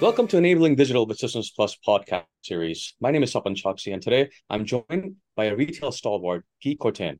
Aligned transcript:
Welcome 0.00 0.28
to 0.28 0.38
Enabling 0.38 0.76
Digital 0.76 1.04
with 1.04 1.18
Systems 1.18 1.50
Plus 1.54 1.76
podcast 1.86 2.24
series. 2.42 2.94
My 3.00 3.10
name 3.10 3.22
is 3.22 3.34
Sapan 3.34 3.54
Chokshi, 3.54 3.92
and 3.92 4.00
today 4.00 4.30
I'm 4.48 4.64
joined 4.64 5.16
by 5.36 5.44
a 5.44 5.54
retail 5.54 5.92
stalwart, 5.92 6.46
Guy 6.64 6.76
Courtin. 6.80 7.18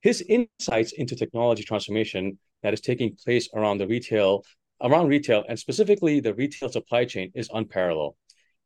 His 0.00 0.20
insights 0.22 0.92
into 0.92 1.16
technology 1.16 1.64
transformation 1.64 2.38
that 2.62 2.72
is 2.72 2.80
taking 2.80 3.16
place 3.16 3.48
around 3.52 3.78
the 3.78 3.88
retail, 3.88 4.44
around 4.80 5.08
retail, 5.08 5.44
and 5.48 5.58
specifically 5.58 6.20
the 6.20 6.34
retail 6.34 6.68
supply 6.68 7.04
chain 7.04 7.32
is 7.34 7.50
unparalleled. 7.52 8.14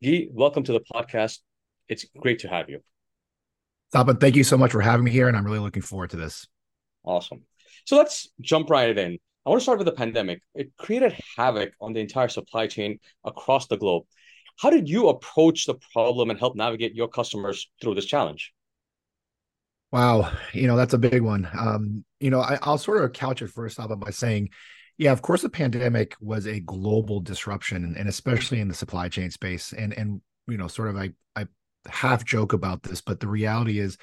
Guy, 0.04 0.26
welcome 0.30 0.62
to 0.64 0.72
the 0.72 0.80
podcast. 0.80 1.38
It's 1.88 2.04
great 2.18 2.40
to 2.40 2.48
have 2.48 2.68
you. 2.68 2.80
Sapan, 3.94 4.20
thank 4.20 4.36
you 4.36 4.44
so 4.44 4.58
much 4.58 4.72
for 4.72 4.82
having 4.82 5.04
me 5.04 5.10
here, 5.10 5.26
and 5.26 5.36
I'm 5.36 5.46
really 5.46 5.60
looking 5.60 5.80
forward 5.80 6.10
to 6.10 6.16
this. 6.16 6.46
Awesome. 7.02 7.44
So 7.86 7.96
let's 7.96 8.28
jump 8.42 8.68
right 8.68 8.96
in. 8.96 9.18
I 9.48 9.50
want 9.50 9.60
to 9.60 9.62
start 9.62 9.78
with 9.78 9.86
the 9.86 9.92
pandemic. 9.92 10.42
It 10.54 10.76
created 10.76 11.16
havoc 11.34 11.72
on 11.80 11.94
the 11.94 12.00
entire 12.00 12.28
supply 12.28 12.66
chain 12.66 12.98
across 13.24 13.66
the 13.66 13.78
globe. 13.78 14.02
How 14.58 14.68
did 14.68 14.90
you 14.90 15.08
approach 15.08 15.64
the 15.64 15.76
problem 15.90 16.28
and 16.28 16.38
help 16.38 16.54
navigate 16.54 16.94
your 16.94 17.08
customers 17.08 17.70
through 17.80 17.94
this 17.94 18.04
challenge? 18.04 18.52
Wow, 19.90 20.30
you 20.52 20.66
know 20.66 20.76
that's 20.76 20.92
a 20.92 20.98
big 20.98 21.22
one. 21.22 21.48
Um, 21.58 22.04
you 22.20 22.28
know, 22.28 22.40
I, 22.40 22.58
will 22.66 22.76
sort 22.76 23.02
of 23.02 23.14
couch 23.14 23.40
it 23.40 23.48
first 23.48 23.80
off 23.80 23.98
by 23.98 24.10
saying, 24.10 24.50
yeah, 24.98 25.12
of 25.12 25.22
course, 25.22 25.40
the 25.40 25.48
pandemic 25.48 26.14
was 26.20 26.46
a 26.46 26.60
global 26.60 27.20
disruption, 27.20 27.94
and 27.96 28.06
especially 28.06 28.60
in 28.60 28.68
the 28.68 28.74
supply 28.74 29.08
chain 29.08 29.30
space. 29.30 29.72
And 29.72 29.94
and 29.94 30.20
you 30.46 30.58
know, 30.58 30.68
sort 30.68 30.88
of, 30.88 30.96
I 30.98 31.12
I 31.36 31.46
half 31.88 32.22
joke 32.22 32.52
about 32.52 32.82
this, 32.82 33.00
but 33.00 33.20
the 33.20 33.28
reality 33.28 33.78
is, 33.78 33.96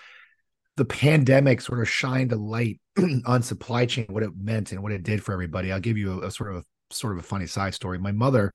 the 0.77 0.85
pandemic 0.85 1.61
sort 1.61 1.79
of 1.79 1.89
shined 1.89 2.31
a 2.31 2.35
light 2.35 2.79
on 3.25 3.41
supply 3.41 3.85
chain, 3.85 4.07
what 4.09 4.23
it 4.23 4.31
meant 4.38 4.71
and 4.71 4.81
what 4.84 4.91
it 4.91 5.03
did 5.03 5.23
for 5.23 5.31
everybody. 5.31 5.71
I'll 5.71 5.79
give 5.79 5.98
you 5.98 6.21
a, 6.21 6.27
a 6.27 6.31
sort 6.31 6.53
of 6.53 6.57
a 6.57 6.93
sort 6.93 7.13
of 7.13 7.20
a 7.20 7.27
funny 7.27 7.48
side 7.48 7.73
story. 7.73 7.98
My 7.98 8.11
mother, 8.11 8.51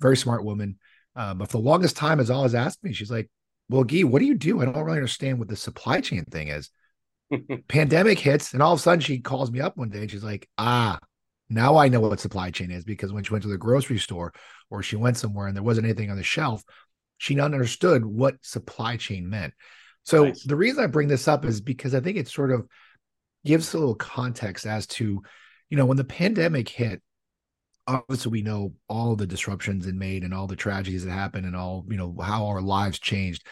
very 0.00 0.16
smart 0.16 0.44
woman, 0.44 0.78
uh, 1.14 1.34
but 1.34 1.50
for 1.50 1.58
the 1.58 1.64
longest 1.64 1.96
time 1.96 2.18
has 2.18 2.30
always 2.30 2.54
asked 2.54 2.84
me, 2.84 2.92
she's 2.92 3.10
like, 3.10 3.28
Well, 3.68 3.84
Gee, 3.84 4.04
what 4.04 4.20
do 4.20 4.26
you 4.26 4.36
do? 4.36 4.60
I 4.60 4.66
don't 4.66 4.76
really 4.76 4.98
understand 4.98 5.38
what 5.38 5.48
the 5.48 5.56
supply 5.56 6.00
chain 6.00 6.24
thing 6.24 6.48
is. 6.48 6.70
Pandemic 7.68 8.18
hits, 8.18 8.52
and 8.52 8.62
all 8.62 8.74
of 8.74 8.78
a 8.78 8.82
sudden 8.82 9.00
she 9.00 9.18
calls 9.18 9.50
me 9.50 9.60
up 9.60 9.76
one 9.76 9.90
day 9.90 10.00
and 10.00 10.10
she's 10.10 10.24
like, 10.24 10.48
Ah, 10.58 10.98
now 11.48 11.76
I 11.76 11.88
know 11.88 12.00
what 12.00 12.20
supply 12.20 12.50
chain 12.50 12.70
is 12.70 12.84
because 12.84 13.12
when 13.12 13.24
she 13.24 13.32
went 13.32 13.42
to 13.42 13.48
the 13.48 13.58
grocery 13.58 13.98
store 13.98 14.32
or 14.70 14.82
she 14.82 14.96
went 14.96 15.16
somewhere 15.16 15.46
and 15.46 15.56
there 15.56 15.62
wasn't 15.62 15.86
anything 15.86 16.10
on 16.10 16.16
the 16.16 16.22
shelf, 16.22 16.62
she 17.18 17.34
not 17.34 17.54
understood 17.54 18.04
what 18.04 18.36
supply 18.42 18.96
chain 18.96 19.28
meant. 19.28 19.54
So 20.06 20.26
nice. 20.26 20.42
the 20.44 20.56
reason 20.56 20.82
I 20.82 20.86
bring 20.86 21.08
this 21.08 21.28
up 21.28 21.44
is 21.44 21.60
because 21.60 21.94
I 21.94 22.00
think 22.00 22.16
it 22.16 22.28
sort 22.28 22.52
of 22.52 22.66
gives 23.44 23.74
a 23.74 23.78
little 23.78 23.94
context 23.94 24.64
as 24.64 24.86
to, 24.86 25.22
you 25.68 25.76
know, 25.76 25.84
when 25.84 25.96
the 25.96 26.04
pandemic 26.04 26.68
hit, 26.68 27.02
obviously 27.88 28.30
we 28.30 28.42
know 28.42 28.72
all 28.88 29.16
the 29.16 29.26
disruptions 29.26 29.86
it 29.86 29.94
made 29.94 30.22
and 30.22 30.32
all 30.32 30.46
the 30.46 30.56
tragedies 30.56 31.04
that 31.04 31.10
happened 31.10 31.44
and 31.44 31.56
all, 31.56 31.84
you 31.88 31.96
know, 31.96 32.16
how 32.22 32.46
our 32.46 32.60
lives 32.60 32.98
changed. 32.98 33.44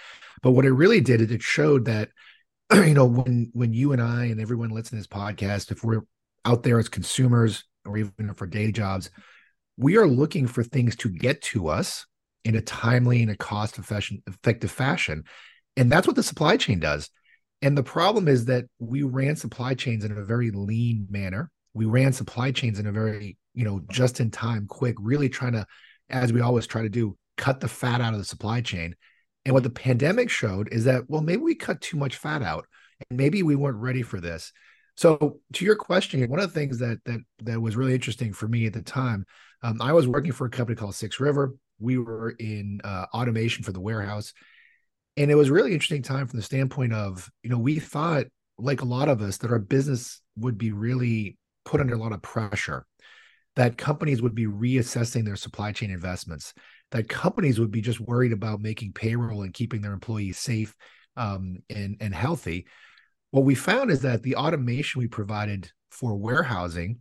But 0.42 0.52
what 0.52 0.64
it 0.64 0.72
really 0.72 1.00
did 1.00 1.20
is 1.20 1.30
it 1.30 1.42
showed 1.42 1.86
that, 1.86 2.10
you 2.72 2.94
know, 2.94 3.06
when 3.06 3.50
when 3.52 3.72
you 3.72 3.92
and 3.92 4.00
I 4.00 4.26
and 4.26 4.40
everyone 4.40 4.70
listening 4.70 5.02
to 5.02 5.08
this 5.08 5.18
podcast, 5.18 5.72
if 5.72 5.82
we're 5.82 6.02
out 6.44 6.62
there 6.62 6.78
as 6.78 6.88
consumers 6.88 7.64
or 7.84 7.96
even 7.96 8.32
for 8.34 8.46
day 8.46 8.70
jobs, 8.70 9.10
we 9.76 9.96
are 9.96 10.06
looking 10.06 10.46
for 10.46 10.62
things 10.62 10.94
to 10.96 11.08
get 11.08 11.42
to 11.42 11.68
us 11.68 12.06
in 12.44 12.54
a 12.54 12.60
timely 12.60 13.22
and 13.22 13.30
a 13.30 13.36
cost 13.36 13.78
effective 13.78 14.70
fashion. 14.70 15.24
And 15.76 15.90
that's 15.90 16.06
what 16.06 16.16
the 16.16 16.22
supply 16.22 16.56
chain 16.56 16.80
does. 16.80 17.10
And 17.62 17.76
the 17.76 17.82
problem 17.82 18.28
is 18.28 18.44
that 18.46 18.66
we 18.78 19.02
ran 19.02 19.36
supply 19.36 19.74
chains 19.74 20.04
in 20.04 20.12
a 20.12 20.24
very 20.24 20.50
lean 20.50 21.06
manner. 21.10 21.50
We 21.72 21.86
ran 21.86 22.12
supply 22.12 22.52
chains 22.52 22.78
in 22.78 22.86
a 22.86 22.92
very, 22.92 23.36
you 23.54 23.64
know, 23.64 23.80
just 23.90 24.20
in 24.20 24.30
time, 24.30 24.66
quick, 24.66 24.96
really 25.00 25.28
trying 25.28 25.52
to, 25.52 25.66
as 26.10 26.32
we 26.32 26.40
always 26.40 26.66
try 26.66 26.82
to 26.82 26.88
do, 26.88 27.16
cut 27.36 27.60
the 27.60 27.68
fat 27.68 28.00
out 28.00 28.12
of 28.12 28.18
the 28.18 28.24
supply 28.24 28.60
chain. 28.60 28.94
And 29.44 29.54
what 29.54 29.62
the 29.62 29.70
pandemic 29.70 30.30
showed 30.30 30.68
is 30.72 30.84
that, 30.84 31.08
well, 31.08 31.22
maybe 31.22 31.42
we 31.42 31.54
cut 31.54 31.80
too 31.80 31.96
much 31.96 32.16
fat 32.16 32.42
out 32.42 32.66
and 33.10 33.18
maybe 33.18 33.42
we 33.42 33.56
weren't 33.56 33.78
ready 33.78 34.02
for 34.02 34.20
this. 34.20 34.52
So 34.96 35.40
to 35.54 35.64
your 35.64 35.76
question, 35.76 36.28
one 36.30 36.40
of 36.40 36.52
the 36.52 36.58
things 36.58 36.78
that 36.78 36.98
that 37.04 37.20
that 37.42 37.60
was 37.60 37.76
really 37.76 37.94
interesting 37.94 38.32
for 38.32 38.46
me 38.46 38.66
at 38.66 38.72
the 38.72 38.82
time, 38.82 39.26
um, 39.62 39.82
I 39.82 39.92
was 39.92 40.06
working 40.06 40.32
for 40.32 40.46
a 40.46 40.50
company 40.50 40.76
called 40.76 40.94
Six 40.94 41.18
River. 41.18 41.54
We 41.80 41.98
were 41.98 42.30
in 42.30 42.80
uh, 42.84 43.06
automation 43.12 43.64
for 43.64 43.72
the 43.72 43.80
warehouse, 43.80 44.32
and 45.16 45.30
it 45.30 45.36
was 45.36 45.50
really 45.50 45.72
interesting 45.72 46.02
time 46.02 46.26
from 46.26 46.38
the 46.38 46.44
standpoint 46.44 46.92
of 46.92 47.30
you 47.42 47.50
know 47.50 47.58
we 47.58 47.78
thought 47.78 48.26
like 48.58 48.82
a 48.82 48.86
lot 48.86 49.08
of 49.08 49.20
us 49.20 49.38
that 49.38 49.50
our 49.50 49.58
business 49.58 50.20
would 50.36 50.58
be 50.58 50.72
really 50.72 51.36
put 51.64 51.80
under 51.80 51.94
a 51.94 51.98
lot 51.98 52.12
of 52.12 52.22
pressure 52.22 52.86
that 53.56 53.78
companies 53.78 54.20
would 54.20 54.34
be 54.34 54.46
reassessing 54.46 55.24
their 55.24 55.36
supply 55.36 55.72
chain 55.72 55.90
investments 55.90 56.54
that 56.90 57.08
companies 57.08 57.58
would 57.58 57.72
be 57.72 57.80
just 57.80 58.00
worried 58.00 58.32
about 58.32 58.60
making 58.60 58.92
payroll 58.92 59.42
and 59.42 59.52
keeping 59.52 59.80
their 59.80 59.92
employees 59.92 60.38
safe 60.38 60.74
um, 61.16 61.58
and 61.68 61.96
and 62.00 62.14
healthy. 62.14 62.66
What 63.30 63.44
we 63.44 63.56
found 63.56 63.90
is 63.90 64.02
that 64.02 64.22
the 64.22 64.36
automation 64.36 65.00
we 65.00 65.08
provided 65.08 65.70
for 65.90 66.14
warehousing 66.14 67.00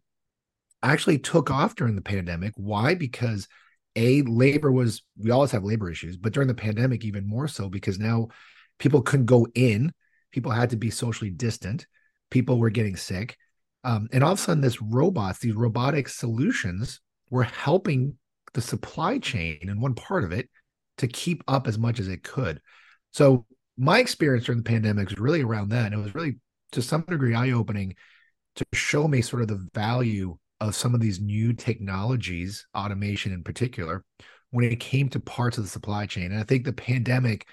actually 0.81 1.19
took 1.19 1.51
off 1.51 1.75
during 1.75 1.95
the 1.95 2.01
pandemic. 2.01 2.53
Why? 2.55 2.95
Because 2.95 3.47
a 3.95 4.21
labor 4.23 4.71
was 4.71 5.03
we 5.17 5.31
always 5.31 5.51
have 5.51 5.63
labor 5.63 5.89
issues 5.89 6.17
but 6.17 6.33
during 6.33 6.47
the 6.47 6.53
pandemic 6.55 7.05
even 7.05 7.27
more 7.27 7.47
so 7.47 7.69
because 7.69 7.99
now 7.99 8.27
people 8.79 9.01
couldn't 9.01 9.25
go 9.25 9.47
in. 9.55 9.93
People 10.31 10.51
had 10.51 10.71
to 10.71 10.75
be 10.75 10.89
socially 10.89 11.29
distant. 11.29 11.87
People 12.29 12.57
were 12.57 12.69
getting 12.69 12.95
sick. 12.95 13.37
Um, 13.83 14.07
and 14.11 14.23
all 14.23 14.33
of 14.33 14.39
a 14.39 14.41
sudden 14.41 14.61
this 14.61 14.81
robots 14.81 15.39
these 15.39 15.55
robotic 15.55 16.07
solutions 16.07 17.01
were 17.29 17.43
helping 17.43 18.17
the 18.53 18.61
supply 18.61 19.19
chain 19.19 19.59
and 19.63 19.81
one 19.81 19.95
part 19.95 20.23
of 20.23 20.31
it 20.31 20.49
to 20.97 21.07
keep 21.07 21.43
up 21.47 21.67
as 21.67 21.77
much 21.77 21.99
as 21.99 22.07
it 22.07 22.23
could. 22.23 22.61
So 23.11 23.45
my 23.77 23.99
experience 23.99 24.45
during 24.45 24.59
the 24.59 24.69
pandemic 24.69 25.09
was 25.09 25.19
really 25.19 25.41
around 25.41 25.69
that 25.69 25.87
and 25.87 25.95
it 25.95 26.03
was 26.03 26.15
really 26.15 26.37
to 26.71 26.81
some 26.81 27.01
degree 27.01 27.35
eye-opening 27.35 27.95
to 28.55 28.65
show 28.73 29.07
me 29.07 29.21
sort 29.21 29.41
of 29.41 29.47
the 29.47 29.67
value 29.73 30.37
of 30.67 30.75
some 30.75 30.93
of 30.93 31.01
these 31.01 31.19
new 31.19 31.53
technologies, 31.53 32.65
automation 32.75 33.31
in 33.33 33.43
particular, 33.43 34.03
when 34.51 34.65
it 34.65 34.79
came 34.79 35.09
to 35.09 35.19
parts 35.19 35.57
of 35.57 35.63
the 35.63 35.69
supply 35.69 36.05
chain. 36.05 36.31
And 36.31 36.39
I 36.39 36.43
think 36.43 36.63
the 36.63 36.73
pandemic 36.73 37.47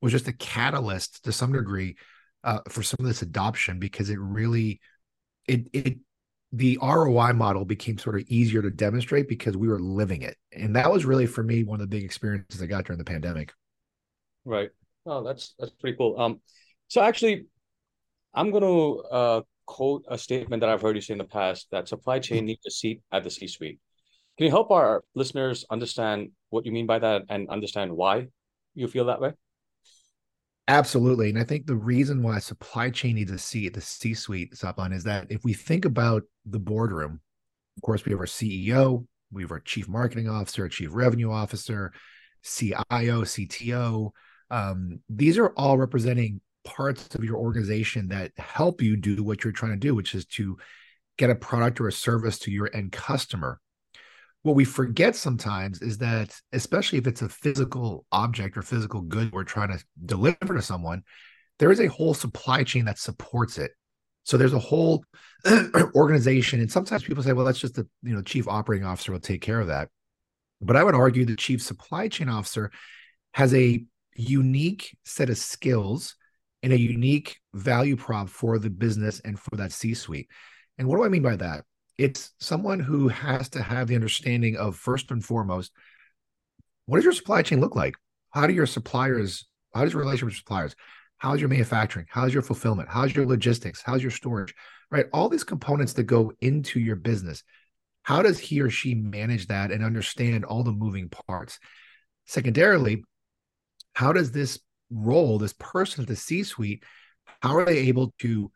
was 0.00 0.12
just 0.12 0.28
a 0.28 0.32
catalyst 0.32 1.24
to 1.24 1.32
some 1.32 1.52
degree 1.52 1.96
uh, 2.44 2.60
for 2.68 2.82
some 2.82 2.98
of 3.00 3.06
this 3.06 3.22
adoption 3.22 3.78
because 3.78 4.10
it 4.10 4.18
really 4.18 4.80
it 5.46 5.68
it 5.72 5.98
the 6.52 6.78
ROI 6.82 7.32
model 7.34 7.64
became 7.64 7.96
sort 7.96 8.16
of 8.16 8.22
easier 8.28 8.60
to 8.60 8.70
demonstrate 8.70 9.28
because 9.28 9.56
we 9.56 9.68
were 9.68 9.78
living 9.78 10.22
it. 10.22 10.36
And 10.52 10.74
that 10.74 10.90
was 10.90 11.04
really 11.04 11.26
for 11.26 11.44
me 11.44 11.62
one 11.62 11.80
of 11.80 11.88
the 11.88 11.96
big 11.96 12.04
experiences 12.04 12.60
I 12.60 12.66
got 12.66 12.84
during 12.84 12.98
the 12.98 13.04
pandemic. 13.04 13.52
Right. 14.44 14.70
Oh, 15.06 15.22
that's 15.22 15.54
that's 15.58 15.72
pretty 15.72 15.96
cool. 15.96 16.20
Um 16.20 16.40
so 16.88 17.00
actually 17.00 17.46
I'm 18.34 18.50
going 18.50 18.62
to 18.62 19.02
uh, 19.10 19.40
quote 19.70 20.04
a 20.08 20.18
statement 20.18 20.60
that 20.60 20.68
I've 20.68 20.82
heard 20.82 20.96
you 20.96 21.00
say 21.00 21.12
in 21.12 21.18
the 21.18 21.24
past 21.24 21.68
that 21.70 21.86
supply 21.86 22.18
chain 22.18 22.44
needs 22.44 22.66
a 22.66 22.72
seat 22.72 23.02
at 23.12 23.22
the 23.22 23.30
C 23.30 23.46
suite. 23.46 23.78
Can 24.36 24.46
you 24.46 24.50
help 24.50 24.72
our 24.72 25.04
listeners 25.14 25.64
understand 25.70 26.30
what 26.48 26.66
you 26.66 26.72
mean 26.72 26.86
by 26.86 26.98
that 26.98 27.22
and 27.28 27.48
understand 27.48 27.92
why 27.92 28.26
you 28.74 28.88
feel 28.88 29.04
that 29.04 29.20
way? 29.20 29.32
Absolutely. 30.66 31.30
And 31.30 31.38
I 31.38 31.44
think 31.44 31.66
the 31.66 31.76
reason 31.76 32.20
why 32.20 32.40
supply 32.40 32.90
chain 32.90 33.14
needs 33.14 33.30
a 33.30 33.38
seat 33.38 33.68
at 33.68 33.74
the 33.74 33.80
C 33.80 34.12
suite, 34.12 34.54
Sapan, 34.54 34.92
is 34.92 35.04
that 35.04 35.30
if 35.30 35.44
we 35.44 35.52
think 35.52 35.84
about 35.84 36.24
the 36.44 36.58
boardroom, 36.58 37.20
of 37.76 37.82
course, 37.82 38.04
we 38.04 38.10
have 38.10 38.20
our 38.20 38.26
CEO, 38.26 39.06
we 39.30 39.42
have 39.42 39.52
our 39.52 39.60
chief 39.60 39.88
marketing 39.88 40.28
officer, 40.28 40.68
chief 40.68 40.88
revenue 40.92 41.30
officer, 41.30 41.92
CIO, 42.42 43.22
CTO. 43.22 44.10
Um, 44.50 44.98
these 45.08 45.38
are 45.38 45.52
all 45.56 45.78
representing 45.78 46.40
parts 46.64 47.14
of 47.14 47.24
your 47.24 47.36
organization 47.36 48.08
that 48.08 48.32
help 48.36 48.82
you 48.82 48.96
do 48.96 49.22
what 49.22 49.44
you're 49.44 49.52
trying 49.52 49.72
to 49.72 49.78
do, 49.78 49.94
which 49.94 50.14
is 50.14 50.26
to 50.26 50.58
get 51.18 51.30
a 51.30 51.34
product 51.34 51.80
or 51.80 51.88
a 51.88 51.92
service 51.92 52.38
to 52.40 52.50
your 52.50 52.70
end 52.74 52.92
customer. 52.92 53.60
What 54.42 54.56
we 54.56 54.64
forget 54.64 55.14
sometimes 55.16 55.82
is 55.82 55.98
that, 55.98 56.34
especially 56.52 56.98
if 56.98 57.06
it's 57.06 57.22
a 57.22 57.28
physical 57.28 58.06
object 58.10 58.56
or 58.56 58.62
physical 58.62 59.02
good 59.02 59.32
we're 59.32 59.44
trying 59.44 59.76
to 59.76 59.84
deliver 60.06 60.54
to 60.54 60.62
someone, 60.62 61.02
there 61.58 61.70
is 61.70 61.80
a 61.80 61.88
whole 61.88 62.14
supply 62.14 62.64
chain 62.64 62.86
that 62.86 62.98
supports 62.98 63.58
it. 63.58 63.72
So 64.24 64.36
there's 64.36 64.54
a 64.54 64.58
whole 64.58 65.04
organization, 65.94 66.60
and 66.60 66.72
sometimes 66.72 67.04
people 67.04 67.22
say, 67.22 67.32
"Well, 67.32 67.44
that's 67.44 67.58
just 67.58 67.74
the 67.74 67.86
you 68.02 68.14
know 68.14 68.22
chief 68.22 68.48
operating 68.48 68.86
officer 68.86 69.12
will 69.12 69.20
take 69.20 69.42
care 69.42 69.60
of 69.60 69.66
that." 69.68 69.88
But 70.60 70.76
I 70.76 70.84
would 70.84 70.94
argue 70.94 71.24
the 71.24 71.36
chief 71.36 71.62
supply 71.62 72.08
chain 72.08 72.28
officer 72.28 72.70
has 73.32 73.54
a 73.54 73.84
unique 74.14 74.96
set 75.04 75.30
of 75.30 75.38
skills 75.38 76.16
and 76.62 76.72
a 76.72 76.78
unique 76.78 77.38
value 77.54 77.96
prop 77.96 78.28
for 78.28 78.58
the 78.58 78.70
business 78.70 79.20
and 79.20 79.38
for 79.38 79.56
that 79.56 79.72
C 79.72 79.94
suite. 79.94 80.28
And 80.78 80.88
what 80.88 80.96
do 80.96 81.04
I 81.04 81.08
mean 81.08 81.22
by 81.22 81.36
that? 81.36 81.64
It's 81.98 82.32
someone 82.38 82.80
who 82.80 83.08
has 83.08 83.48
to 83.50 83.62
have 83.62 83.88
the 83.88 83.94
understanding 83.94 84.56
of 84.56 84.76
first 84.76 85.10
and 85.10 85.24
foremost, 85.24 85.72
what 86.86 86.96
does 86.96 87.04
your 87.04 87.12
supply 87.12 87.42
chain 87.42 87.60
look 87.60 87.76
like? 87.76 87.94
How 88.30 88.46
do 88.46 88.52
your 88.52 88.66
suppliers, 88.66 89.46
how 89.74 89.84
does 89.84 89.92
your 89.92 90.02
relationship 90.02 90.26
with 90.26 90.36
suppliers? 90.36 90.74
How's 91.18 91.40
your 91.40 91.50
manufacturing? 91.50 92.06
How's 92.08 92.32
your 92.32 92.42
fulfillment? 92.42 92.88
How's 92.88 93.14
your 93.14 93.26
logistics? 93.26 93.82
How's 93.84 94.02
your 94.02 94.10
storage? 94.10 94.54
Right? 94.90 95.06
All 95.12 95.28
these 95.28 95.44
components 95.44 95.92
that 95.94 96.04
go 96.04 96.32
into 96.40 96.80
your 96.80 96.96
business. 96.96 97.42
how 98.02 98.22
does 98.22 98.38
he 98.38 98.60
or 98.60 98.70
she 98.70 98.94
manage 98.94 99.46
that 99.48 99.70
and 99.70 99.84
understand 99.84 100.44
all 100.44 100.62
the 100.62 100.72
moving 100.72 101.08
parts? 101.08 101.58
Secondarily, 102.26 103.04
how 103.94 104.12
does 104.12 104.32
this 104.32 104.58
role, 104.90 105.38
this 105.38 105.54
person 105.58 106.02
at 106.02 106.08
the 106.08 106.16
C-suite, 106.16 106.84
how 107.42 107.56
are 107.56 107.64
they 107.64 107.78
able 107.78 108.12
to 108.20 108.50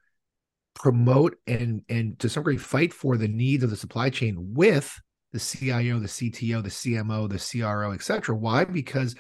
promote 0.75 1.37
and 1.47 1.83
and 1.89 2.19
to 2.19 2.29
some 2.29 2.43
degree 2.43 2.57
fight 2.57 2.93
for 2.93 3.17
the 3.17 3.29
needs 3.29 3.63
of 3.63 3.71
the 3.71 3.77
supply 3.77 4.11
chain 4.11 4.55
with 4.55 5.01
the 5.33 5.39
CIO, 5.39 5.99
the 5.99 6.09
CTO, 6.09 6.63
the 6.63 6.69
CMO, 6.69 7.29
the 7.29 7.61
CRO, 7.61 7.93
et 7.93 8.03
cetera? 8.03 8.37
Why? 8.37 8.65
Because 8.65 9.15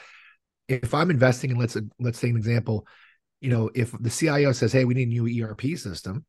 if 0.68 0.94
I'm 0.94 1.10
investing 1.10 1.50
in 1.50 1.56
let's 1.56 1.76
let's 1.98 2.18
say 2.18 2.30
an 2.30 2.36
example, 2.36 2.86
you 3.40 3.50
know, 3.50 3.70
if 3.74 3.92
the 4.00 4.10
CIO 4.10 4.52
says, 4.52 4.72
"Hey, 4.72 4.84
we 4.84 4.94
need 4.94 5.08
a 5.08 5.20
new 5.22 5.44
ERP 5.44 5.76
system," 5.76 6.24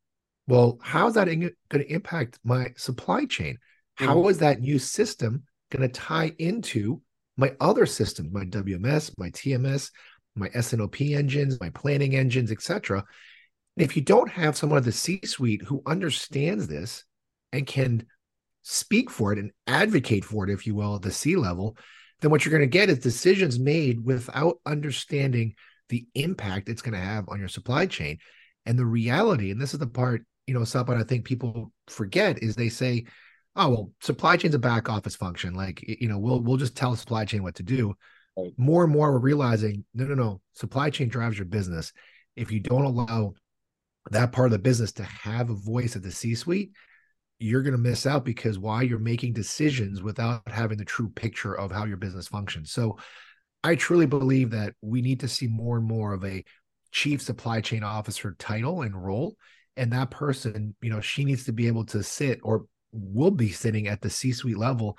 well, 0.48 0.78
how's 0.82 1.16
that 1.16 1.26
going 1.26 1.52
to 1.72 1.92
impact 1.92 2.40
my 2.44 2.74
supply 2.78 3.26
chain? 3.26 3.58
How 3.96 4.16
mm-hmm. 4.16 4.40
that 4.40 4.60
new 4.60 4.78
system 4.78 5.44
going 5.72 5.90
to 5.90 5.94
tie 5.94 6.34
into 6.38 7.02
my 7.38 7.54
other 7.60 7.86
systems, 7.86 8.32
my 8.32 8.46
WMS, 8.46 9.12
my 9.18 9.30
TMS, 9.32 9.92
my 10.36 10.50
S&OP 10.54 11.02
engines, 11.02 11.60
my 11.60 11.70
planning 11.70 12.16
engines, 12.16 12.52
etc. 12.52 13.04
If 13.78 13.96
you 13.96 14.02
don't 14.02 14.30
have 14.30 14.58
someone 14.58 14.78
at 14.78 14.84
the 14.84 14.92
C-suite 14.92 15.62
who 15.64 15.82
understands 15.86 16.68
this 16.68 17.04
and 17.52 17.66
can 17.66 18.06
speak 18.64 19.10
for 19.10 19.32
it 19.32 19.40
and 19.40 19.52
advocate 19.68 20.26
for 20.26 20.48
it, 20.48 20.54
if 20.54 20.66
you 20.66 20.76
will, 20.76 20.96
at 20.96 21.02
the 21.02 21.12
C 21.12 21.36
level, 21.36 21.78
then 22.22 22.32
what 22.32 22.46
you're 22.46 22.52
going 22.52 22.62
to 22.62 22.68
get 22.68 22.90
is 22.90 23.00
decisions 23.00 23.60
made 23.60 24.04
without 24.04 24.60
understanding 24.66 25.54
the 25.90 26.06
impact 26.16 26.70
it's 26.70 26.82
going 26.82 26.94
to 26.94 27.00
have 27.00 27.26
on 27.30 27.40
your 27.40 27.48
supply 27.48 27.86
chain. 27.86 28.18
And 28.66 28.80
the 28.80 28.86
reality, 28.86 29.52
and 29.52 29.62
this 29.62 29.74
is 29.74 29.80
the 29.80 29.88
part, 29.88 30.26
you 30.48 30.54
know, 30.54 30.62
Sapan, 30.62 31.00
I 31.00 31.04
think 31.04 31.26
people 31.26 31.72
forget 31.88 32.42
is 32.42 32.56
they 32.56 32.70
say, 32.70 33.06
oh 33.56 33.70
well 33.70 33.92
supply 34.02 34.38
chain's 34.38 34.56
a 34.56 34.60
back 34.60 34.90
office 34.90 35.16
function 35.16 35.54
like 35.54 35.84
you 35.88 36.08
know 36.08 36.18
we'll 36.18 36.42
we'll 36.42 36.58
just 36.58 36.76
tell 36.76 36.96
supply 36.96 37.26
chain 37.26 37.44
what 37.44 37.56
to 37.56 37.64
do 37.64 37.96
right. 38.38 38.54
more 38.58 38.84
and 38.84 38.94
more 38.94 39.12
we're 39.12 39.20
realizing 39.20 39.86
no 39.94 40.06
no 40.06 40.16
no 40.16 40.42
supply 40.54 40.90
chain 40.90 41.08
drives 41.08 41.38
your 41.38 41.46
business. 41.46 41.94
If 42.36 42.52
you 42.52 42.60
don't 42.60 42.86
allow 42.86 43.34
that 44.12 44.32
part 44.32 44.48
of 44.48 44.52
the 44.52 44.60
business 44.60 44.92
to 44.94 45.04
have 45.04 45.50
a 45.50 45.56
voice 45.56 45.96
at 45.96 46.04
the 46.04 46.12
c 46.12 46.36
suite 46.36 46.72
you're 47.40 47.64
going 47.64 47.74
to 47.74 47.78
miss 47.78 48.06
out 48.06 48.24
because 48.24 48.58
why? 48.58 48.84
You're 48.84 49.00
making 49.00 49.34
decisions 49.34 50.02
without 50.02 50.48
having 50.48 50.78
the 50.78 50.86
true 50.86 51.10
picture 51.10 51.54
of 51.54 51.72
how 51.72 51.86
your 51.86 51.98
business 51.98 52.28
functions. 52.28 52.72
So 52.72 52.98
i 53.64 53.76
truly 53.76 54.06
believe 54.06 54.52
that 54.52 54.76
we 54.82 55.02
need 55.02 55.20
to 55.22 55.28
see 55.28 55.48
more 55.48 55.78
and 55.78 55.86
more 55.86 56.14
of 56.14 56.24
a 56.24 56.44
chief 56.92 57.22
supply 57.22 57.62
chain 57.62 57.84
officer 57.84 58.36
title 58.38 58.84
and 58.84 58.96
role. 58.96 59.36
And 59.76 59.92
that 59.92 60.12
person 60.12 60.76
you 60.82 60.90
know 60.90 61.02
she 61.02 61.26
needs 61.26 61.46
to 61.46 61.54
be 61.54 61.68
able 61.68 61.86
to 61.88 62.04
sit 62.04 62.40
or 62.44 62.66
will 62.92 63.32
be 63.32 63.50
sitting 63.50 63.88
at 63.88 64.02
the 64.02 64.10
C-suite 64.10 64.58
level 64.58 64.98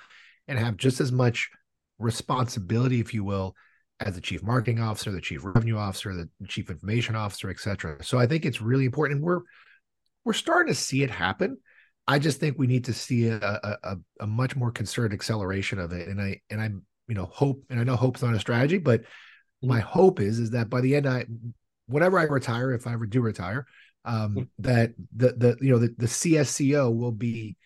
and 0.49 0.59
have 0.59 0.77
just 0.77 1.01
as 1.01 1.11
much 1.11 1.49
responsibility, 1.99 3.01
if 3.01 3.15
you 3.15 3.25
will, 3.25 3.55
as 4.01 4.15
the 4.15 4.21
chief 4.21 4.43
marketing 4.43 4.81
officer, 4.81 5.11
the 5.11 5.21
chief 5.21 5.45
revenue 5.45 5.77
officer, 5.77 6.15
the 6.15 6.29
chief 6.49 6.71
information 6.71 7.17
officer, 7.17 7.49
et 7.51 7.59
cetera. 7.59 8.03
So 8.05 8.19
I 8.19 8.27
think 8.27 8.45
it's 8.45 8.61
really 8.61 8.85
important. 8.85 9.19
And 9.19 9.27
We're 9.27 9.41
we're 10.25 10.33
starting 10.33 10.73
to 10.73 10.79
see 10.79 11.03
it 11.03 11.11
happen. 11.11 11.57
I 12.09 12.19
just 12.19 12.39
think 12.39 12.59
we 12.59 12.67
need 12.67 12.85
to 12.85 12.93
see 12.93 13.29
a, 13.29 13.39
a, 13.83 13.97
a 14.21 14.27
much 14.27 14.55
more 14.57 14.71
concerted 14.71 15.13
acceleration 15.13 15.79
of 15.79 15.93
it. 15.93 16.09
And 16.09 16.21
I 16.21 16.41
and 16.51 16.61
I 16.61 16.71
you 17.09 17.15
know 17.15 17.27
hope 17.27 17.65
and 17.71 17.81
I 17.81 17.85
know 17.85 17.97
hope's 17.97 18.23
not 18.23 18.35
a 18.35 18.41
strategy, 18.41 18.79
but 18.79 19.03
mm-hmm. 19.03 19.69
my 19.69 19.81
hope 19.81 20.21
is 20.21 20.39
is 20.39 20.51
that 20.51 20.69
by 20.69 20.81
the 20.81 20.95
end 20.95 21.09
I 21.09 21.27
whenever 21.87 22.19
I 22.19 22.25
retire, 22.25 22.73
if 22.73 22.87
I 22.87 22.93
ever 22.93 23.07
do 23.07 23.21
retire, 23.21 23.67
um, 24.05 24.35
mm-hmm. 24.35 24.43
that 24.59 24.93
the 25.15 25.33
the 25.33 25.57
you 25.61 25.71
know 25.71 25.79
the, 25.79 25.95
the 25.97 26.07
CSCO 26.07 26.95
will 26.95 27.13
be 27.13 27.57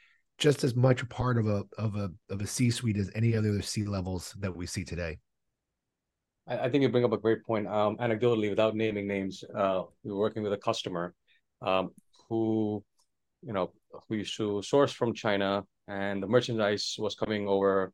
just 0.40 0.64
as 0.64 0.74
much 0.74 1.02
a 1.02 1.06
part 1.06 1.38
of 1.38 1.46
a 1.46 1.62
of 1.78 1.94
a 1.94 2.10
of 2.30 2.40
a 2.40 2.46
C 2.46 2.70
suite 2.70 2.96
as 2.96 3.10
any 3.14 3.36
other 3.36 3.62
C 3.62 3.84
levels 3.84 4.34
that 4.40 4.56
we 4.56 4.66
see 4.66 4.82
today. 4.82 5.18
I, 6.48 6.58
I, 6.58 6.70
think 6.70 6.82
you 6.82 6.88
bring 6.88 7.04
up 7.04 7.12
a 7.12 7.18
great 7.18 7.44
point. 7.44 7.68
Um, 7.68 7.96
anecdotally, 7.98 8.48
without 8.48 8.74
naming 8.74 9.06
names, 9.06 9.44
uh, 9.54 9.82
we 10.02 10.10
were 10.10 10.18
working 10.18 10.42
with 10.42 10.52
a 10.52 10.56
customer 10.56 11.14
um, 11.62 11.90
who, 12.28 12.82
you 13.42 13.52
know, 13.52 13.70
who 14.08 14.16
used 14.16 14.36
to 14.38 14.62
source 14.62 14.92
from 14.92 15.14
China, 15.14 15.62
and 15.86 16.22
the 16.22 16.26
merchandise 16.26 16.96
was 16.98 17.14
coming 17.14 17.46
over 17.46 17.92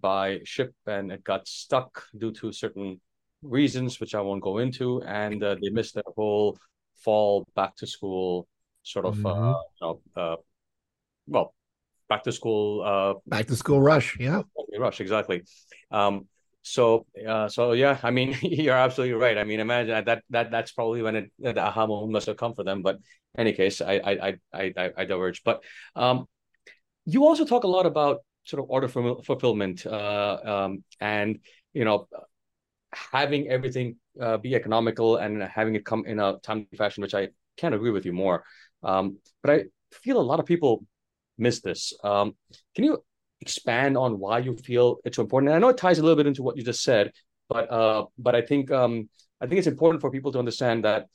by 0.00 0.40
ship, 0.44 0.72
and 0.86 1.12
it 1.12 1.24
got 1.24 1.46
stuck 1.46 2.04
due 2.16 2.32
to 2.32 2.52
certain 2.52 3.00
reasons, 3.42 4.00
which 4.00 4.14
I 4.14 4.20
won't 4.20 4.42
go 4.42 4.58
into, 4.58 5.02
and 5.02 5.42
uh, 5.42 5.56
they 5.60 5.70
missed 5.70 5.94
their 5.94 6.04
whole 6.16 6.56
fall 7.04 7.46
back 7.56 7.76
to 7.76 7.86
school 7.86 8.46
sort 8.82 9.06
of, 9.06 9.24
uh, 9.26 9.28
mm-hmm. 9.28 9.44
uh, 9.44 9.48
you 9.48 9.80
know, 9.82 10.00
uh, 10.16 10.36
well, 11.26 11.54
back 12.08 12.22
to 12.24 12.32
school 12.32 12.82
uh 12.82 13.14
back 13.26 13.46
to 13.46 13.56
school 13.56 13.80
rush 13.80 14.16
yeah. 14.20 14.42
Rush 14.78 15.00
exactly. 15.00 15.42
Um 15.90 16.26
so 16.62 17.06
uh 17.28 17.46
so 17.48 17.72
yeah 17.72 17.98
i 18.02 18.10
mean 18.10 18.34
you're 18.42 18.74
absolutely 18.74 19.14
right. 19.14 19.36
I 19.38 19.44
mean 19.44 19.60
imagine 19.60 20.04
that 20.04 20.22
that 20.30 20.50
that's 20.50 20.72
probably 20.72 21.02
when 21.02 21.16
it 21.16 21.32
the 21.38 21.60
aha 21.60 21.86
moment 21.86 22.12
must 22.12 22.26
have 22.26 22.36
come 22.36 22.54
for 22.54 22.64
them 22.64 22.82
but 22.82 22.98
any 23.36 23.52
case 23.52 23.80
i 23.80 23.94
i 23.94 24.28
i 24.28 24.72
i, 24.76 24.90
I 24.96 25.04
diverge. 25.04 25.42
But 25.44 25.62
um 25.94 26.26
you 27.04 27.24
also 27.24 27.44
talk 27.44 27.64
a 27.64 27.68
lot 27.68 27.86
about 27.86 28.20
sort 28.44 28.62
of 28.62 28.70
order 28.70 28.88
fulfillment 28.88 29.86
uh 29.86 30.38
um 30.44 30.84
and 31.00 31.38
you 31.72 31.84
know 31.84 32.08
having 32.92 33.48
everything 33.48 33.96
uh, 34.20 34.36
be 34.36 34.54
economical 34.54 35.16
and 35.16 35.42
having 35.42 35.74
it 35.74 35.84
come 35.84 36.04
in 36.06 36.20
a 36.20 36.38
timely 36.42 36.66
fashion 36.76 37.02
which 37.02 37.14
i 37.14 37.28
can't 37.56 37.74
agree 37.74 37.90
with 37.90 38.04
you 38.04 38.12
more. 38.12 38.44
Um 38.82 39.18
but 39.42 39.50
i 39.54 39.64
feel 39.92 40.20
a 40.20 40.28
lot 40.30 40.40
of 40.40 40.46
people 40.46 40.84
miss 41.38 41.60
this. 41.60 41.92
Um, 42.02 42.34
can 42.74 42.84
you 42.84 43.02
expand 43.40 43.96
on 43.96 44.18
why 44.18 44.38
you 44.38 44.56
feel 44.56 44.98
it's 45.04 45.16
so 45.16 45.22
important? 45.22 45.50
And 45.50 45.56
I 45.56 45.58
know 45.58 45.68
it 45.68 45.76
ties 45.76 45.98
a 45.98 46.02
little 46.02 46.16
bit 46.16 46.26
into 46.26 46.42
what 46.42 46.56
you 46.56 46.62
just 46.62 46.82
said, 46.82 47.12
but 47.48 47.70
uh, 47.70 48.06
but 48.18 48.34
I 48.34 48.42
think 48.42 48.70
um, 48.70 49.08
I 49.40 49.46
think 49.46 49.58
it's 49.58 49.66
important 49.66 50.00
for 50.00 50.10
people 50.10 50.32
to 50.32 50.38
understand 50.38 50.84
that 50.84 51.06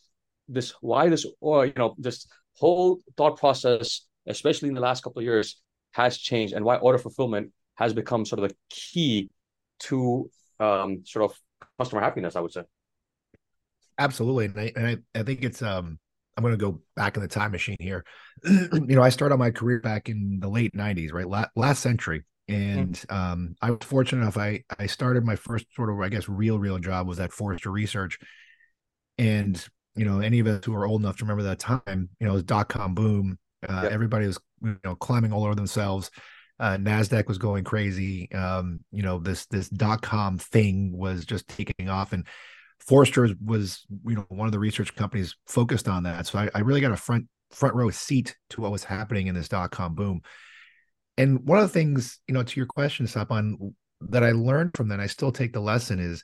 this 0.48 0.74
why 0.82 1.10
this 1.10 1.26
or 1.40 1.66
you 1.66 1.74
know 1.76 1.96
this 1.98 2.28
whole 2.56 3.00
thought 3.18 3.38
process, 3.38 4.06
especially 4.28 4.70
in 4.70 4.76
the 4.76 4.82
last 4.82 5.04
couple 5.04 5.20
of 5.20 5.26
years, 5.26 5.62
has 5.92 6.18
changed, 6.18 6.54
and 6.54 6.66
why 6.66 6.78
order 6.78 6.98
fulfillment 6.98 7.52
has 7.76 7.94
become 7.94 8.26
sort 8.26 8.44
of 8.44 8.50
the 8.50 8.56
key 8.70 9.30
to 9.80 10.30
um, 10.60 11.04
sort 11.06 11.26
of 11.26 11.40
customer 11.80 12.02
happiness. 12.02 12.36
I 12.36 12.42
would 12.42 12.54
say. 12.54 12.64
Absolutely, 13.98 14.46
and 14.46 14.60
I, 14.60 14.72
and 14.76 14.88
I, 14.88 15.20
I 15.20 15.24
think 15.24 15.44
it's 15.44 15.62
um 15.62 16.00
I'm 16.40 16.44
going 16.44 16.58
to 16.58 16.58
go 16.58 16.82
back 16.96 17.18
in 17.18 17.22
the 17.22 17.28
time 17.28 17.52
machine 17.52 17.76
here. 17.82 18.06
you 18.46 18.96
know, 18.96 19.02
I 19.02 19.10
started 19.10 19.36
my 19.36 19.52
career 19.52 19.82
back 19.82 20.08
in 20.08 20.40
the 20.40 20.48
late 20.48 20.74
90s, 20.74 21.12
right? 21.12 21.28
La- 21.28 21.50
last 21.58 21.82
century. 21.82 22.24
And 22.48 22.94
mm-hmm. 22.94 23.14
um, 23.14 23.56
I 23.62 23.72
was 23.72 23.80
fortunate 23.84 24.22
enough. 24.22 24.38
I, 24.38 24.64
I 24.80 24.86
started 24.86 25.26
my 25.26 25.36
first 25.36 25.66
sort 25.76 25.90
of, 25.90 26.00
I 26.00 26.08
guess, 26.08 26.30
real, 26.30 26.58
real 26.58 26.80
job 26.80 27.10
was 27.10 27.20
at 27.20 27.34
Forrester 27.34 27.70
Research. 27.70 28.20
And, 29.18 29.62
you 29.96 30.06
know, 30.06 30.22
any 30.22 30.40
of 30.40 30.48
us 30.48 30.64
who 30.64 30.74
are 30.76 30.88
old 30.88 31.02
enough 31.02 31.18
to 31.18 31.26
remember 31.26 31.44
that 31.44 31.60
time, 31.60 32.08
you 32.22 32.26
know, 32.26 32.30
it 32.30 32.36
was 32.36 32.44
dot 32.44 32.70
com 32.70 32.96
boom. 32.96 33.38
Uh, 33.68 33.82
yep. 33.84 33.92
Everybody 33.92 34.26
was, 34.26 34.40
you 34.64 34.80
know, 34.86 34.96
climbing 34.96 35.34
all 35.34 35.44
over 35.44 35.56
themselves. 35.56 36.10
Uh, 36.58 36.78
Nasdaq 36.78 37.28
was 37.28 37.38
going 37.38 37.66
crazy. 37.66 38.32
Um, 38.32 38.80
you 38.94 39.04
know, 39.04 39.20
this 39.20 39.46
this 39.48 39.68
dot 39.68 40.02
com 40.02 40.38
thing 40.38 40.98
was 40.98 41.26
just 41.26 41.50
taking 41.50 41.90
off, 41.90 42.14
and 42.14 42.26
Forrester 42.88 43.30
was, 43.44 43.86
you 44.06 44.16
know, 44.16 44.26
one 44.30 44.48
of 44.48 44.52
the 44.52 44.60
research 44.60 44.96
companies 44.96 45.36
focused 45.48 45.88
on 45.88 46.04
that. 46.04 46.28
So 46.28 46.40
I, 46.40 46.50
I 46.56 46.60
really 46.60 46.82
got 46.82 46.92
a 46.92 46.98
front 46.98 47.28
front 47.52 47.76
row 47.76 47.90
seat 47.90 48.36
to 48.52 48.62
what 48.62 48.72
was 48.72 48.84
happening 48.84 49.28
in 49.28 49.36
this 49.36 49.50
dot 49.50 49.72
com 49.72 49.96
boom. 49.96 50.22
And 51.18 51.46
one 51.46 51.60
of 51.60 51.64
the 51.64 51.74
things, 51.74 52.20
you 52.28 52.34
know, 52.34 52.44
to 52.44 52.60
your 52.60 52.66
question, 52.66 53.06
Sapan, 53.06 53.74
that 54.02 54.24
I 54.24 54.32
learned 54.32 54.72
from 54.76 54.88
that, 54.90 55.00
I 55.00 55.08
still 55.08 55.32
take 55.32 55.52
the 55.54 55.60
lesson 55.60 56.00
is 56.00 56.24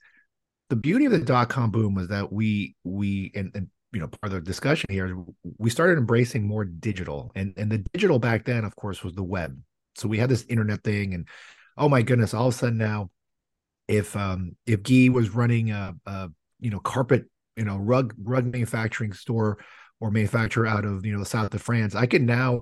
the 0.69 0.75
beauty 0.75 1.05
of 1.05 1.11
the 1.11 1.19
dot 1.19 1.49
com 1.49 1.71
boom 1.71 1.93
was 1.93 2.07
that 2.07 2.31
we 2.31 2.75
we 2.83 3.31
and, 3.35 3.51
and 3.53 3.67
you 3.91 3.99
know 3.99 4.07
part 4.07 4.31
of 4.31 4.31
the 4.31 4.41
discussion 4.41 4.87
here 4.89 5.15
we 5.57 5.69
started 5.69 5.97
embracing 5.97 6.47
more 6.47 6.65
digital 6.65 7.31
and 7.35 7.53
and 7.55 7.71
the 7.71 7.77
digital 7.93 8.19
back 8.19 8.45
then 8.45 8.65
of 8.65 8.75
course 8.75 9.03
was 9.03 9.13
the 9.13 9.23
web 9.23 9.57
so 9.95 10.07
we 10.07 10.17
had 10.17 10.29
this 10.29 10.45
internet 10.49 10.83
thing 10.83 11.13
and 11.13 11.27
oh 11.77 11.87
my 11.87 12.01
goodness 12.01 12.33
all 12.33 12.47
of 12.47 12.53
a 12.53 12.57
sudden 12.57 12.77
now 12.77 13.09
if 13.87 14.15
um 14.15 14.55
if 14.65 14.81
Guy 14.83 15.09
was 15.09 15.29
running 15.29 15.71
a, 15.71 15.95
a 16.05 16.29
you 16.59 16.69
know 16.69 16.79
carpet 16.79 17.25
you 17.55 17.65
know 17.65 17.77
rug 17.77 18.13
rug 18.23 18.45
manufacturing 18.45 19.13
store 19.13 19.57
or 19.99 20.11
manufacturer 20.11 20.67
out 20.67 20.85
of 20.85 21.05
you 21.05 21.13
know 21.13 21.19
the 21.19 21.25
south 21.25 21.53
of 21.53 21.61
France, 21.61 21.95
I 21.95 22.05
can 22.05 22.25
now 22.25 22.61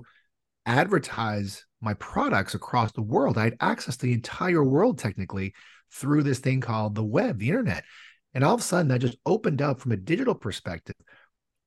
advertise 0.66 1.64
my 1.80 1.94
products 1.94 2.54
across 2.54 2.92
the 2.92 3.02
world. 3.02 3.36
I 3.36 3.44
had 3.44 3.56
access 3.60 3.96
to 3.98 4.06
the 4.06 4.14
entire 4.14 4.64
world 4.64 4.98
technically 4.98 5.54
through 5.92 6.22
this 6.22 6.38
thing 6.38 6.60
called 6.60 6.94
the 6.94 7.04
web, 7.04 7.38
the 7.38 7.48
internet. 7.48 7.84
And 8.32 8.42
all 8.42 8.54
of 8.54 8.60
a 8.60 8.64
sudden 8.64 8.88
that 8.88 9.00
just 9.00 9.18
opened 9.26 9.62
up 9.62 9.80
from 9.80 9.92
a 9.92 9.96
digital 9.96 10.34
perspective 10.34 10.96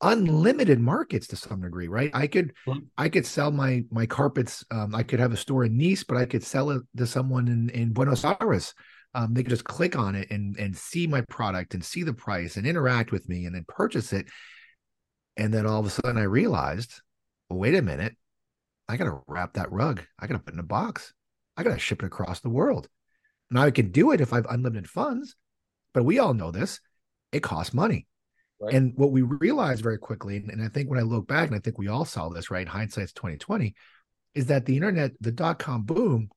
unlimited 0.02 0.80
markets 0.80 1.26
to 1.26 1.36
some 1.36 1.60
degree 1.60 1.88
right 1.88 2.12
i 2.14 2.28
could 2.28 2.54
i 3.00 3.10
could 3.10 3.26
sell 3.26 3.50
my 3.50 3.84
my 3.90 4.06
carpets 4.06 4.64
um, 4.70 4.94
i 4.94 5.02
could 5.02 5.20
have 5.20 5.34
a 5.34 5.38
store 5.38 5.66
in 5.66 5.76
nice 5.76 6.04
but 6.04 6.18
i 6.18 6.24
could 6.24 6.44
sell 6.44 6.70
it 6.70 6.84
to 6.96 7.08
someone 7.08 7.48
in 7.48 7.68
in 7.72 7.92
buenos 7.94 8.24
aires 8.24 8.76
um, 9.18 9.34
they 9.34 9.42
could 9.42 9.50
just 9.50 9.64
click 9.64 9.98
on 9.98 10.14
it 10.14 10.30
and 10.30 10.56
and 10.58 10.78
see 10.78 11.08
my 11.08 11.22
product 11.22 11.74
and 11.74 11.84
see 11.84 12.04
the 12.04 12.14
price 12.14 12.56
and 12.56 12.68
interact 12.68 13.12
with 13.12 13.28
me 13.28 13.46
and 13.46 13.56
then 13.56 13.66
purchase 13.68 14.14
it. 14.14 14.28
And 15.36 15.52
then 15.52 15.66
all 15.66 15.80
of 15.80 15.88
a 15.88 15.90
sudden 15.90 16.20
I 16.20 16.24
realized, 16.24 17.02
well, 17.50 17.58
wait 17.58 17.74
a 17.74 17.82
minute, 17.82 18.16
I 18.88 18.96
got 18.96 19.06
to 19.06 19.22
wrap 19.28 19.54
that 19.54 19.72
rug. 19.72 20.04
I 20.20 20.28
got 20.28 20.34
to 20.34 20.40
put 20.40 20.54
it 20.54 20.58
in 20.58 20.60
a 20.60 20.64
box. 20.64 21.14
I 21.58 21.64
got 21.64 21.74
to 21.74 21.80
ship 21.80 22.04
it 22.04 22.06
across 22.06 22.42
the 22.42 22.50
world. 22.50 22.88
Now 23.50 23.64
I 23.64 23.72
can 23.72 23.90
do 23.90 24.12
it 24.12 24.22
if 24.22 24.34
I 24.34 24.36
have 24.36 24.46
unlimited 24.52 24.88
funds, 24.88 25.36
but 25.96 26.06
we 26.06 26.20
all 26.20 26.36
know 26.36 26.52
this. 26.52 26.80
It 27.32 27.42
costs 27.42 27.74
money. 27.74 28.06
Right. 28.60 28.76
And 28.76 28.94
what 28.98 29.12
we 29.12 29.24
realized 29.24 29.82
very 29.82 29.98
quickly, 29.98 30.38
and 30.38 30.62
I 30.62 30.68
think 30.68 30.92
when 30.92 31.00
I 31.00 31.04
look 31.04 31.28
back, 31.28 31.48
and 31.48 31.56
I 31.56 31.60
think 31.60 31.80
we 31.80 31.88
all 31.88 32.06
saw 32.06 32.30
this, 32.30 32.52
right? 32.52 32.68
Hindsight's 32.68 33.14
2020, 33.14 33.74
is 34.36 34.46
that 34.48 34.66
the 34.66 34.76
internet, 34.76 35.12
the 35.20 35.32
dot 35.32 35.58
com 35.58 35.84
boom 35.84 36.30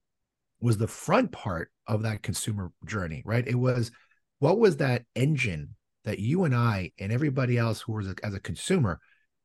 was 0.61 0.77
the 0.77 0.89
front 0.89 1.33
part 1.33 1.71
of 1.87 2.03
that 2.03 2.23
consumer 2.23 2.73
journey, 2.85 3.23
right? 3.25 3.47
It 3.47 3.57
was 3.57 3.91
what 4.39 4.59
was 4.59 4.79
that 4.79 5.05
engine 5.15 5.75
that 6.05 6.19
you 6.19 6.45
and 6.45 6.55
I 6.55 6.93
and 6.99 7.13
everybody 7.13 7.59
else 7.59 7.81
who 7.81 7.93
was 7.93 8.09
a, 8.09 8.15
as 8.23 8.35
a 8.35 8.41
consumer 8.41 9.01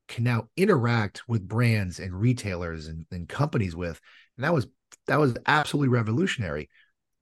can 0.08 0.24
now 0.24 0.48
interact 0.56 1.22
with 1.28 1.46
brands 1.46 1.98
and 1.98 2.18
retailers 2.18 2.86
and, 2.86 3.06
and 3.10 3.28
companies 3.28 3.74
with. 3.74 4.00
And 4.36 4.44
that 4.44 4.54
was 4.54 4.66
that 5.06 5.20
was 5.20 5.36
absolutely 5.46 5.88
revolutionary. 5.88 6.68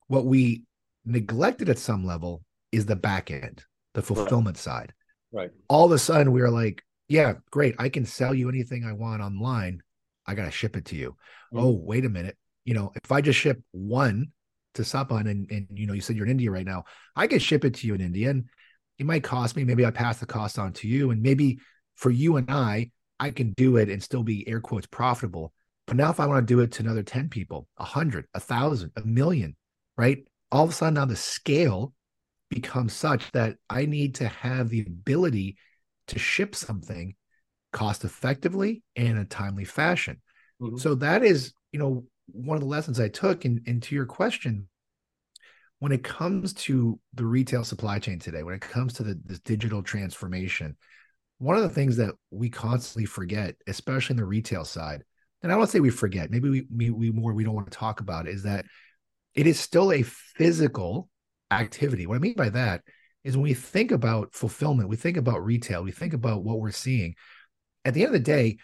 What 0.07 0.25
we 0.25 0.63
neglected 1.05 1.69
at 1.69 1.79
some 1.79 2.05
level 2.05 2.43
is 2.71 2.85
the 2.85 2.95
back 2.95 3.31
end, 3.31 3.63
the 3.93 4.01
fulfillment 4.01 4.57
right. 4.57 4.63
side. 4.63 4.93
Right. 5.31 5.51
All 5.67 5.85
of 5.85 5.91
a 5.91 5.99
sudden 5.99 6.31
we 6.31 6.41
are 6.41 6.51
like, 6.51 6.83
yeah, 7.07 7.33
great. 7.51 7.75
I 7.79 7.89
can 7.89 8.05
sell 8.05 8.33
you 8.33 8.49
anything 8.49 8.85
I 8.85 8.93
want 8.93 9.21
online. 9.21 9.81
I 10.25 10.33
got 10.33 10.45
to 10.45 10.51
ship 10.51 10.75
it 10.75 10.85
to 10.85 10.95
you. 10.95 11.11
Mm-hmm. 11.53 11.59
Oh, 11.59 11.71
wait 11.71 12.05
a 12.05 12.09
minute. 12.09 12.37
You 12.65 12.73
know, 12.73 12.91
if 13.01 13.11
I 13.11 13.21
just 13.21 13.39
ship 13.39 13.61
one 13.71 14.31
to 14.73 14.81
Sapan 14.81 15.29
and, 15.29 15.49
and, 15.49 15.67
you 15.71 15.87
know, 15.87 15.93
you 15.93 16.01
said 16.01 16.15
you're 16.15 16.25
in 16.25 16.31
India 16.31 16.51
right 16.51 16.65
now, 16.65 16.83
I 17.15 17.27
can 17.27 17.39
ship 17.39 17.63
it 17.63 17.75
to 17.75 17.87
you 17.87 17.95
in 17.95 18.01
India 18.01 18.29
and 18.29 18.45
it 18.97 19.05
might 19.05 19.23
cost 19.23 19.55
me. 19.55 19.63
Maybe 19.63 19.85
I 19.85 19.91
pass 19.91 20.19
the 20.19 20.25
cost 20.25 20.59
on 20.59 20.73
to 20.73 20.87
you. 20.87 21.11
And 21.11 21.21
maybe 21.21 21.59
for 21.95 22.09
you 22.09 22.37
and 22.37 22.49
I, 22.49 22.91
I 23.19 23.31
can 23.31 23.53
do 23.53 23.77
it 23.77 23.89
and 23.89 24.01
still 24.03 24.23
be 24.23 24.47
air 24.47 24.59
quotes 24.59 24.87
profitable. 24.87 25.53
But 25.87 25.97
now 25.97 26.09
if 26.09 26.19
I 26.19 26.25
want 26.25 26.45
to 26.47 26.53
do 26.53 26.61
it 26.61 26.71
to 26.73 26.83
another 26.83 27.03
10 27.03 27.29
people, 27.29 27.67
a 27.77 27.83
hundred, 27.83 28.25
a 28.33 28.39
thousand, 28.39 28.91
a 28.95 29.01
million, 29.01 29.55
right? 29.97 30.25
All 30.51 30.63
of 30.63 30.71
a 30.71 30.73
sudden 30.73 30.95
now 30.95 31.05
the 31.05 31.15
scale 31.15 31.93
becomes 32.49 32.93
such 32.93 33.31
that 33.31 33.57
I 33.69 33.85
need 33.85 34.15
to 34.15 34.27
have 34.27 34.69
the 34.69 34.81
ability 34.81 35.57
to 36.07 36.19
ship 36.19 36.55
something 36.55 37.15
cost 37.71 38.03
effectively 38.03 38.83
and 38.95 39.07
in 39.07 39.17
a 39.17 39.25
timely 39.25 39.65
fashion. 39.65 40.21
Mm-hmm. 40.61 40.77
So 40.77 40.95
that 40.95 41.23
is, 41.23 41.53
you 41.71 41.79
know, 41.79 42.05
one 42.27 42.57
of 42.57 42.61
the 42.61 42.67
lessons 42.67 42.99
I 42.99 43.09
took. 43.09 43.45
And, 43.45 43.61
and 43.67 43.81
to 43.83 43.95
your 43.95 44.05
question, 44.05 44.67
when 45.79 45.91
it 45.91 46.03
comes 46.03 46.53
to 46.53 46.99
the 47.13 47.25
retail 47.25 47.63
supply 47.63 47.99
chain 47.99 48.19
today, 48.19 48.43
when 48.43 48.55
it 48.55 48.61
comes 48.61 48.93
to 48.93 49.03
the 49.03 49.19
this 49.25 49.39
digital 49.39 49.83
transformation, 49.83 50.77
one 51.37 51.57
of 51.57 51.63
the 51.63 51.69
things 51.69 51.97
that 51.97 52.15
we 52.31 52.49
constantly 52.49 53.05
forget, 53.05 53.55
especially 53.67 54.13
in 54.13 54.17
the 54.17 54.25
retail 54.25 54.63
side, 54.63 55.03
and 55.43 55.51
I 55.51 55.57
don't 55.57 55.69
say 55.69 55.79
we 55.79 55.89
forget, 55.89 56.31
maybe 56.31 56.49
we, 56.49 56.65
we, 56.73 56.89
we 56.89 57.11
more 57.11 57.33
we 57.33 57.43
don't 57.43 57.53
want 57.53 57.69
to 57.69 57.77
talk 57.77 57.99
about, 57.99 58.27
is 58.27 58.43
that 58.43 58.65
it 59.33 59.45
is 59.47 59.59
still 59.59 59.91
a 59.91 60.01
physical 60.01 61.09
activity. 61.51 62.07
What 62.07 62.15
I 62.15 62.19
mean 62.19 62.35
by 62.35 62.49
that 62.49 62.81
is 63.23 63.35
when 63.35 63.43
we 63.43 63.53
think 63.53 63.91
about 63.91 64.33
fulfillment, 64.33 64.89
we 64.89 64.95
think 64.95 65.17
about 65.17 65.43
retail, 65.43 65.83
we 65.83 65.91
think 65.91 66.13
about 66.13 66.43
what 66.43 66.59
we're 66.59 66.71
seeing. 66.71 67.15
At 67.83 67.93
the 67.93 68.01
end 68.01 68.07
of 68.07 68.13
the 68.13 68.19
day, 68.19 68.57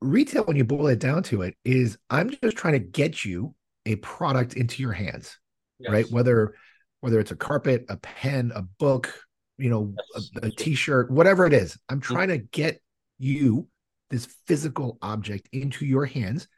retail, 0.00 0.44
when 0.44 0.56
you 0.56 0.64
boil 0.64 0.88
it 0.88 0.98
down 0.98 1.22
to 1.24 1.42
it, 1.42 1.56
is 1.64 1.98
I'm 2.10 2.30
just 2.30 2.56
trying 2.56 2.74
to 2.74 2.78
get 2.78 3.24
you 3.24 3.54
a 3.84 3.96
product 3.96 4.54
into 4.54 4.82
your 4.82 4.92
hands, 4.92 5.38
yes. 5.78 5.92
right? 5.92 6.10
Whether 6.10 6.54
whether 7.00 7.20
it's 7.20 7.30
a 7.30 7.36
carpet, 7.36 7.84
a 7.88 7.96
pen, 7.98 8.52
a 8.54 8.62
book, 8.62 9.12
you 9.58 9.70
know, 9.70 9.94
yes. 10.14 10.30
a 10.42 10.46
a 10.46 10.50
t-shirt, 10.50 11.10
whatever 11.10 11.46
it 11.46 11.52
is, 11.52 11.78
I'm 11.88 12.00
mm-hmm. 12.00 12.14
trying 12.14 12.28
to 12.28 12.38
get 12.38 12.80
you 13.18 13.68
this 14.10 14.26
physical 14.46 14.98
object 15.02 15.48
into 15.52 15.84
your 15.84 16.06
hands. 16.06 16.48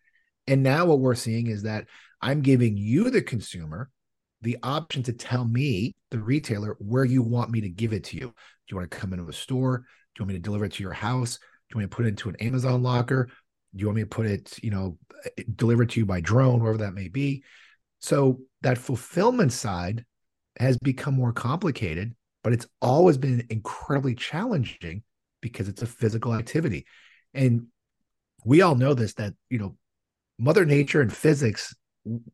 And 0.46 0.62
now 0.62 0.86
what 0.86 1.00
we're 1.00 1.14
seeing 1.14 1.48
is 1.48 1.62
that 1.62 1.86
I'm 2.20 2.40
giving 2.40 2.76
you, 2.76 3.10
the 3.10 3.22
consumer, 3.22 3.90
the 4.40 4.58
option 4.62 5.02
to 5.04 5.12
tell 5.12 5.44
me, 5.44 5.94
the 6.10 6.18
retailer, 6.18 6.76
where 6.78 7.04
you 7.04 7.22
want 7.22 7.50
me 7.50 7.60
to 7.62 7.68
give 7.68 7.92
it 7.92 8.04
to 8.04 8.16
you. 8.16 8.26
Do 8.26 8.34
you 8.70 8.76
want 8.76 8.90
to 8.90 8.96
come 8.96 9.12
into 9.12 9.28
a 9.28 9.32
store? 9.32 9.78
Do 9.78 9.84
you 10.18 10.24
want 10.24 10.28
me 10.28 10.34
to 10.34 10.42
deliver 10.42 10.64
it 10.64 10.72
to 10.74 10.82
your 10.82 10.92
house? 10.92 11.38
Do 11.68 11.74
you 11.74 11.78
want 11.78 11.84
me 11.84 11.90
to 11.90 11.96
put 11.96 12.06
it 12.06 12.08
into 12.08 12.28
an 12.28 12.36
Amazon 12.36 12.82
locker? 12.82 13.28
Do 13.74 13.80
you 13.80 13.86
want 13.86 13.96
me 13.96 14.02
to 14.02 14.08
put 14.08 14.26
it, 14.26 14.58
you 14.62 14.70
know, 14.70 14.98
eh, 15.24 15.42
deliver 15.54 15.82
it 15.82 15.90
to 15.90 16.00
you 16.00 16.06
by 16.06 16.20
drone, 16.20 16.60
wherever 16.60 16.78
that 16.78 16.94
may 16.94 17.08
be? 17.08 17.44
So 18.00 18.40
that 18.62 18.78
fulfillment 18.78 19.52
side 19.52 20.04
has 20.58 20.78
become 20.78 21.14
more 21.14 21.32
complicated, 21.32 22.14
but 22.42 22.52
it's 22.52 22.66
always 22.80 23.18
been 23.18 23.46
incredibly 23.50 24.14
challenging 24.14 25.02
because 25.40 25.68
it's 25.68 25.82
a 25.82 25.86
physical 25.86 26.34
activity. 26.34 26.86
And 27.34 27.66
we 28.44 28.62
all 28.62 28.74
know 28.74 28.94
this 28.94 29.14
that, 29.14 29.34
you 29.50 29.58
know, 29.58 29.76
Mother 30.38 30.64
Nature 30.64 31.00
and 31.00 31.12
physics, 31.12 31.74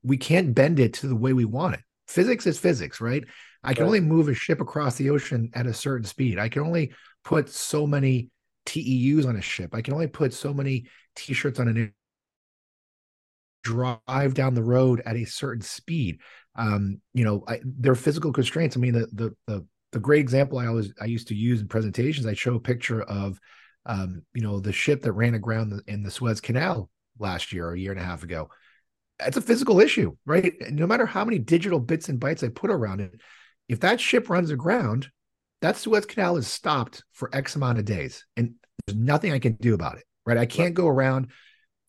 we 0.02 0.16
can't 0.16 0.54
bend 0.54 0.78
it 0.78 0.94
to 0.94 1.08
the 1.08 1.16
way 1.16 1.32
we 1.32 1.44
want 1.44 1.74
it 1.74 1.80
physics 2.06 2.46
is 2.46 2.58
physics, 2.58 3.00
right? 3.00 3.24
I 3.62 3.74
can 3.74 3.84
right. 3.84 3.88
only 3.88 4.00
move 4.00 4.28
a 4.28 4.34
ship 4.34 4.60
across 4.60 4.96
the 4.96 5.10
ocean 5.10 5.50
at 5.54 5.66
a 5.66 5.74
certain 5.74 6.06
speed. 6.06 6.38
I 6.38 6.48
can 6.48 6.62
only 6.62 6.92
put 7.24 7.48
so 7.48 7.86
many 7.86 8.30
TEUs 8.66 9.26
on 9.26 9.37
a 9.37 9.42
ship. 9.42 9.75
I 9.75 9.83
can 9.83 9.94
only 9.94 10.06
put 10.06 10.33
so 10.33 10.52
many 10.52 10.87
t-shirts 11.16 11.61
on 11.61 11.68
an 11.68 11.94
drive 13.62 14.35
down 14.35 14.54
the 14.54 14.62
road 14.62 15.02
at 15.06 15.16
a 15.16 15.25
certain 15.25 15.62
speed. 15.62 16.18
Um, 16.54 17.00
you 17.14 17.25
know, 17.25 17.44
I, 17.49 17.61
there 17.64 17.92
are 17.92 17.97
physical 17.97 18.33
constraints. 18.33 18.76
I 18.76 18.80
mean, 18.80 18.92
the, 18.92 19.09
the 19.12 19.37
the 19.47 19.66
the 19.92 20.00
great 20.00 20.21
example 20.21 20.59
I 20.59 20.66
always 20.66 20.92
I 21.00 21.06
used 21.06 21.28
to 21.28 21.35
use 21.35 21.61
in 21.61 21.68
presentations. 21.68 22.26
I 22.26 22.35
show 22.35 22.54
a 22.54 22.61
picture 22.61 23.02
of, 23.02 23.38
um, 23.87 24.23
you 24.35 24.42
know, 24.42 24.61
the 24.61 24.73
ship 24.73 25.02
that 25.02 25.12
ran 25.12 25.35
aground 25.35 25.80
in 25.87 26.02
the 26.02 26.11
Suez 26.11 26.40
Canal 26.40 26.90
last 27.18 27.52
year 27.52 27.68
or 27.68 27.73
a 27.73 27.78
year 27.78 27.92
and 27.92 28.00
a 28.00 28.04
half 28.04 28.23
ago 28.23 28.49
it's 29.21 29.37
a 29.37 29.42
physical 29.42 29.80
issue, 29.80 30.16
right? 30.26 30.54
No 30.71 30.87
matter 30.87 31.06
how 31.06 31.25
many 31.25 31.38
digital 31.38 31.78
bits 31.78 32.09
and 32.09 32.21
bytes 32.21 32.44
I 32.44 32.49
put 32.49 32.71
around 32.71 33.00
it, 33.00 33.21
if 33.68 33.80
that 33.80 34.00
ship 34.00 34.28
runs 34.28 34.50
aground, 34.50 35.09
that 35.64 35.78
Suez 35.78 36.04
Canal 36.04 36.37
is 36.37 36.47
stopped 36.47 37.02
for 37.12 37.35
X 37.35 37.56
amount 37.56 37.78
of 37.78 37.87
days, 37.87 38.26
and 38.37 38.52
there's 38.87 38.99
nothing 38.99 39.33
I 39.33 39.38
can 39.38 39.54
do 39.54 39.73
about 39.73 39.97
it, 39.97 40.04
right? 40.26 40.37
I 40.37 40.44
can't 40.44 40.75
go 40.75 40.87
around, 40.87 41.30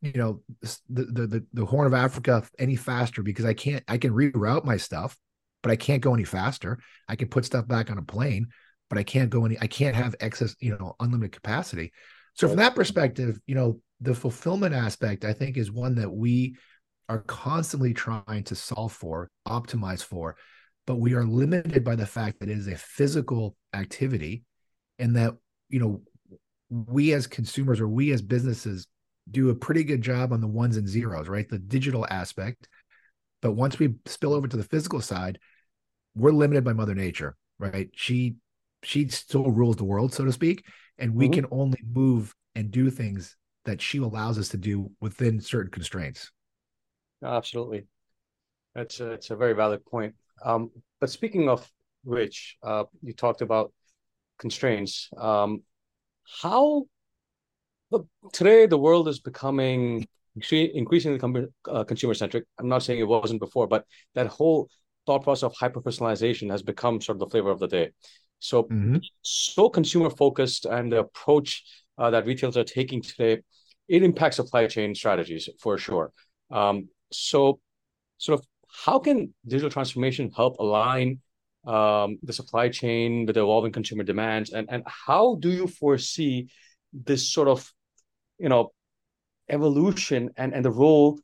you 0.01 0.13
know, 0.13 0.41
the 0.61 1.03
the 1.03 1.27
the, 1.27 1.45
the 1.51 1.65
Horn 1.65 1.85
of 1.85 1.93
Africa 1.93 2.47
any 2.57 2.77
faster 2.77 3.21
because 3.21 3.43
I 3.43 3.53
can't. 3.53 3.83
I 3.89 3.97
can 3.97 4.13
reroute 4.13 4.63
my 4.63 4.77
stuff, 4.77 5.17
but 5.61 5.73
I 5.73 5.75
can't 5.75 6.01
go 6.01 6.13
any 6.13 6.23
faster. 6.23 6.79
I 7.09 7.17
can 7.17 7.27
put 7.27 7.43
stuff 7.43 7.67
back 7.67 7.91
on 7.91 7.97
a 7.97 8.01
plane, 8.01 8.47
but 8.89 8.97
I 8.97 9.03
can't 9.03 9.29
go 9.29 9.43
any. 9.43 9.57
I 9.59 9.67
can't 9.67 9.95
have 9.95 10.15
excess, 10.21 10.55
you 10.61 10.77
know, 10.77 10.95
unlimited 11.01 11.33
capacity. 11.33 11.91
So 12.35 12.47
from 12.47 12.57
that 12.57 12.75
perspective, 12.75 13.41
you 13.45 13.55
know, 13.55 13.81
the 13.99 14.15
fulfillment 14.15 14.73
aspect, 14.73 15.25
I 15.25 15.33
think, 15.33 15.57
is 15.57 15.69
one 15.69 15.95
that 15.95 16.09
we 16.09 16.55
are 17.09 17.19
constantly 17.19 17.93
trying 17.93 18.45
to 18.45 18.55
solve 18.55 18.93
for, 18.93 19.29
optimize 19.45 20.01
for, 20.01 20.37
but 20.87 20.95
we 20.95 21.13
are 21.13 21.25
limited 21.25 21.83
by 21.83 21.95
the 21.95 22.05
fact 22.05 22.39
that 22.39 22.49
it 22.49 22.57
is 22.57 22.67
a 22.67 22.77
physical 22.77 23.55
activity 23.75 24.43
and 24.99 25.15
that, 25.15 25.33
you 25.69 25.79
know, 25.79 26.01
we 26.69 27.13
as 27.13 27.27
consumers 27.27 27.79
or 27.79 27.87
we 27.87 28.11
as 28.11 28.21
businesses 28.21 28.87
do 29.29 29.49
a 29.49 29.55
pretty 29.55 29.83
good 29.83 30.01
job 30.01 30.31
on 30.31 30.41
the 30.41 30.47
ones 30.47 30.77
and 30.77 30.87
zeros, 30.87 31.27
right? 31.27 31.47
The 31.49 31.59
digital 31.59 32.05
aspect. 32.09 32.67
But 33.41 33.53
once 33.53 33.77
we 33.77 33.95
spill 34.05 34.33
over 34.33 34.47
to 34.47 34.57
the 34.57 34.63
physical 34.63 35.01
side, 35.01 35.39
we're 36.15 36.31
limited 36.31 36.63
by 36.63 36.73
Mother 36.73 36.95
Nature, 36.95 37.35
right? 37.59 37.89
She 37.93 38.35
she 38.83 39.07
still 39.09 39.49
rules 39.51 39.77
the 39.77 39.83
world, 39.83 40.13
so 40.13 40.25
to 40.25 40.31
speak, 40.31 40.65
and 40.97 41.15
we 41.15 41.25
mm-hmm. 41.25 41.33
can 41.33 41.45
only 41.51 41.79
move 41.91 42.33
and 42.53 42.71
do 42.71 42.89
things 42.89 43.35
that 43.65 43.81
she 43.81 43.97
allows 43.97 44.37
us 44.37 44.49
to 44.49 44.57
do 44.57 44.91
within 45.01 45.41
certain 45.41 45.71
constraints. 45.71 46.31
Absolutely. 47.23 47.87
That's 48.75 48.99
a, 48.99 49.11
it's 49.11 49.31
a 49.31 49.35
very 49.35 49.53
valid 49.53 49.83
point. 49.85 50.13
Um, 50.43 50.69
but 50.99 51.09
speaking 51.09 51.49
of 51.49 51.67
which, 52.05 52.57
uh, 52.63 52.85
you 53.01 53.13
talked 53.13 53.41
about 53.41 53.73
constraints. 54.37 55.09
Um, 55.17 55.63
how 56.41 56.85
today 58.33 58.65
the 58.65 58.77
world 58.77 59.07
is 59.07 59.19
becoming 59.19 60.07
increasingly 60.35 61.19
uh, 61.69 61.83
consumer 61.83 62.13
centric. 62.13 62.45
I'm 62.59 62.67
not 62.67 62.83
saying 62.83 62.99
it 62.99 63.07
wasn't 63.07 63.39
before, 63.39 63.67
but 63.67 63.85
that 64.15 64.27
whole 64.27 64.69
thought 65.05 65.23
process 65.23 65.43
of 65.43 65.55
hyper 65.55 65.81
personalization 65.81 66.49
has 66.51 66.61
become 66.61 66.99
sort 66.99 67.17
of 67.17 67.19
the 67.19 67.27
flavor 67.27 67.51
of 67.51 67.59
the 67.59 67.67
day. 67.67 67.91
So, 68.39 68.63
mm-hmm. 68.63 68.97
so 69.21 69.69
consumer 69.69 70.09
focused 70.09 70.65
and 70.65 70.91
the 70.91 70.99
approach 70.99 71.63
uh, 71.97 72.09
that 72.09 72.25
retailers 72.25 72.57
are 72.57 72.63
taking 72.63 73.01
today, 73.01 73.41
it 73.87 74.03
impacts 74.03 74.35
supply 74.35 74.67
chain 74.67 74.93
strategies 74.93 75.47
for 75.59 75.77
sure. 75.77 76.11
Um, 76.51 76.89
so, 77.11 77.59
sort 78.17 78.39
of, 78.39 78.45
how 78.83 78.99
can 78.99 79.33
digital 79.47 79.69
transformation 79.69 80.31
help 80.35 80.57
align 80.59 81.21
um, 81.65 82.17
the 82.23 82.33
supply 82.33 82.69
chain 82.69 83.25
with 83.25 83.35
the 83.35 83.41
evolving 83.41 83.71
consumer 83.71 84.03
demands, 84.03 84.51
and 84.51 84.67
and 84.69 84.83
how 84.85 85.35
do 85.35 85.49
you 85.49 85.67
foresee 85.67 86.49
this 86.93 87.31
sort 87.31 87.47
of, 87.47 87.71
you 88.37 88.49
know, 88.49 88.71
evolution 89.49 90.29
and 90.37 90.53
and 90.53 90.63
the 90.63 90.71
role 90.71 91.19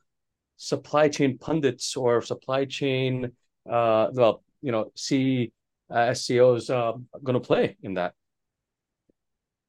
supply 0.57 1.09
chain 1.09 1.37
pundits 1.39 1.95
or 1.97 2.21
supply 2.21 2.65
chain, 2.65 3.31
uh, 3.69 4.07
well, 4.13 4.43
you 4.61 4.71
know, 4.71 4.91
C 4.95 5.51
uh, 5.89 6.11
SCOs 6.11 6.69
uh, 6.69 6.93
going 7.23 7.33
to 7.33 7.45
play 7.45 7.77
in 7.81 7.95
that? 7.95 8.13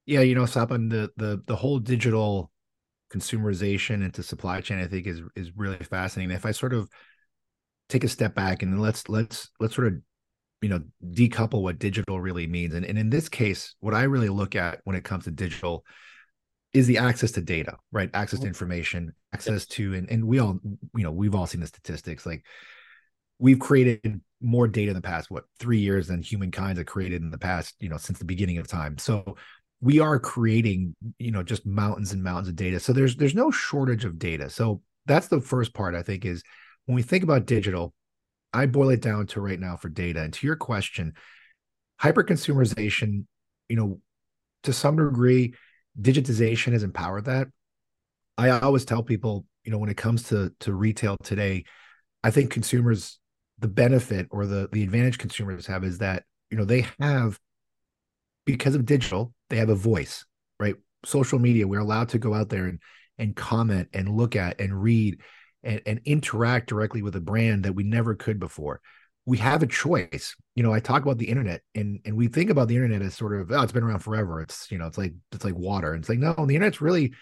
Yeah, 0.05 0.21
you 0.21 0.35
know, 0.35 0.43
Sapan, 0.45 0.91
the 0.91 1.11
the 1.17 1.43
the 1.47 1.57
whole 1.57 1.79
digital 1.79 2.51
consumerization 3.13 4.05
into 4.05 4.23
supply 4.23 4.61
chain, 4.61 4.79
I 4.79 4.87
think 4.87 5.07
is 5.07 5.23
is 5.37 5.57
really 5.57 5.77
fascinating. 5.77 6.35
If 6.35 6.47
I 6.47 6.51
sort 6.53 6.73
of 6.73 6.89
take 7.89 8.05
a 8.05 8.09
step 8.09 8.35
back 8.35 8.63
and 8.63 8.81
let's 8.81 9.09
let's 9.09 9.51
let's 9.61 9.75
sort 9.75 9.89
of 9.89 9.95
you 10.63 10.69
know 10.69 10.83
decouple 11.05 11.63
what 11.63 11.79
digital 11.79 12.21
really 12.21 12.47
means, 12.47 12.75
and 12.75 12.85
and 12.85 12.99
in 12.99 13.11
this 13.11 13.29
case, 13.29 13.75
what 13.81 13.95
I 13.95 14.05
really 14.05 14.29
look 14.29 14.57
at 14.57 14.81
when 14.85 14.97
it 14.97 15.05
comes 15.05 15.25
to 15.25 15.31
digital 15.31 15.85
is 16.73 16.87
the 16.87 16.99
access 16.99 17.33
to 17.33 17.43
data, 17.43 17.77
right? 17.91 18.09
Access 18.15 18.39
to 18.41 18.45
mm-hmm. 18.45 18.49
information, 18.49 19.13
access 19.35 19.67
to 19.67 19.95
and 19.95 20.11
and 20.11 20.25
we 20.27 20.39
all 20.39 20.59
you 20.95 21.03
know 21.03 21.13
we've 21.13 21.35
all 21.35 21.47
seen 21.47 21.61
the 21.61 21.67
statistics. 21.67 22.25
Like 22.25 22.45
we've 23.39 23.59
created 23.59 24.21
more 24.41 24.67
data 24.67 24.91
in 24.91 24.97
the 24.97 25.03
past 25.03 25.31
what 25.31 25.45
three 25.59 25.79
years 25.79 26.09
than 26.09 26.23
humankind 26.23 26.79
have 26.79 26.87
created 26.87 27.23
in 27.23 27.31
the 27.31 27.39
past 27.39 27.75
you 27.79 27.89
know 27.89 27.99
since 27.99 28.19
the 28.19 28.25
beginning 28.25 28.59
of 28.59 28.69
time. 28.69 28.97
So 28.99 29.37
we 29.81 29.99
are 29.99 30.19
creating 30.19 30.95
you 31.19 31.33
know 31.33 31.43
just 31.43 31.67
mountains 31.67 32.13
and 32.13 32.23
mountains 32.23 32.49
of 32.49 32.57
data. 32.57 32.81
So 32.81 32.93
there's 32.93 33.17
there's 33.17 33.35
no 33.35 33.51
shortage 33.51 34.05
of 34.05 34.19
data. 34.19 34.49
So 34.49 34.81
that's 35.07 35.29
the 35.29 35.41
first 35.41 35.75
part 35.75 35.95
i 35.95 36.03
think 36.03 36.25
is 36.25 36.43
when 36.87 36.97
we 36.97 37.03
think 37.03 37.25
about 37.25 37.47
digital 37.47 37.95
i 38.53 38.67
boil 38.67 38.91
it 38.91 39.01
down 39.01 39.27
to 39.27 39.41
right 39.41 39.61
now 39.61 39.77
for 39.77 39.89
data. 39.89 40.21
And 40.21 40.33
to 40.35 40.47
your 40.47 40.57
question 40.57 41.15
hyper 41.99 42.25
consumerization 42.25 43.27
you 43.69 43.77
know 43.77 44.01
to 44.65 44.73
some 44.73 44.97
degree 44.97 45.55
digitization 46.01 46.73
has 46.73 46.83
empowered 46.83 47.27
that. 47.27 47.49
I 48.39 48.51
always 48.51 48.85
tell 48.85 49.03
people 49.03 49.47
you 49.65 49.71
know 49.71 49.79
when 49.79 49.91
it 49.91 49.97
comes 49.97 50.25
to 50.25 50.53
to 50.61 50.73
retail 50.73 51.17
today 51.23 51.65
i 52.25 52.31
think 52.33 52.51
consumers 52.51 53.21
the 53.61 53.69
benefit 53.69 54.27
or 54.31 54.45
the 54.47 54.69
the 54.73 54.83
advantage 54.83 55.19
consumers 55.19 55.67
have 55.67 55.85
is 55.85 55.99
that 55.99 56.25
you 56.51 56.57
know 56.57 56.65
they 56.65 56.87
have 56.99 57.39
because 58.45 58.75
of 58.75 58.85
digital 58.85 59.33
they 59.51 59.57
have 59.59 59.69
a 59.69 59.75
voice 59.75 60.25
right? 60.63 60.77
Social 61.05 61.41
media 61.41 61.67
we're 61.67 61.81
allowed 61.81 62.11
to 62.11 62.19
go 62.19 62.33
out 62.33 62.49
there 62.49 62.67
and 62.67 62.79
and 63.19 63.37
comment 63.37 63.89
and 63.93 64.09
look 64.09 64.37
at 64.37 64.61
and 64.61 64.81
read 64.81 65.19
and, 65.63 65.81
and 65.87 66.01
interact 66.05 66.69
directly 66.69 67.03
with 67.03 67.17
a 67.17 67.21
brand 67.21 67.65
that 67.65 67.75
we 67.75 67.85
never 67.85 68.15
could 68.15 68.39
before 68.39 68.81
we 69.25 69.39
have 69.39 69.63
a 69.63 69.67
choice 69.67 70.35
you 70.55 70.63
know 70.63 70.73
i 70.73 70.81
talk 70.81 71.03
about 71.03 71.19
the 71.19 71.29
internet 71.29 71.63
and 71.75 72.01
and 72.05 72.17
we 72.17 72.27
think 72.27 72.51
about 72.51 72.69
the 72.69 72.75
internet 72.75 73.03
as 73.03 73.15
sort 73.15 73.39
of 73.39 73.51
oh 73.53 73.63
it's 73.63 73.73
been 73.73 73.85
around 73.85 74.01
forever 74.01 74.41
it's 74.41 74.71
you 74.71 74.79
know 74.79 74.87
it's 74.87 74.99
like 74.99 75.13
it's 75.31 75.45
like 75.45 75.55
water 75.55 75.93
and 75.93 76.03
it's 76.03 76.09
like 76.09 76.19
no 76.19 76.35
the 76.35 76.55
internet's 76.55 76.81
really 76.81 77.13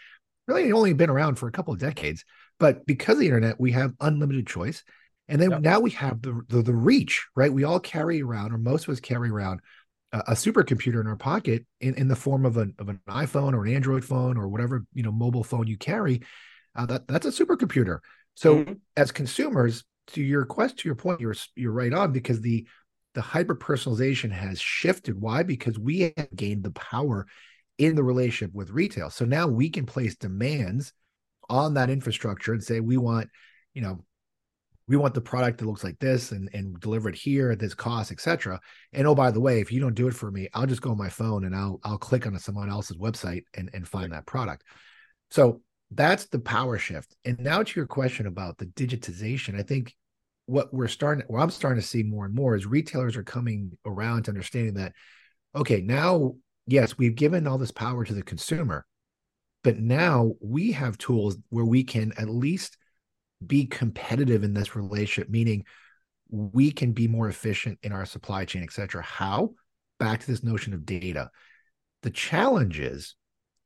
really 0.48 0.72
only 0.72 0.92
been 0.92 1.10
around 1.10 1.34
for 1.34 1.46
a 1.46 1.52
couple 1.52 1.74
of 1.74 1.80
decades 1.80 2.24
but 2.58 2.86
because 2.86 3.14
of 3.14 3.20
the 3.20 3.26
internet 3.26 3.60
we 3.60 3.72
have 3.72 3.92
unlimited 4.00 4.46
choice 4.46 4.82
and 5.30 5.40
then 5.40 5.50
yep. 5.52 5.60
now 5.60 5.78
we 5.78 5.92
have 5.92 6.20
the, 6.20 6.40
the, 6.48 6.60
the 6.60 6.74
reach, 6.74 7.24
right? 7.36 7.52
We 7.52 7.62
all 7.62 7.78
carry 7.78 8.20
around, 8.20 8.52
or 8.52 8.58
most 8.58 8.88
of 8.88 8.92
us 8.92 8.98
carry 8.98 9.30
around, 9.30 9.60
a, 10.12 10.18
a 10.18 10.32
supercomputer 10.32 11.00
in 11.00 11.06
our 11.06 11.16
pocket 11.16 11.64
in, 11.80 11.94
in 11.94 12.08
the 12.08 12.16
form 12.16 12.44
of 12.44 12.56
an 12.56 12.74
of 12.80 12.88
an 12.88 13.00
iPhone 13.08 13.54
or 13.54 13.64
an 13.64 13.72
Android 13.72 14.04
phone 14.04 14.36
or 14.36 14.48
whatever 14.48 14.84
you 14.92 15.04
know 15.04 15.12
mobile 15.12 15.44
phone 15.44 15.68
you 15.68 15.78
carry. 15.78 16.22
Uh, 16.74 16.84
that 16.86 17.06
that's 17.06 17.26
a 17.26 17.44
supercomputer. 17.44 18.00
So 18.34 18.56
mm-hmm. 18.56 18.72
as 18.96 19.12
consumers, 19.12 19.84
to 20.08 20.22
your 20.22 20.44
quest, 20.44 20.78
to 20.78 20.88
your 20.88 20.96
point, 20.96 21.20
you're 21.20 21.34
you're 21.54 21.72
right 21.72 21.92
on 21.92 22.12
because 22.12 22.40
the 22.40 22.66
the 23.14 23.20
hyper 23.20 23.54
personalization 23.54 24.30
has 24.30 24.60
shifted. 24.60 25.20
Why? 25.20 25.42
Because 25.42 25.78
we 25.78 26.12
have 26.16 26.28
gained 26.34 26.64
the 26.64 26.70
power 26.72 27.26
in 27.78 27.94
the 27.94 28.02
relationship 28.02 28.54
with 28.54 28.70
retail. 28.70 29.10
So 29.10 29.24
now 29.24 29.48
we 29.48 29.70
can 29.70 29.86
place 29.86 30.14
demands 30.16 30.92
on 31.48 31.74
that 31.74 31.90
infrastructure 31.90 32.52
and 32.52 32.62
say 32.62 32.78
we 32.80 32.96
want, 32.96 33.28
you 33.74 33.82
know, 33.82 34.04
we 34.90 34.96
want 34.96 35.14
the 35.14 35.20
product 35.20 35.58
that 35.58 35.66
looks 35.66 35.84
like 35.84 35.98
this 36.00 36.32
and 36.32 36.50
and 36.52 36.78
deliver 36.80 37.08
it 37.08 37.14
here 37.14 37.52
at 37.52 37.60
this 37.60 37.74
cost 37.74 38.10
etc 38.10 38.58
and 38.92 39.06
oh 39.06 39.14
by 39.14 39.30
the 39.30 39.40
way 39.40 39.60
if 39.60 39.70
you 39.70 39.80
don't 39.80 39.94
do 39.94 40.08
it 40.08 40.14
for 40.14 40.32
me 40.32 40.48
i'll 40.52 40.66
just 40.66 40.82
go 40.82 40.90
on 40.90 40.98
my 40.98 41.08
phone 41.08 41.44
and 41.44 41.54
i'll 41.54 41.78
i'll 41.84 41.96
click 41.96 42.26
on 42.26 42.36
someone 42.40 42.68
else's 42.68 42.96
website 42.96 43.44
and 43.54 43.70
and 43.72 43.86
find 43.86 44.12
that 44.12 44.26
product 44.26 44.64
so 45.30 45.60
that's 45.92 46.26
the 46.26 46.38
power 46.38 46.78
shift 46.78 47.16
and 47.24 47.38
now 47.40 47.62
to 47.62 47.78
your 47.78 47.86
question 47.86 48.26
about 48.26 48.58
the 48.58 48.66
digitization 48.66 49.58
i 49.58 49.62
think 49.62 49.94
what 50.46 50.72
we're 50.72 50.88
starting 50.88 51.24
what 51.28 51.40
i'm 51.40 51.50
starting 51.50 51.80
to 51.80 51.86
see 51.86 52.02
more 52.02 52.24
and 52.24 52.34
more 52.34 52.56
is 52.56 52.66
retailers 52.66 53.16
are 53.16 53.22
coming 53.22 53.76
around 53.84 54.24
to 54.24 54.30
understanding 54.30 54.74
that 54.74 54.92
okay 55.54 55.80
now 55.80 56.34
yes 56.66 56.96
we've 56.96 57.16
given 57.16 57.46
all 57.46 57.58
this 57.58 57.72
power 57.72 58.04
to 58.04 58.14
the 58.14 58.22
consumer 58.22 58.86
but 59.62 59.78
now 59.78 60.32
we 60.40 60.72
have 60.72 60.96
tools 60.98 61.36
where 61.50 61.64
we 61.64 61.84
can 61.84 62.12
at 62.16 62.28
least 62.28 62.76
be 63.44 63.66
competitive 63.66 64.42
in 64.42 64.54
this 64.54 64.76
relationship, 64.76 65.30
meaning 65.30 65.64
we 66.30 66.70
can 66.70 66.92
be 66.92 67.08
more 67.08 67.28
efficient 67.28 67.78
in 67.82 67.92
our 67.92 68.06
supply 68.06 68.44
chain, 68.44 68.62
et 68.62 68.72
cetera. 68.72 69.02
How? 69.02 69.50
Back 69.98 70.20
to 70.20 70.26
this 70.26 70.42
notion 70.42 70.72
of 70.72 70.86
data. 70.86 71.30
The 72.02 72.10
challenge 72.10 72.80
is, 72.80 73.14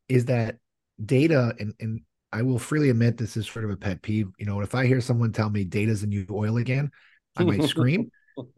is 0.08 0.26
that 0.26 0.56
data, 1.04 1.54
and, 1.58 1.74
and 1.78 2.00
I 2.34 2.42
will 2.42 2.58
freely 2.58 2.90
admit 2.90 3.16
this 3.16 3.36
is 3.36 3.46
sort 3.46 3.64
of 3.64 3.70
a 3.70 3.76
pet 3.76 4.02
peeve. 4.02 4.28
You 4.38 4.46
know, 4.46 4.60
if 4.60 4.74
I 4.74 4.86
hear 4.86 5.00
someone 5.00 5.32
tell 5.32 5.50
me 5.50 5.62
data 5.62 5.92
is 5.92 6.00
the 6.00 6.08
new 6.08 6.26
oil 6.28 6.56
again, 6.56 6.90
I 7.36 7.44
might 7.44 7.62
scream 7.62 8.10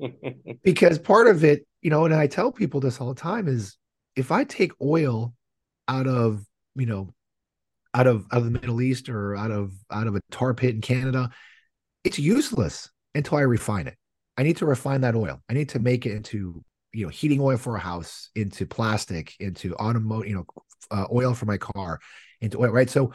because 0.64 0.98
part 0.98 1.26
of 1.26 1.44
it, 1.44 1.66
you 1.82 1.90
know, 1.90 2.06
and 2.06 2.14
I 2.14 2.26
tell 2.26 2.50
people 2.50 2.80
this 2.80 3.02
all 3.02 3.12
the 3.12 3.20
time 3.20 3.48
is 3.48 3.76
if 4.16 4.32
I 4.32 4.44
take 4.44 4.72
oil 4.80 5.34
out 5.88 6.06
of, 6.06 6.42
you 6.74 6.86
know, 6.86 7.12
out 7.92 8.06
of 8.06 8.24
out 8.32 8.38
of 8.38 8.44
the 8.46 8.50
Middle 8.50 8.80
East 8.80 9.10
or 9.10 9.36
out 9.36 9.50
of 9.50 9.74
out 9.90 10.06
of 10.06 10.16
a 10.16 10.22
tar 10.30 10.54
pit 10.54 10.74
in 10.74 10.80
Canada, 10.80 11.28
it's 12.02 12.18
useless 12.18 12.90
until 13.14 13.36
I 13.36 13.42
refine 13.42 13.86
it. 13.88 13.96
I 14.38 14.42
need 14.42 14.56
to 14.56 14.66
refine 14.66 15.02
that 15.02 15.14
oil. 15.14 15.42
I 15.50 15.52
need 15.52 15.68
to 15.70 15.80
make 15.80 16.06
it 16.06 16.12
into 16.12 16.64
you 16.94 17.04
know 17.04 17.10
heating 17.10 17.42
oil 17.42 17.58
for 17.58 17.76
a 17.76 17.80
house, 17.80 18.30
into 18.34 18.64
plastic, 18.64 19.34
into 19.38 19.74
automotive, 19.74 20.30
you 20.30 20.34
know, 20.36 20.46
uh, 20.90 21.04
oil 21.12 21.34
for 21.34 21.44
my 21.44 21.58
car, 21.58 22.00
into 22.40 22.58
oil. 22.58 22.70
Right. 22.70 22.88
So 22.88 23.12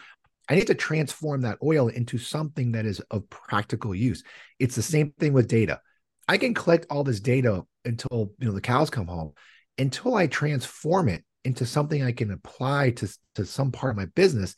I 0.51 0.55
need 0.55 0.67
to 0.67 0.75
transform 0.75 1.43
that 1.43 1.59
oil 1.63 1.87
into 1.87 2.17
something 2.17 2.73
that 2.73 2.85
is 2.85 2.99
of 3.09 3.29
practical 3.29 3.95
use. 3.95 4.21
It's 4.59 4.75
the 4.75 4.81
same 4.81 5.13
thing 5.17 5.31
with 5.31 5.47
data. 5.47 5.79
I 6.27 6.37
can 6.37 6.53
collect 6.53 6.87
all 6.89 7.05
this 7.05 7.21
data 7.21 7.63
until 7.85 8.33
you 8.37 8.47
know 8.47 8.51
the 8.51 8.59
cows 8.59 8.89
come 8.89 9.07
home, 9.07 9.31
until 9.77 10.15
I 10.15 10.27
transform 10.27 11.07
it 11.07 11.23
into 11.45 11.65
something 11.65 12.03
I 12.03 12.11
can 12.11 12.31
apply 12.31 12.91
to, 12.91 13.17
to 13.35 13.45
some 13.45 13.71
part 13.71 13.91
of 13.91 13.97
my 13.97 14.07
business, 14.07 14.57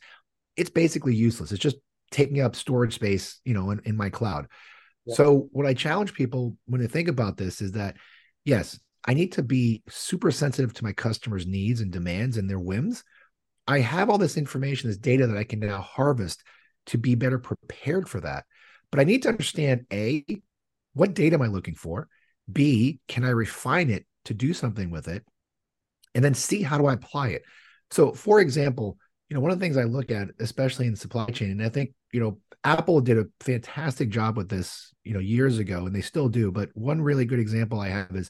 it's 0.58 0.72
basically 0.72 1.14
useless. 1.14 1.52
It's 1.52 1.62
just 1.62 1.78
taking 2.10 2.42
up 2.42 2.56
storage 2.56 2.96
space, 2.96 3.40
you 3.46 3.54
know, 3.54 3.70
in, 3.70 3.80
in 3.86 3.96
my 3.96 4.10
cloud. 4.10 4.48
Yeah. 5.06 5.14
So 5.14 5.48
what 5.52 5.68
I 5.68 5.76
challenge 5.76 6.16
people 6.16 6.58
when 6.66 6.82
they 6.82 6.88
think 6.88 7.08
about 7.08 7.38
this 7.38 7.62
is 7.62 7.74
that, 7.74 7.98
yes, 8.46 8.80
I 9.06 9.14
need 9.14 9.34
to 9.34 9.44
be 9.44 9.84
super 9.90 10.32
sensitive 10.32 10.74
to 10.74 10.84
my 10.84 10.92
customers' 10.92 11.46
needs 11.46 11.82
and 11.82 11.92
demands 11.92 12.38
and 12.38 12.50
their 12.50 12.60
whims. 12.60 13.04
I 13.68 13.80
have 13.80 14.10
all 14.10 14.18
this 14.18 14.38
information, 14.38 14.90
this 14.90 14.98
data 14.98 15.28
that 15.28 15.38
I 15.38 15.44
can 15.44 15.60
now 15.60 15.82
harvest 15.82 16.44
to 16.88 16.98
be 16.98 17.16
better 17.16 17.40
prepared 17.40 18.10
for 18.10 18.20
that. 18.22 18.46
But 18.92 19.00
I 19.00 19.06
need 19.06 19.24
to 19.24 19.30
understand 19.30 19.86
A, 19.92 20.26
what 20.94 21.14
data 21.14 21.36
am 21.36 21.42
I 21.42 21.48
looking 21.48 21.76
for? 21.76 22.08
B, 22.52 23.00
can 23.08 23.24
I 23.24 23.30
refine 23.30 23.90
it 23.90 24.06
to 24.26 24.34
do 24.34 24.54
something 24.54 24.92
with 24.92 25.08
it? 25.08 25.24
and 26.16 26.24
then 26.24 26.34
see 26.34 26.62
how 26.62 26.78
do 26.78 26.86
I 26.86 26.94
apply 26.94 27.30
it. 27.30 27.44
So, 27.92 28.14
for 28.14 28.40
example, 28.40 28.98
you 29.30 29.36
know, 29.36 29.42
one 29.42 29.52
of 29.52 29.60
the 29.60 29.66
things 29.66 29.78
I 29.78 29.84
look 29.84 30.12
at, 30.12 30.30
especially 30.40 30.88
in 30.88 30.96
supply 30.96 31.26
chain, 31.28 31.52
and 31.52 31.64
I 31.64 31.70
think, 31.70 31.94
you 32.12 32.20
know, 32.20 32.40
Apple 32.64 33.02
did 33.02 33.18
a 33.18 33.26
fantastic 33.40 34.10
job 34.10 34.38
with 34.38 34.50
this, 34.50 34.94
you 35.04 35.14
know, 35.14 35.20
years 35.20 35.60
ago, 35.60 35.86
and 35.86 35.96
they 35.96 36.02
still 36.02 36.30
do. 36.30 36.52
But 36.52 36.70
one 36.74 37.02
really 37.02 37.26
good 37.26 37.40
example 37.40 37.80
I 37.80 37.90
have 37.90 38.16
is, 38.16 38.30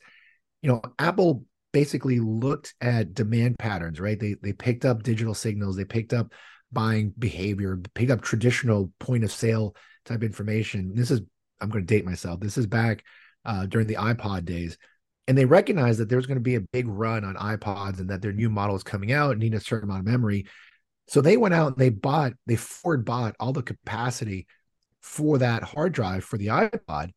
you 0.62 0.69
know, 0.69 0.82
Apple 0.98 1.46
basically 1.73 2.19
looked 2.19 2.73
at 2.79 3.13
demand 3.13 3.59
patterns, 3.59 3.99
right? 3.99 4.19
They 4.19 4.36
they 4.41 4.53
picked 4.53 4.86
up 4.86 5.03
digital 5.03 5.33
signals, 5.33 5.75
they 5.75 5.86
picked 5.86 6.13
up 6.13 6.31
buying 6.71 7.13
behavior, 7.19 7.79
picked 7.93 8.12
up 8.12 8.21
traditional 8.21 8.91
point 8.99 9.23
of 9.23 9.31
sale 9.31 9.75
type 10.05 10.23
information. 10.23 10.93
This 10.95 11.12
is 11.12 11.21
I'm 11.59 11.69
going 11.69 11.86
to 11.86 11.93
date 11.93 12.05
myself. 12.05 12.39
This 12.39 12.57
is 12.57 12.67
back 12.67 13.03
uh, 13.45 13.65
during 13.65 13.88
the 13.88 13.95
iPod 13.95 14.45
days 14.45 14.77
and 15.27 15.38
they 15.38 15.45
recognized 15.45 15.99
that 15.99 16.09
there 16.09 16.17
was 16.17 16.25
going 16.25 16.38
to 16.38 16.41
be 16.41 16.55
a 16.55 16.62
big 16.62 16.88
run 16.88 17.23
on 17.23 17.36
iPods 17.36 17.99
and 17.99 18.09
that 18.09 18.21
their 18.21 18.33
new 18.33 18.49
models 18.49 18.83
coming 18.83 19.12
out 19.12 19.38
need 19.38 19.53
a 19.53 19.59
certain 19.59 19.89
amount 19.89 20.01
of 20.01 20.12
memory. 20.12 20.45
So 21.07 21.21
they 21.21 21.38
went 21.38 21.53
out 21.53 21.73
and 21.73 21.77
they 21.77 21.89
bought, 21.89 22.33
they 22.45 22.55
forward 22.55 23.05
bought 23.05 23.36
all 23.39 23.53
the 23.53 23.63
capacity 23.63 24.47
for 25.01 25.38
that 25.38 25.63
hard 25.63 25.93
drive 25.93 26.23
for 26.23 26.38
the 26.38 26.47
iPod 26.47 27.12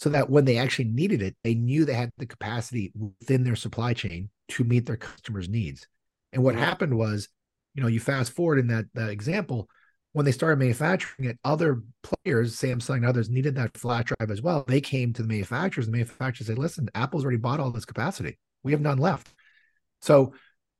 so 0.00 0.08
that 0.08 0.30
when 0.30 0.46
they 0.46 0.56
actually 0.56 0.86
needed 0.86 1.20
it, 1.20 1.36
they 1.44 1.54
knew 1.54 1.84
they 1.84 1.92
had 1.92 2.10
the 2.16 2.24
capacity 2.24 2.90
within 2.96 3.44
their 3.44 3.54
supply 3.54 3.92
chain 3.92 4.30
to 4.48 4.64
meet 4.64 4.86
their 4.86 4.96
customers' 4.96 5.48
needs. 5.48 5.86
And 6.32 6.42
what 6.42 6.54
happened 6.54 6.96
was, 6.96 7.28
you 7.74 7.82
know, 7.82 7.88
you 7.88 8.00
fast 8.00 8.32
forward 8.32 8.58
in 8.58 8.68
that, 8.68 8.86
that 8.94 9.10
example, 9.10 9.68
when 10.12 10.24
they 10.24 10.32
started 10.32 10.58
manufacturing 10.58 11.28
it, 11.28 11.38
other 11.44 11.82
players, 12.02 12.56
Samsung 12.56 12.96
and 12.96 13.06
others, 13.06 13.28
needed 13.28 13.56
that 13.56 13.76
flash 13.76 14.06
drive 14.06 14.30
as 14.30 14.40
well. 14.40 14.64
They 14.66 14.80
came 14.80 15.12
to 15.12 15.22
the 15.22 15.28
manufacturers. 15.28 15.84
The 15.84 15.92
manufacturers 15.92 16.46
said, 16.46 16.58
"Listen, 16.58 16.88
Apple's 16.94 17.22
already 17.22 17.36
bought 17.36 17.60
all 17.60 17.70
this 17.70 17.84
capacity. 17.84 18.38
We 18.64 18.72
have 18.72 18.80
none 18.80 18.98
left." 18.98 19.32
So 20.00 20.32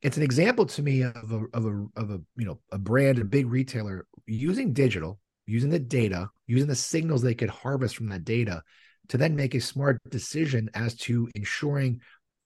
it's 0.02 0.16
an 0.16 0.24
example 0.24 0.66
to 0.66 0.82
me 0.82 1.02
of 1.02 1.30
a 1.30 1.44
of 1.52 1.66
a 1.66 1.86
of 1.94 2.10
a 2.10 2.20
you 2.36 2.46
know 2.46 2.58
a 2.72 2.78
brand, 2.78 3.18
a 3.18 3.24
big 3.24 3.46
retailer 3.46 4.06
using 4.26 4.72
digital, 4.72 5.20
using 5.46 5.70
the 5.70 5.78
data, 5.78 6.30
using 6.48 6.68
the 6.68 6.74
signals 6.74 7.22
they 7.22 7.34
could 7.34 7.50
harvest 7.50 7.96
from 7.96 8.08
that 8.08 8.24
data 8.24 8.64
to 9.10 9.18
then 9.18 9.36
make 9.36 9.54
a 9.54 9.60
smart 9.60 10.00
decision 10.08 10.70
as 10.74 10.94
to 10.94 11.28
ensuring, 11.34 12.00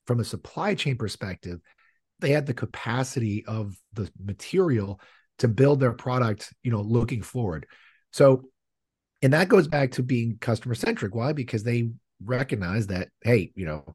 from 0.07 0.21
a 0.21 0.25
supply 0.25 0.75
chain 0.75 0.97
perspective, 0.97 1.61
they 2.21 2.31
had 2.31 2.47
the 2.47 2.55
capacity 2.55 3.45
of 3.47 3.77
the 3.93 4.11
material 4.23 5.01
to 5.39 5.49
build 5.49 5.81
their 5.81 5.93
product, 5.93 6.53
you 6.63 6.71
know, 6.71 6.81
looking 6.81 7.23
forward. 7.23 7.67
So, 8.13 8.45
and 9.23 9.33
that 9.33 9.49
goes 9.49 9.69
back 9.69 9.93
to 9.93 10.03
being 10.03 10.39
customer 10.41 10.75
centric. 10.75 11.15
Why? 11.15 11.33
Because 11.33 11.65
they 11.65 11.91
recognize 12.25 12.87
that, 12.89 13.09
hey, 13.23 13.53
you 13.55 13.67
know, 13.67 13.95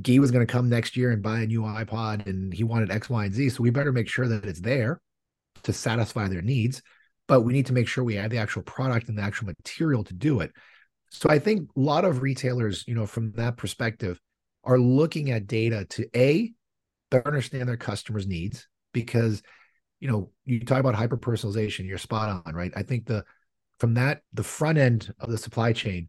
Guy 0.00 0.18
was 0.18 0.30
going 0.30 0.46
to 0.46 0.52
come 0.52 0.68
next 0.68 0.96
year 0.96 1.10
and 1.10 1.22
buy 1.22 1.40
a 1.40 1.46
new 1.46 1.62
iPod 1.62 2.26
and 2.26 2.52
he 2.52 2.62
wanted 2.62 2.90
X, 2.90 3.10
Y, 3.10 3.24
and 3.24 3.34
Z. 3.34 3.50
So 3.50 3.62
we 3.62 3.70
better 3.70 3.92
make 3.92 4.08
sure 4.08 4.28
that 4.28 4.44
it's 4.44 4.60
there 4.60 5.00
to 5.64 5.72
satisfy 5.72 6.28
their 6.28 6.42
needs. 6.42 6.82
But 7.26 7.40
we 7.40 7.52
need 7.52 7.66
to 7.66 7.72
make 7.72 7.88
sure 7.88 8.04
we 8.04 8.14
have 8.14 8.30
the 8.30 8.38
actual 8.38 8.62
product 8.62 9.08
and 9.08 9.18
the 9.18 9.22
actual 9.22 9.48
material 9.48 10.04
to 10.04 10.14
do 10.14 10.40
it. 10.40 10.52
So 11.10 11.28
I 11.30 11.38
think 11.38 11.68
a 11.76 11.80
lot 11.80 12.04
of 12.04 12.22
retailers, 12.22 12.84
you 12.86 12.94
know, 12.94 13.06
from 13.06 13.32
that 13.32 13.56
perspective, 13.56 14.20
are 14.64 14.78
looking 14.78 15.30
at 15.30 15.46
data 15.46 15.86
to 15.86 16.06
A, 16.14 16.52
better 17.10 17.26
understand 17.26 17.68
their 17.68 17.76
customers' 17.76 18.26
needs 18.26 18.68
because, 18.92 19.42
you 20.00 20.10
know, 20.10 20.30
you 20.44 20.60
talk 20.60 20.80
about 20.80 20.94
hyper 20.94 21.16
personalization, 21.16 21.86
you're 21.86 21.98
spot 21.98 22.42
on, 22.46 22.54
right? 22.54 22.72
I 22.76 22.82
think 22.82 23.06
the 23.06 23.24
from 23.80 23.94
that, 23.94 24.22
the 24.32 24.42
front 24.42 24.76
end 24.76 25.12
of 25.20 25.30
the 25.30 25.38
supply 25.38 25.72
chain, 25.72 26.08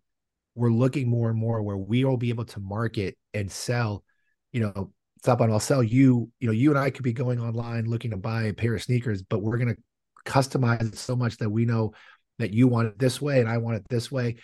we're 0.56 0.72
looking 0.72 1.08
more 1.08 1.30
and 1.30 1.40
more 1.40 1.62
where 1.62 1.78
we 1.78 2.04
will 2.04 2.18
be 2.18 2.30
able 2.30 2.46
to 2.46 2.60
market 2.60 3.18
and 3.34 3.52
sell, 3.52 4.04
you 4.52 4.62
know, 4.62 4.92
Sapan, 5.24 5.52
I'll 5.52 5.60
sell 5.60 5.84
you, 5.84 6.30
you 6.40 6.48
know, 6.48 6.54
you 6.54 6.70
and 6.72 6.80
I 6.80 6.90
could 6.90 7.04
be 7.04 7.14
going 7.14 7.40
online 7.40 7.86
looking 7.86 8.12
to 8.12 8.18
buy 8.18 8.44
a 8.44 8.54
pair 8.54 8.74
of 8.74 8.82
sneakers, 8.82 9.22
but 9.22 9.42
we're 9.42 9.58
going 9.58 9.76
to 9.76 10.32
customize 10.32 10.82
it 10.82 10.98
so 10.98 11.16
much 11.16 11.38
that 11.38 11.50
we 11.50 11.66
know 11.66 11.94
that 12.40 12.54
you 12.54 12.68
want 12.68 12.88
it 12.88 13.00
this 13.00 13.22
way 13.22 13.40
and 13.40 13.50
I 13.50 13.58
want 13.58 13.78
it 13.78 13.84
this 13.90 14.12
way. 14.12 14.38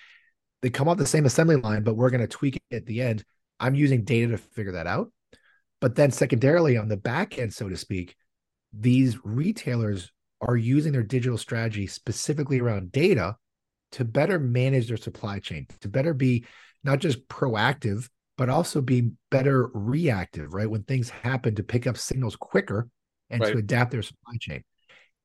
They 0.62 0.70
come 0.70 0.88
off 0.88 0.98
the 0.98 1.06
same 1.06 1.26
assembly 1.26 1.58
line, 1.58 1.84
but 1.84 1.96
we're 1.96 2.10
going 2.10 2.22
to 2.22 2.28
tweak 2.28 2.56
it 2.56 2.76
at 2.76 2.86
the 2.86 3.02
end. 3.02 3.24
I'm 3.60 3.76
using 3.76 4.04
data 4.04 4.32
to 4.32 4.38
figure 4.38 4.74
that 4.74 4.88
out. 4.88 5.12
But 5.82 5.96
then 5.96 6.12
secondarily 6.12 6.78
on 6.78 6.88
the 6.88 6.98
back 6.98 7.38
end, 7.38 7.54
so 7.54 7.70
to 7.70 7.78
speak, 7.78 8.16
these 8.74 9.24
retailers 9.24 10.12
are 10.42 10.58
using 10.58 10.92
their 10.92 11.04
digital 11.04 11.38
strategy 11.38 11.88
specifically 11.88 12.60
around 12.60 12.92
data 12.92 13.36
to 13.94 14.06
better 14.06 14.40
manage 14.40 14.88
their 14.88 14.98
supply 14.98 15.40
chain, 15.40 15.68
to 15.82 15.88
better 15.88 16.14
be 16.14 16.46
not 16.84 17.00
just 17.00 17.28
proactive, 17.28 18.10
but 18.38 18.50
also 18.50 18.82
be 18.82 19.12
better 19.32 19.70
reactive, 19.74 20.54
right? 20.54 20.70
When 20.70 20.84
things 20.84 21.10
happen, 21.10 21.56
to 21.56 21.64
pick 21.64 21.88
up 21.88 21.98
signals 21.98 22.36
quicker 22.36 22.90
and 23.30 23.42
right. 23.42 23.54
to 23.54 23.60
adapt 23.60 23.92
their 23.92 24.02
supply 24.02 24.36
chain. 24.40 24.64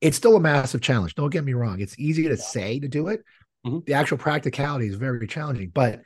It's 0.00 0.16
still 0.16 0.36
a 0.36 0.40
massive 0.40 0.80
challenge. 0.80 1.14
Don't 1.14 1.30
get 1.30 1.44
me 1.44 1.52
wrong. 1.52 1.80
It's 1.80 1.98
easy 1.98 2.28
to 2.28 2.36
say 2.36 2.78
to 2.80 2.88
do 2.88 3.08
it. 3.08 3.22
Mm-hmm. 3.66 3.80
The 3.86 3.94
actual 3.94 4.18
practicality 4.18 4.86
is 4.86 4.94
very 4.94 5.26
challenging. 5.26 5.70
But 5.72 6.00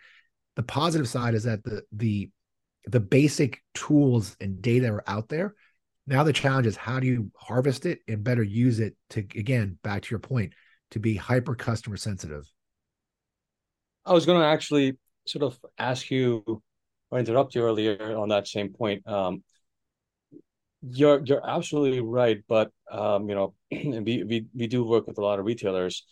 the 0.57 0.63
positive 0.63 1.09
side 1.09 1.35
is 1.35 1.45
that 1.45 1.65
the 1.65 1.83
the 1.93 2.31
the 2.87 3.01
basic 3.01 3.63
tools 3.75 4.37
and 4.41 4.61
data 4.61 4.89
are 4.89 5.05
out 5.07 5.29
there. 5.29 5.55
Now 6.07 6.23
the 6.23 6.33
challenge 6.33 6.67
is 6.67 6.77
how 6.77 7.01
do 7.01 7.07
you 7.07 7.31
harvest 7.37 7.87
it 7.87 8.01
and 8.07 8.23
better 8.23 8.43
use 8.43 8.81
it 8.81 8.95
to 9.11 9.21
again 9.21 9.79
back 9.83 10.03
to 10.03 10.11
your 10.11 10.21
point 10.21 10.53
to 10.91 10.99
be 10.99 11.17
hyper 11.17 11.55
customer 11.55 11.97
sensitive. 11.97 12.45
I 14.05 14.13
was 14.13 14.27
going 14.27 14.41
to 14.41 14.47
actually 14.47 14.99
sort 15.27 15.45
of 15.45 15.59
ask 15.79 16.11
you 16.11 16.63
or 17.11 17.19
interrupt 17.19 17.55
you 17.55 17.63
earlier 17.63 18.17
on 18.17 18.29
that 18.29 18.47
same 18.47 18.73
point. 18.73 19.07
Um, 19.09 19.43
you're 20.83 21.23
you're 21.25 21.49
absolutely 21.49 22.01
right, 22.01 22.43
but 22.49 22.71
um, 22.91 23.29
you 23.29 23.35
know, 23.35 23.55
we, 23.71 24.25
we 24.25 24.47
we 24.55 24.67
do 24.67 24.85
work 24.85 25.07
with 25.07 25.19
a 25.19 25.23
lot 25.23 25.39
of 25.39 25.47
retailers, 25.47 26.05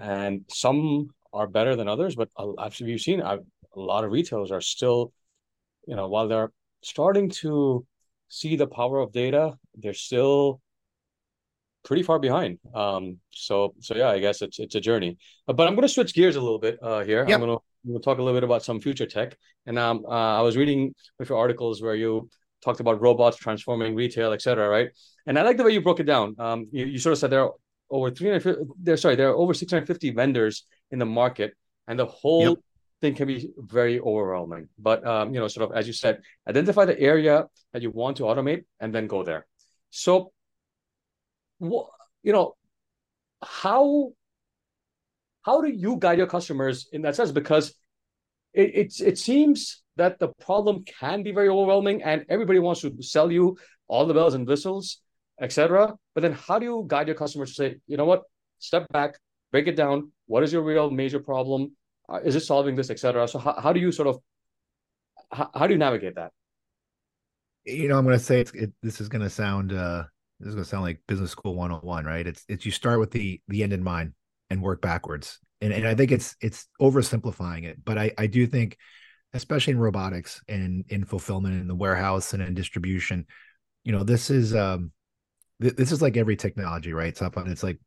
and 0.00 0.44
some 0.48 1.10
are 1.32 1.46
better 1.46 1.76
than 1.76 1.88
others. 1.88 2.16
But 2.16 2.28
actually, 2.58 2.92
we've 2.92 3.00
seen 3.00 3.22
I've, 3.22 3.44
a 3.76 3.80
lot 3.80 4.04
of 4.04 4.10
retailers 4.10 4.50
are 4.50 4.60
still, 4.60 5.12
you 5.86 5.94
know, 5.94 6.08
while 6.08 6.26
they're 6.26 6.52
starting 6.82 7.30
to 7.42 7.86
see 8.28 8.56
the 8.56 8.66
power 8.66 8.98
of 8.98 9.12
data, 9.12 9.54
they're 9.76 9.94
still 9.94 10.60
pretty 11.82 12.02
far 12.02 12.18
behind. 12.18 12.58
Um, 12.74 13.18
so 13.30 13.74
so 13.80 13.94
yeah, 13.94 14.10
I 14.10 14.18
guess 14.18 14.42
it's 14.42 14.58
it's 14.58 14.74
a 14.74 14.80
journey. 14.80 15.18
Uh, 15.46 15.52
but 15.52 15.68
I'm 15.68 15.74
going 15.74 15.88
to 15.88 15.94
switch 15.94 16.14
gears 16.14 16.36
a 16.36 16.40
little 16.40 16.58
bit 16.58 16.78
uh, 16.82 17.04
here. 17.04 17.24
Yep. 17.26 17.34
I'm 17.34 17.46
going 17.46 17.56
to 17.58 17.62
we'll 17.84 18.00
talk 18.00 18.18
a 18.18 18.22
little 18.22 18.36
bit 18.36 18.44
about 18.44 18.62
some 18.62 18.80
future 18.80 19.06
tech. 19.06 19.36
And 19.66 19.78
um, 19.78 20.04
uh, 20.06 20.38
I 20.38 20.42
was 20.42 20.56
reading 20.56 20.94
with 21.18 21.28
your 21.28 21.38
articles 21.38 21.82
where 21.82 21.94
you 21.94 22.28
talked 22.62 22.80
about 22.80 23.00
robots 23.00 23.38
transforming 23.38 23.94
retail, 23.94 24.32
et 24.32 24.42
cetera, 24.42 24.68
right? 24.68 24.90
And 25.26 25.38
I 25.38 25.42
like 25.42 25.56
the 25.56 25.64
way 25.64 25.72
you 25.72 25.80
broke 25.80 26.00
it 26.00 26.04
down. 26.04 26.34
Um, 26.38 26.68
you, 26.72 26.84
you 26.84 26.98
sort 26.98 27.14
of 27.14 27.18
said 27.18 27.30
there 27.30 27.44
are 27.44 27.54
over 27.90 28.10
350, 28.10 28.72
there, 28.80 28.96
sorry, 28.96 29.16
there 29.16 29.30
are 29.30 29.34
over 29.34 29.54
650 29.54 30.10
vendors 30.10 30.64
in 30.90 30.98
the 30.98 31.06
market, 31.06 31.54
and 31.88 31.98
the 31.98 32.06
whole 32.06 32.50
yep. 32.50 32.58
thing 33.00 33.14
can 33.14 33.26
be 33.26 33.50
very 33.58 34.00
overwhelming. 34.00 34.68
But 34.78 35.06
um, 35.06 35.34
you 35.34 35.40
know, 35.40 35.48
sort 35.48 35.70
of 35.70 35.76
as 35.76 35.86
you 35.86 35.92
said, 35.92 36.20
identify 36.48 36.84
the 36.84 36.98
area 36.98 37.46
that 37.72 37.82
you 37.82 37.90
want 37.90 38.16
to 38.18 38.24
automate, 38.24 38.64
and 38.78 38.94
then 38.94 39.06
go 39.06 39.22
there. 39.22 39.46
So 39.90 40.32
you 41.60 42.32
know, 42.32 42.54
how 43.42 44.12
how 45.42 45.60
do 45.60 45.68
you 45.68 45.96
guide 45.96 46.18
your 46.18 46.26
customers 46.26 46.88
in 46.92 47.02
that 47.02 47.16
sense? 47.16 47.32
Because 47.32 47.74
it 48.52 48.70
it's, 48.74 49.00
it 49.00 49.18
seems 49.18 49.82
that 49.96 50.18
the 50.18 50.28
problem 50.40 50.84
can 50.84 51.22
be 51.22 51.32
very 51.32 51.48
overwhelming, 51.48 52.02
and 52.02 52.24
everybody 52.28 52.58
wants 52.58 52.82
to 52.82 52.94
sell 53.02 53.30
you 53.30 53.58
all 53.88 54.06
the 54.06 54.14
bells 54.14 54.34
and 54.34 54.46
whistles, 54.46 55.00
etc. 55.40 55.94
But 56.14 56.22
then, 56.22 56.32
how 56.32 56.58
do 56.58 56.66
you 56.66 56.84
guide 56.86 57.06
your 57.08 57.16
customers 57.16 57.50
to 57.50 57.54
say, 57.54 57.76
you 57.86 57.96
know 57.96 58.04
what, 58.04 58.22
step 58.58 58.86
back, 58.92 59.18
break 59.52 59.66
it 59.66 59.76
down. 59.76 60.12
What 60.26 60.42
is 60.42 60.52
your 60.52 60.62
real 60.62 60.90
major 60.90 61.20
problem? 61.20 61.76
Uh, 62.08 62.20
is 62.24 62.36
it 62.36 62.40
solving 62.40 62.74
this, 62.74 62.90
etc. 62.90 63.28
So, 63.28 63.38
how, 63.38 63.60
how 63.60 63.72
do 63.72 63.80
you 63.80 63.92
sort 63.92 64.08
of 64.08 64.18
how, 65.32 65.50
how 65.54 65.66
do 65.66 65.74
you 65.74 65.78
navigate 65.78 66.16
that? 66.16 66.32
You 67.64 67.88
know, 67.88 67.98
I'm 67.98 68.04
going 68.04 68.18
to 68.18 68.24
say 68.24 68.40
it's, 68.40 68.52
it, 68.52 68.72
this 68.82 69.00
is 69.00 69.08
going 69.08 69.22
to 69.22 69.30
sound 69.30 69.72
uh, 69.72 70.04
this 70.40 70.48
is 70.48 70.54
going 70.54 70.64
to 70.64 70.68
sound 70.68 70.82
like 70.82 71.00
business 71.06 71.30
school 71.30 71.54
101 71.54 72.04
right 72.04 72.26
it's 72.26 72.44
it's 72.48 72.64
you 72.64 72.72
start 72.72 72.98
with 72.98 73.10
the 73.10 73.40
the 73.48 73.62
end 73.62 73.72
in 73.72 73.84
mind 73.84 74.12
and 74.48 74.62
work 74.62 74.80
backwards 74.80 75.38
and, 75.60 75.72
and 75.72 75.86
i 75.86 75.94
think 75.94 76.10
it's 76.10 76.34
it's 76.40 76.66
oversimplifying 76.80 77.64
it 77.64 77.84
but 77.84 77.98
i 77.98 78.10
i 78.18 78.26
do 78.26 78.46
think 78.46 78.76
especially 79.34 79.72
in 79.72 79.78
robotics 79.78 80.42
and 80.48 80.84
in 80.88 81.04
fulfillment 81.04 81.60
in 81.60 81.68
the 81.68 81.74
warehouse 81.74 82.32
and 82.32 82.42
in 82.42 82.54
distribution 82.54 83.26
you 83.84 83.92
know 83.92 84.02
this 84.02 84.30
is 84.30 84.54
um 84.54 84.90
th- 85.60 85.76
this 85.76 85.92
is 85.92 86.02
like 86.02 86.16
every 86.16 86.36
technology 86.36 86.92
right 86.92 87.08
it's 87.08 87.22
on 87.22 87.32
it's 87.48 87.62
like 87.62 87.78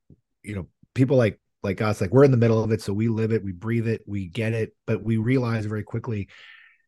you 0.43 0.55
know 0.55 0.67
people 0.93 1.17
like 1.17 1.39
like 1.61 1.81
us 1.81 2.01
like 2.01 2.11
we're 2.11 2.25
in 2.25 2.31
the 2.31 2.37
middle 2.37 2.63
of 2.63 2.71
it 2.71 2.81
so 2.81 2.93
we 2.93 3.07
live 3.07 3.31
it 3.31 3.43
we 3.43 3.51
breathe 3.51 3.87
it 3.87 4.01
we 4.05 4.27
get 4.27 4.53
it 4.53 4.75
but 4.85 5.03
we 5.03 5.17
realize 5.17 5.65
very 5.65 5.83
quickly 5.83 6.27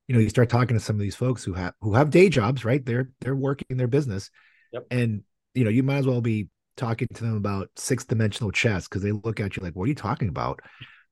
you 0.07 0.15
know 0.15 0.21
you 0.21 0.29
start 0.29 0.49
talking 0.49 0.75
to 0.75 0.83
some 0.83 0.95
of 0.95 1.01
these 1.01 1.15
folks 1.15 1.43
who 1.43 1.53
have 1.53 1.73
who 1.81 1.93
have 1.93 2.09
day 2.09 2.29
jobs 2.29 2.65
right 2.65 2.85
they're 2.85 3.09
they're 3.21 3.35
working 3.35 3.77
their 3.77 3.87
business 3.87 4.29
yep. 4.73 4.85
and 4.91 5.23
you 5.55 5.63
know, 5.63 5.69
you 5.71 5.81
might 5.81 5.97
as 5.97 6.05
well 6.05 6.21
be 6.21 6.49
talking 6.77 7.07
to 7.15 7.23
them 7.23 7.35
about 7.35 7.69
six 7.77 8.03
dimensional 8.03 8.51
chess 8.51 8.87
because 8.87 9.01
they 9.01 9.13
look 9.13 9.39
at 9.39 9.55
you 9.55 9.63
like, 9.63 9.73
what 9.73 9.85
are 9.85 9.87
you 9.87 9.95
talking 9.95 10.27
about? 10.27 10.59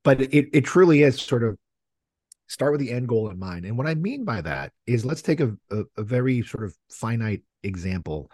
But 0.03 0.21
it, 0.21 0.49
it 0.53 0.65
truly 0.65 1.01
is 1.01 1.19
sort 1.19 1.43
of 1.43 1.57
start 2.47 2.73
with 2.73 2.81
the 2.81 2.91
end 2.91 3.07
goal 3.07 3.29
in 3.29 3.39
mind. 3.39 3.65
And 3.65 3.77
what 3.77 3.87
I 3.87 3.95
mean 3.95 4.25
by 4.25 4.41
that 4.41 4.73
is 4.85 5.05
let's 5.05 5.21
take 5.21 5.39
a, 5.39 5.55
a, 5.71 5.83
a 5.97 6.03
very 6.03 6.43
sort 6.43 6.65
of 6.65 6.75
finite 6.91 7.41
example. 7.63 8.29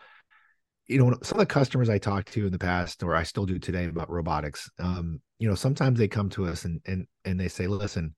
You 0.89 0.97
know, 0.97 1.15
some 1.21 1.39
of 1.39 1.47
the 1.47 1.53
customers 1.53 1.89
I 1.89 1.99
talked 1.99 2.33
to 2.33 2.45
in 2.45 2.51
the 2.51 2.59
past, 2.59 3.03
or 3.03 3.15
I 3.15 3.23
still 3.23 3.45
do 3.45 3.59
today 3.59 3.85
about 3.85 4.09
robotics, 4.09 4.69
um, 4.79 5.21
you 5.37 5.47
know, 5.47 5.55
sometimes 5.55 5.99
they 5.99 6.07
come 6.07 6.29
to 6.31 6.47
us 6.47 6.65
and 6.65 6.81
and 6.85 7.07
and 7.23 7.39
they 7.39 7.47
say, 7.47 7.67
listen, 7.67 8.15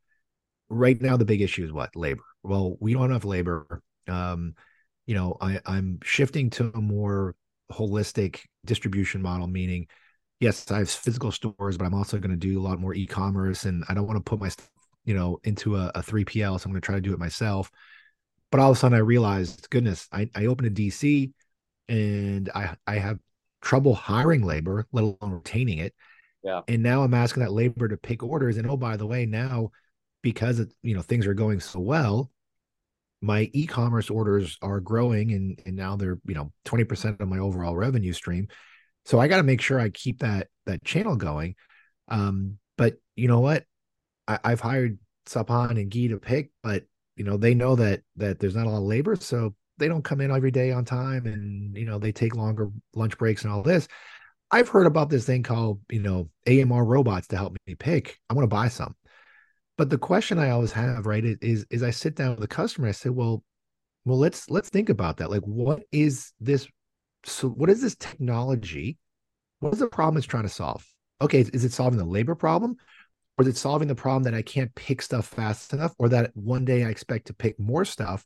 right 0.70 1.00
now 1.02 1.18
the 1.18 1.26
big 1.26 1.42
issue 1.42 1.64
is 1.64 1.72
what? 1.72 1.96
Labor. 1.96 2.24
Well, 2.44 2.78
we 2.80 2.94
don't 2.94 3.12
have 3.12 3.26
labor. 3.26 3.84
Um, 4.08 4.56
you 5.06 5.16
know, 5.16 5.38
I, 5.42 5.60
I'm 5.66 6.00
shifting 6.04 6.50
to 6.52 6.72
a 6.74 6.82
more 6.82 7.36
holistic 7.72 8.42
distribution 8.66 9.22
model, 9.22 9.48
meaning, 9.48 9.88
yes, 10.40 10.70
I 10.72 10.80
have 10.80 10.90
physical 10.90 11.32
stores, 11.32 11.78
but 11.78 11.86
I'm 11.86 11.94
also 11.94 12.18
going 12.18 12.32
to 12.32 12.38
do 12.38 12.60
a 12.60 12.64
lot 12.64 12.80
more 12.80 12.94
e-commerce, 12.94 13.66
and 13.66 13.84
I 13.90 13.94
don't 13.94 14.08
want 14.08 14.18
to 14.18 14.30
put 14.30 14.40
my, 14.40 14.50
you 15.06 15.14
know, 15.14 15.40
into 15.44 15.76
a, 15.76 15.92
a 15.96 16.02
3PL, 16.02 16.60
so 16.60 16.66
I'm 16.66 16.72
going 16.72 16.82
to 16.82 16.86
try 16.86 16.96
to 16.96 17.02
do 17.02 17.14
it 17.14 17.20
myself. 17.20 17.72
But 18.52 18.60
all 18.60 18.72
of 18.72 18.78
a 18.78 18.80
sudden, 18.80 18.98
I 18.98 19.02
realized, 19.02 19.70
goodness, 19.70 20.08
I, 20.12 20.30
I 20.36 20.46
opened 20.46 20.68
a 20.68 20.82
DC, 20.82 21.32
and 21.92 22.50
I 22.56 22.76
I 22.88 22.96
have 22.96 23.20
trouble 23.62 23.94
hiring 23.94 24.44
labor, 24.44 24.88
let 24.92 25.04
alone 25.04 25.32
retaining 25.32 25.80
it. 25.80 25.94
Yeah. 26.44 26.62
And 26.68 26.82
now 26.82 27.04
I'm 27.04 27.14
asking 27.14 27.44
that 27.44 27.52
labor 27.52 27.88
to 27.88 27.98
pick 27.98 28.24
orders, 28.24 28.58
and 28.58 28.68
oh, 28.70 28.78
by 28.78 28.98
the 28.98 29.06
way, 29.06 29.26
now 29.26 29.72
because 30.24 30.60
it, 30.60 30.74
you 30.82 30.96
know 30.96 31.02
things 31.02 31.28
are 31.28 31.34
going 31.34 31.60
so 31.60 31.80
well 31.80 32.32
my 33.22 33.50
e-commerce 33.54 34.10
orders 34.10 34.58
are 34.62 34.80
growing 34.80 35.32
and 35.32 35.62
and 35.66 35.76
now 35.76 35.96
they're 35.96 36.20
you 36.26 36.34
know 36.34 36.52
20% 36.66 37.20
of 37.20 37.28
my 37.28 37.38
overall 37.38 37.76
revenue 37.76 38.14
stream. 38.14 38.48
So 39.06 39.20
i 39.20 39.28
got 39.28 39.38
to 39.38 39.44
make 39.44 39.62
sure 39.62 39.80
i 39.80 39.90
keep 39.90 40.20
that 40.20 40.48
that 40.66 40.84
channel 40.84 41.16
going. 41.16 41.56
Um 42.08 42.58
but 42.78 42.96
you 43.16 43.28
know 43.28 43.40
what? 43.40 43.66
I, 44.28 44.40
have 44.44 44.62
hired 44.62 44.98
sapan 45.28 45.72
and 45.72 45.92
Guy 45.92 46.08
to 46.08 46.20
pick 46.20 46.52
but 46.64 46.84
you 47.16 47.24
know 47.24 47.38
they 47.38 47.54
know 47.54 47.76
that 47.76 48.02
that 48.16 48.40
there's 48.40 48.56
not 48.56 48.66
a 48.66 48.70
lot 48.70 48.78
of 48.78 48.84
labor. 48.84 49.16
So 49.16 49.54
they 49.82 49.88
don't 49.88 50.04
come 50.04 50.22
in 50.22 50.32
every 50.32 50.52
day 50.52 50.72
on 50.72 50.86
time 50.86 51.26
and 51.26 51.76
you 51.76 51.86
know 51.86 52.00
they 52.00 52.12
take 52.12 52.36
longer 52.36 52.70
lunch 52.96 53.18
breaks 53.18 53.44
and 53.44 53.52
all 53.52 53.64
this 53.64 53.88
i've 54.52 54.70
heard 54.70 54.88
about 54.88 55.10
this 55.10 55.26
thing 55.26 55.44
called 55.44 55.82
you 55.90 56.00
know 56.00 56.30
amr 56.48 56.86
robots 56.86 57.28
to 57.28 57.36
help 57.36 57.56
me 57.68 57.76
pick 57.76 58.18
i 58.30 58.34
want 58.34 58.44
to 58.44 58.56
buy 58.56 58.68
some 58.68 58.96
but 59.78 59.90
the 59.90 59.98
question 59.98 60.38
I 60.38 60.52
always 60.52 60.72
have, 60.74 61.08
right, 61.08 61.24
is 61.42 61.66
is 61.72 61.82
I 61.82 61.90
sit 61.90 62.16
down 62.16 62.32
with 62.32 62.42
the 62.42 62.48
customer, 62.48 62.90
I 62.90 62.92
say, 62.92 63.10
well, 63.10 63.44
well, 64.06 64.20
let's 64.20 64.48
let's 64.48 64.70
think 64.70 64.90
about 64.90 65.18
that. 65.18 65.32
Like, 65.32 65.42
what 65.42 65.82
is 65.92 66.34
this? 66.40 66.68
So, 67.26 67.50
what 67.50 67.68
is 67.68 67.82
this 67.82 67.96
technology 67.96 69.00
what 69.60 69.74
is 69.74 69.80
the 69.80 69.88
problem 69.88 70.18
it's 70.18 70.28
trying 70.28 70.44
to 70.44 70.50
solve? 70.50 70.86
Okay, 71.22 71.42
is 71.42 71.64
it 71.64 71.72
solving 71.72 71.98
the 71.98 72.06
labor 72.06 72.36
problem? 72.36 72.78
Or 73.38 73.44
is 73.44 73.48
it 73.48 73.58
solving 73.58 73.88
the 73.88 73.96
problem 73.96 74.22
that 74.24 74.34
I 74.34 74.44
can't 74.44 74.74
pick 74.76 75.02
stuff 75.02 75.26
fast 75.28 75.74
enough, 75.74 75.96
or 75.98 76.10
that 76.10 76.30
one 76.36 76.66
day 76.66 76.84
I 76.84 76.90
expect 76.90 77.28
to 77.28 77.34
pick 77.34 77.60
more 77.60 77.86
stuff? 77.86 78.26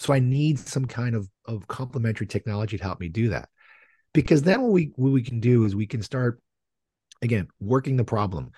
So 0.00 0.14
I 0.14 0.18
need 0.18 0.58
some 0.58 0.86
kind 0.86 1.14
of, 1.14 1.28
of 1.44 1.68
complementary 1.68 2.26
technology 2.26 2.78
to 2.78 2.82
help 2.82 3.00
me 3.00 3.10
do 3.10 3.28
that. 3.28 3.50
Because 4.14 4.42
then 4.42 4.62
what 4.62 4.72
we 4.72 4.92
what 4.96 5.12
we 5.12 5.22
can 5.22 5.40
do 5.40 5.64
is 5.66 5.76
we 5.76 5.86
can 5.86 6.02
start 6.02 6.40
again 7.22 7.48
working 7.60 7.96
the 7.96 8.04
problem. 8.04 8.50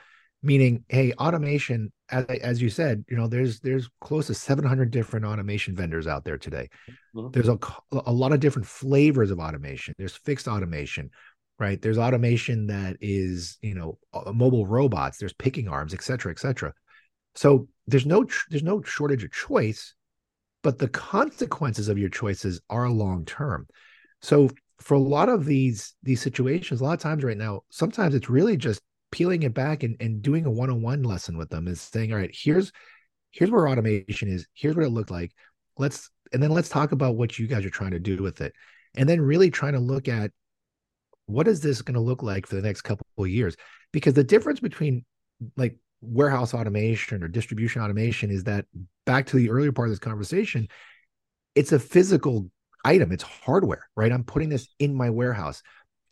Meaning 0.44 0.85
hey 0.88 1.12
automation 1.12 1.92
as, 2.11 2.24
as 2.24 2.62
you 2.62 2.70
said 2.70 3.05
you 3.09 3.16
know 3.16 3.26
there's 3.26 3.61
there's 3.61 3.88
close 4.00 4.28
to 4.28 4.35
700 4.35 4.90
different 4.90 5.26
automation 5.26 5.76
vendors 5.76 6.07
out 6.07 6.24
there 6.24 6.38
today. 6.38 6.68
Mm-hmm. 7.14 7.33
there's 7.33 7.48
a, 7.48 7.59
a 7.92 8.12
lot 8.12 8.33
of 8.33 8.40
different 8.40 8.66
flavors 8.66 9.31
of 9.31 9.40
automation. 9.40 9.94
There's 9.98 10.16
fixed 10.16 10.48
automation 10.48 11.11
right? 11.59 11.81
There's 11.83 11.98
automation 11.98 12.68
that 12.68 12.96
is 13.00 13.59
you 13.62 13.74
know 13.74 13.98
mobile 14.33 14.66
robots. 14.66 15.18
There's 15.18 15.35
picking 15.35 15.68
arms 15.68 15.92
et 15.92 16.02
cetera 16.02 16.31
et 16.33 16.38
cetera. 16.38 16.72
So 17.35 17.68
there's 17.87 18.07
no 18.07 18.24
there's 18.48 18.62
no 18.62 18.81
shortage 18.83 19.24
of 19.24 19.33
choice 19.33 19.94
but 20.62 20.79
the 20.79 20.88
consequences 20.88 21.88
of 21.88 21.98
your 21.98 22.09
choices 22.09 22.61
are 22.70 22.88
long 22.88 23.25
term 23.25 23.66
so 24.20 24.48
for 24.79 24.94
a 24.94 25.01
lot 25.01 25.29
of 25.29 25.44
these 25.44 25.94
these 26.03 26.20
situations 26.20 26.81
a 26.81 26.85
lot 26.85 26.94
of 26.94 27.01
times 27.01 27.25
right 27.25 27.37
now 27.37 27.61
sometimes 27.70 28.14
it's 28.14 28.31
really 28.31 28.57
just 28.57 28.81
peeling 29.11 29.42
it 29.42 29.53
back 29.53 29.83
and, 29.83 29.94
and 30.01 30.22
doing 30.22 30.46
a 30.46 30.51
one-on-one 30.51 31.03
lesson 31.03 31.37
with 31.37 31.51
them 31.51 31.68
is 31.68 31.81
saying 31.81 32.12
all 32.12 32.18
right 32.18 32.35
here's 32.35 32.72
here's 33.33 33.51
where 33.51 33.68
automation 33.68 34.29
is. 34.29 34.46
Here's 34.55 34.77
what 34.77 34.85
it 34.85 34.90
looked 34.90 35.11
like. 35.11 35.33
Let's 35.79 36.11
and 36.33 36.42
then 36.42 36.51
let's 36.51 36.68
talk 36.68 36.92
about 36.92 37.16
what 37.16 37.38
you 37.38 37.46
guys 37.46 37.64
are 37.64 37.70
trying 37.70 37.90
to 37.90 37.98
do 37.98 38.22
with 38.22 38.40
it. 38.40 38.53
And 38.94 39.09
then 39.09 39.20
really 39.20 39.51
trying 39.51 39.72
to 39.72 39.81
look 39.81 40.07
at 40.09 40.31
what 41.27 41.48
is 41.48 41.61
this 41.61 41.83
going 41.83 41.94
to 41.94 42.01
look 42.01 42.22
like 42.22 42.46
for 42.46 42.57
the 42.57 42.62
next 42.62 42.83
couple 42.83 43.07
of 43.18 43.29
years? 43.29 43.57
Because 43.92 44.14
the 44.14 44.25
difference 44.25 44.61
between 44.61 45.05
like 45.57 45.77
warehouse 46.03 46.53
automation 46.53 47.23
or 47.23 47.29
distribution 47.29 47.81
automation 47.81 48.31
is 48.31 48.45
that 48.45 48.67
back 49.07 49.27
to 49.27 49.37
the 49.37 49.51
earlier 49.51 49.73
part 49.73 49.88
of 49.88 49.93
this 49.93 49.99
conversation 49.99 50.69
it's 51.55 51.73
a 51.73 51.79
physical 51.79 52.51
item 52.85 53.12
it's 53.12 53.23
hardware 53.23 53.88
right 53.97 54.12
i'm 54.12 54.25
putting 54.25 54.49
this 54.49 54.69
in 54.79 54.95
my 54.95 55.09
warehouse 55.09 55.62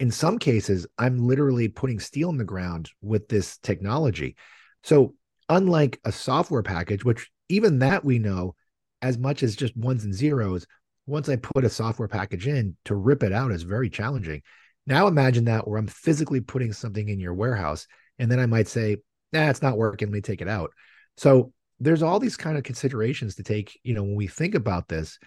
in 0.01 0.11
some 0.11 0.39
cases, 0.39 0.87
I'm 0.99 1.29
literally 1.29 1.69
putting 1.69 2.01
steel 2.01 2.31
in 2.31 2.39
the 2.39 2.45
ground 2.45 2.91
with 3.03 3.29
this 3.29 3.59
technology. 3.59 4.35
So, 4.83 5.15
unlike 5.51 6.01
a 6.05 6.11
software 6.11 6.63
package, 6.63 7.05
which 7.05 7.31
even 7.51 7.81
that 7.81 8.03
we 8.03 8.19
know 8.19 8.55
as 9.03 9.19
much 9.19 9.43
as 9.43 9.55
just 9.55 9.77
ones 9.77 10.05
and 10.05 10.15
zeros, 10.15 10.67
once 11.07 11.29
I 11.29 11.37
put 11.37 11.65
a 11.65 11.71
software 11.71 12.09
package 12.09 12.47
in 12.47 12.77
to 12.87 12.95
rip 12.95 13.23
it 13.23 13.33
out 13.33 13.53
is 13.53 13.63
very 13.63 13.91
challenging. 13.91 14.43
Now 14.87 15.07
imagine 15.07 15.45
that 15.45 15.69
where 15.69 15.79
I'm 15.79 15.87
physically 15.87 16.41
putting 16.41 16.73
something 16.73 17.09
in 17.09 17.21
your 17.21 17.35
warehouse 17.35 17.87
and 18.19 18.31
then 18.31 18.41
I 18.41 18.47
might 18.47 18.69
say, 18.69 18.99
nah, 19.33 19.51
it's 19.51 19.63
not 19.63 19.79
working. 19.79 20.09
Let 20.09 20.15
me 20.15 20.21
take 20.21 20.41
it 20.41 20.49
out. 20.49 20.73
So 21.17 21.53
there's 21.79 22.03
all 22.03 22.19
these 22.19 22.37
kind 22.37 22.57
of 22.57 22.65
considerations 22.65 23.37
to 23.37 23.43
take, 23.43 23.79
you 23.83 23.95
know, 23.95 24.03
when 24.03 24.15
we 24.15 24.27
think 24.27 24.55
about 24.55 24.89
this. 24.89 25.19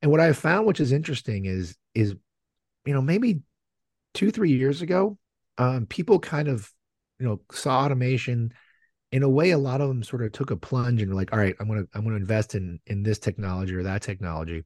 And 0.00 0.10
what 0.10 0.20
I 0.20 0.32
found, 0.32 0.66
which 0.66 0.80
is 0.80 0.92
interesting, 0.92 1.44
is 1.46 1.76
is, 1.94 2.14
you 2.84 2.94
know, 2.94 3.02
maybe 3.02 3.40
two 4.14 4.30
three 4.30 4.52
years 4.52 4.82
ago 4.82 5.18
um, 5.58 5.86
people 5.86 6.18
kind 6.18 6.48
of 6.48 6.70
you 7.18 7.26
know 7.26 7.40
saw 7.52 7.84
automation 7.84 8.52
in 9.10 9.22
a 9.22 9.28
way 9.28 9.50
a 9.50 9.58
lot 9.58 9.80
of 9.80 9.88
them 9.88 10.02
sort 10.02 10.22
of 10.22 10.32
took 10.32 10.50
a 10.50 10.56
plunge 10.56 11.02
and 11.02 11.10
were 11.10 11.16
like 11.16 11.32
all 11.32 11.38
right 11.38 11.56
i'm 11.60 11.68
to 11.68 11.86
i'm 11.94 12.04
to 12.04 12.14
invest 12.14 12.54
in 12.54 12.78
in 12.86 13.02
this 13.02 13.18
technology 13.18 13.74
or 13.74 13.82
that 13.82 14.02
technology 14.02 14.64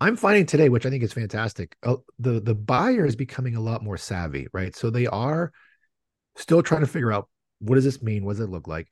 i'm 0.00 0.16
finding 0.16 0.44
today 0.44 0.68
which 0.68 0.84
i 0.84 0.90
think 0.90 1.02
is 1.02 1.12
fantastic 1.12 1.76
uh, 1.84 1.96
the 2.18 2.40
the 2.40 2.54
buyer 2.54 3.06
is 3.06 3.16
becoming 3.16 3.56
a 3.56 3.60
lot 3.60 3.82
more 3.82 3.96
savvy 3.96 4.46
right 4.52 4.74
so 4.74 4.90
they 4.90 5.06
are 5.06 5.52
still 6.36 6.62
trying 6.62 6.82
to 6.82 6.86
figure 6.86 7.12
out 7.12 7.28
what 7.60 7.76
does 7.76 7.84
this 7.84 8.02
mean 8.02 8.24
what 8.24 8.34
does 8.34 8.40
it 8.40 8.50
look 8.50 8.68
like 8.68 8.88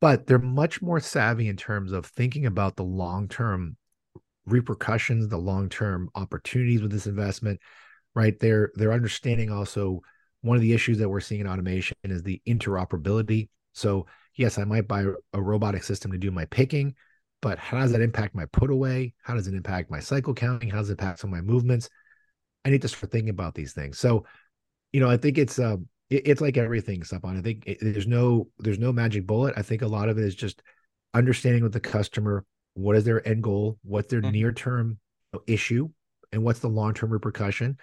but 0.00 0.26
they're 0.26 0.38
much 0.38 0.80
more 0.80 0.98
savvy 0.98 1.48
in 1.48 1.56
terms 1.56 1.92
of 1.92 2.06
thinking 2.06 2.46
about 2.46 2.76
the 2.76 2.84
long 2.84 3.28
term 3.28 3.76
repercussions 4.46 5.28
the 5.28 5.36
long 5.36 5.68
term 5.68 6.08
opportunities 6.14 6.82
with 6.82 6.90
this 6.90 7.06
investment 7.06 7.60
right? 8.14 8.38
They're 8.38 8.70
they're 8.74 8.92
understanding 8.92 9.50
also 9.50 10.00
one 10.42 10.56
of 10.56 10.62
the 10.62 10.72
issues 10.72 10.98
that 10.98 11.08
we're 11.08 11.20
seeing 11.20 11.42
in 11.42 11.46
automation 11.46 11.96
is 12.04 12.22
the 12.22 12.40
interoperability. 12.46 13.48
So 13.72 14.06
yes, 14.36 14.58
I 14.58 14.64
might 14.64 14.88
buy 14.88 15.04
a 15.32 15.42
robotic 15.42 15.82
system 15.82 16.12
to 16.12 16.18
do 16.18 16.30
my 16.30 16.46
picking, 16.46 16.94
but 17.42 17.58
how 17.58 17.78
does 17.78 17.92
that 17.92 18.00
impact 18.00 18.34
my 18.34 18.46
put 18.46 18.70
away? 18.70 19.14
How 19.22 19.34
does 19.34 19.46
it 19.46 19.54
impact 19.54 19.90
my 19.90 20.00
cycle 20.00 20.34
counting? 20.34 20.70
How 20.70 20.78
does 20.78 20.88
it 20.88 20.98
impact 20.98 21.24
my 21.26 21.40
movements? 21.40 21.88
I 22.64 22.70
need 22.70 22.82
to 22.82 22.88
start 22.88 23.10
thinking 23.12 23.30
about 23.30 23.54
these 23.54 23.72
things. 23.72 23.98
So, 23.98 24.24
you 24.92 25.00
know, 25.00 25.10
I 25.10 25.16
think 25.16 25.38
it's 25.38 25.58
uh, 25.58 25.76
it, 26.10 26.22
it's 26.26 26.40
like 26.40 26.56
everything, 26.56 27.00
Sapan. 27.00 27.38
I 27.38 27.42
think 27.42 27.64
it, 27.66 27.78
there's 27.80 28.06
no 28.06 28.48
there's 28.58 28.78
no 28.78 28.92
magic 28.92 29.26
bullet. 29.26 29.54
I 29.56 29.62
think 29.62 29.82
a 29.82 29.86
lot 29.86 30.08
of 30.08 30.18
it 30.18 30.24
is 30.24 30.34
just 30.34 30.62
understanding 31.14 31.62
with 31.62 31.72
the 31.72 31.80
customer 31.80 32.44
what 32.74 32.96
is 32.96 33.04
their 33.04 33.26
end 33.26 33.42
goal, 33.42 33.78
what's 33.82 34.10
their 34.10 34.20
mm-hmm. 34.20 34.32
near 34.32 34.52
term 34.52 34.98
issue, 35.46 35.88
and 36.32 36.42
what's 36.42 36.60
the 36.60 36.68
long 36.68 36.94
term 36.94 37.10
repercussion, 37.10 37.78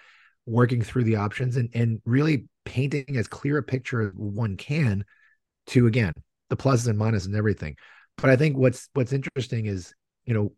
working 0.46 0.82
through 0.82 1.04
the 1.04 1.16
options 1.16 1.56
and 1.56 1.70
and 1.74 2.00
really 2.04 2.46
painting 2.64 3.16
as 3.16 3.26
clear 3.26 3.58
a 3.58 3.62
picture 3.62 4.08
as 4.08 4.12
one 4.14 4.56
can 4.56 5.04
to 5.66 5.86
again 5.86 6.12
the 6.50 6.56
pluses 6.56 6.88
and 6.88 6.98
minuses 6.98 7.26
and 7.26 7.36
everything. 7.36 7.76
But 8.16 8.30
I 8.30 8.36
think 8.36 8.56
what's 8.56 8.88
what's 8.94 9.12
interesting 9.12 9.66
is 9.66 9.94
you 10.24 10.34
know 10.34 10.52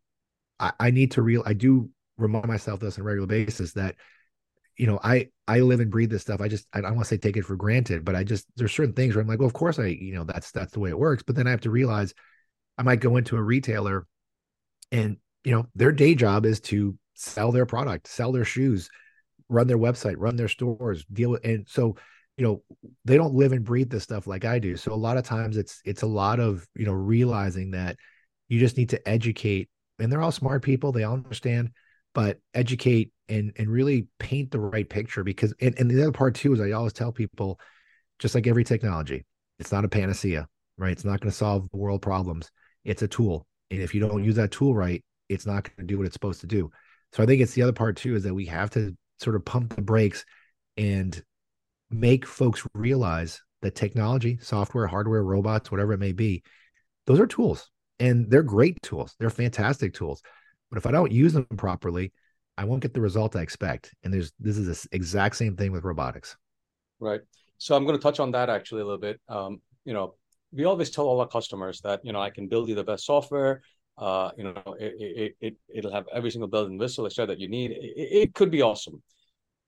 I, 0.58 0.72
I 0.78 0.90
need 0.90 1.12
to 1.12 1.22
real 1.22 1.42
I 1.46 1.54
do 1.54 1.90
remind 2.16 2.46
myself 2.46 2.80
this 2.80 2.98
on 2.98 3.02
a 3.02 3.04
regular 3.04 3.26
basis 3.26 3.72
that 3.72 3.96
you 4.80 4.86
know 4.86 4.98
I 5.04 5.28
I 5.46 5.60
live 5.60 5.80
and 5.80 5.90
breathe 5.90 6.10
this 6.10 6.22
stuff. 6.22 6.40
I 6.40 6.48
just 6.48 6.66
I 6.72 6.80
don't 6.80 6.94
want 6.94 7.04
to 7.06 7.14
say 7.14 7.18
take 7.18 7.36
it 7.36 7.44
for 7.44 7.54
granted, 7.54 8.02
but 8.02 8.16
I 8.16 8.24
just 8.24 8.46
there's 8.56 8.72
certain 8.72 8.94
things 8.94 9.14
where 9.14 9.20
I'm 9.20 9.28
like, 9.28 9.38
well, 9.38 9.46
of 9.46 9.52
course 9.52 9.78
I 9.78 9.88
you 9.88 10.14
know 10.14 10.24
that's 10.24 10.52
that's 10.52 10.72
the 10.72 10.80
way 10.80 10.88
it 10.88 10.98
works. 10.98 11.22
But 11.22 11.36
then 11.36 11.46
I 11.46 11.50
have 11.50 11.60
to 11.62 11.70
realize 11.70 12.14
I 12.78 12.82
might 12.82 13.00
go 13.00 13.18
into 13.18 13.36
a 13.36 13.42
retailer 13.42 14.06
and 14.90 15.18
you 15.44 15.52
know 15.52 15.66
their 15.74 15.92
day 15.92 16.14
job 16.14 16.46
is 16.46 16.60
to 16.60 16.96
sell 17.12 17.52
their 17.52 17.66
product, 17.66 18.08
sell 18.08 18.32
their 18.32 18.46
shoes, 18.46 18.88
run 19.50 19.66
their 19.66 19.76
website, 19.76 20.14
run 20.16 20.36
their 20.36 20.48
stores, 20.48 21.04
deal 21.12 21.32
with 21.32 21.44
and 21.44 21.68
so 21.68 21.96
you 22.38 22.44
know 22.44 22.62
they 23.04 23.18
don't 23.18 23.34
live 23.34 23.52
and 23.52 23.66
breathe 23.66 23.90
this 23.90 24.04
stuff 24.04 24.26
like 24.26 24.46
I 24.46 24.58
do. 24.58 24.78
So 24.78 24.94
a 24.94 24.94
lot 24.94 25.18
of 25.18 25.24
times 25.24 25.58
it's 25.58 25.82
it's 25.84 26.02
a 26.02 26.06
lot 26.06 26.40
of 26.40 26.66
you 26.74 26.86
know 26.86 26.92
realizing 26.94 27.72
that 27.72 27.96
you 28.48 28.58
just 28.58 28.78
need 28.78 28.88
to 28.88 29.08
educate 29.08 29.68
and 29.98 30.10
they're 30.10 30.22
all 30.22 30.32
smart 30.32 30.62
people, 30.62 30.90
they 30.90 31.04
all 31.04 31.12
understand, 31.12 31.70
but 32.14 32.38
educate 32.54 33.12
and 33.28 33.52
and 33.56 33.68
really 33.68 34.08
paint 34.18 34.50
the 34.50 34.58
right 34.58 34.88
picture 34.88 35.22
because 35.22 35.54
and, 35.60 35.78
and 35.78 35.90
the 35.90 36.02
other 36.02 36.12
part 36.12 36.34
too 36.34 36.52
is 36.52 36.60
I 36.60 36.72
always 36.72 36.92
tell 36.92 37.12
people 37.12 37.60
just 38.18 38.34
like 38.34 38.46
every 38.46 38.64
technology, 38.64 39.24
it's 39.58 39.72
not 39.72 39.84
a 39.84 39.88
panacea, 39.88 40.46
right? 40.76 40.92
It's 40.92 41.04
not 41.04 41.20
going 41.20 41.30
to 41.30 41.36
solve 41.36 41.68
the 41.70 41.76
world 41.76 42.02
problems. 42.02 42.50
It's 42.84 43.02
a 43.02 43.08
tool. 43.08 43.46
And 43.70 43.80
if 43.80 43.94
you 43.94 44.00
don't 44.00 44.24
use 44.24 44.36
that 44.36 44.50
tool 44.50 44.74
right, 44.74 45.02
it's 45.28 45.46
not 45.46 45.64
going 45.64 45.76
to 45.78 45.84
do 45.84 45.96
what 45.96 46.06
it's 46.06 46.14
supposed 46.14 46.40
to 46.42 46.46
do. 46.46 46.70
So 47.12 47.22
I 47.22 47.26
think 47.26 47.40
it's 47.40 47.54
the 47.54 47.62
other 47.62 47.72
part 47.72 47.96
too 47.96 48.14
is 48.16 48.24
that 48.24 48.34
we 48.34 48.46
have 48.46 48.70
to 48.70 48.96
sort 49.20 49.36
of 49.36 49.44
pump 49.44 49.74
the 49.74 49.82
brakes 49.82 50.24
and 50.76 51.22
make 51.90 52.26
folks 52.26 52.66
realize 52.74 53.40
that 53.62 53.74
technology, 53.74 54.38
software, 54.40 54.86
hardware, 54.86 55.22
robots, 55.22 55.70
whatever 55.70 55.92
it 55.92 55.98
may 55.98 56.12
be, 56.12 56.42
those 57.06 57.20
are 57.20 57.26
tools 57.26 57.70
and 57.98 58.30
they're 58.30 58.42
great 58.42 58.80
tools. 58.82 59.14
They're 59.18 59.30
fantastic 59.30 59.94
tools. 59.94 60.22
But 60.70 60.78
if 60.78 60.86
I 60.86 60.90
don't 60.90 61.12
use 61.12 61.32
them 61.32 61.46
properly, 61.56 62.12
I 62.56 62.64
won't 62.64 62.82
get 62.82 62.94
the 62.94 63.00
result 63.00 63.36
I 63.36 63.40
expect. 63.40 63.94
And 64.04 64.12
there's 64.12 64.32
this 64.38 64.56
is 64.56 64.66
the 64.66 64.88
exact 64.96 65.36
same 65.36 65.56
thing 65.56 65.72
with 65.72 65.84
robotics. 65.84 66.36
Right. 66.98 67.20
So 67.58 67.74
I'm 67.74 67.84
going 67.84 67.96
to 67.96 68.02
touch 68.02 68.20
on 68.20 68.30
that 68.32 68.48
actually 68.48 68.82
a 68.82 68.84
little 68.84 69.00
bit. 69.00 69.20
Um, 69.28 69.60
you 69.84 69.92
know, 69.92 70.14
we 70.52 70.64
always 70.64 70.90
tell 70.90 71.06
all 71.06 71.20
our 71.20 71.28
customers 71.28 71.80
that 71.82 72.00
you 72.04 72.12
know 72.12 72.20
I 72.20 72.30
can 72.30 72.48
build 72.48 72.68
you 72.68 72.74
the 72.74 72.84
best 72.84 73.04
software. 73.04 73.62
Uh, 73.98 74.30
you 74.36 74.44
know, 74.44 74.76
it, 74.78 75.34
it, 75.40 75.56
it, 75.68 75.84
will 75.84 75.92
have 75.92 76.06
every 76.14 76.30
single 76.30 76.48
bell 76.48 76.64
and 76.64 76.80
whistle, 76.80 77.04
etc. 77.04 77.26
that 77.26 77.38
you 77.38 77.48
need. 77.48 77.70
It, 77.72 78.08
it 78.22 78.34
could 78.34 78.50
be 78.50 78.62
awesome, 78.62 79.02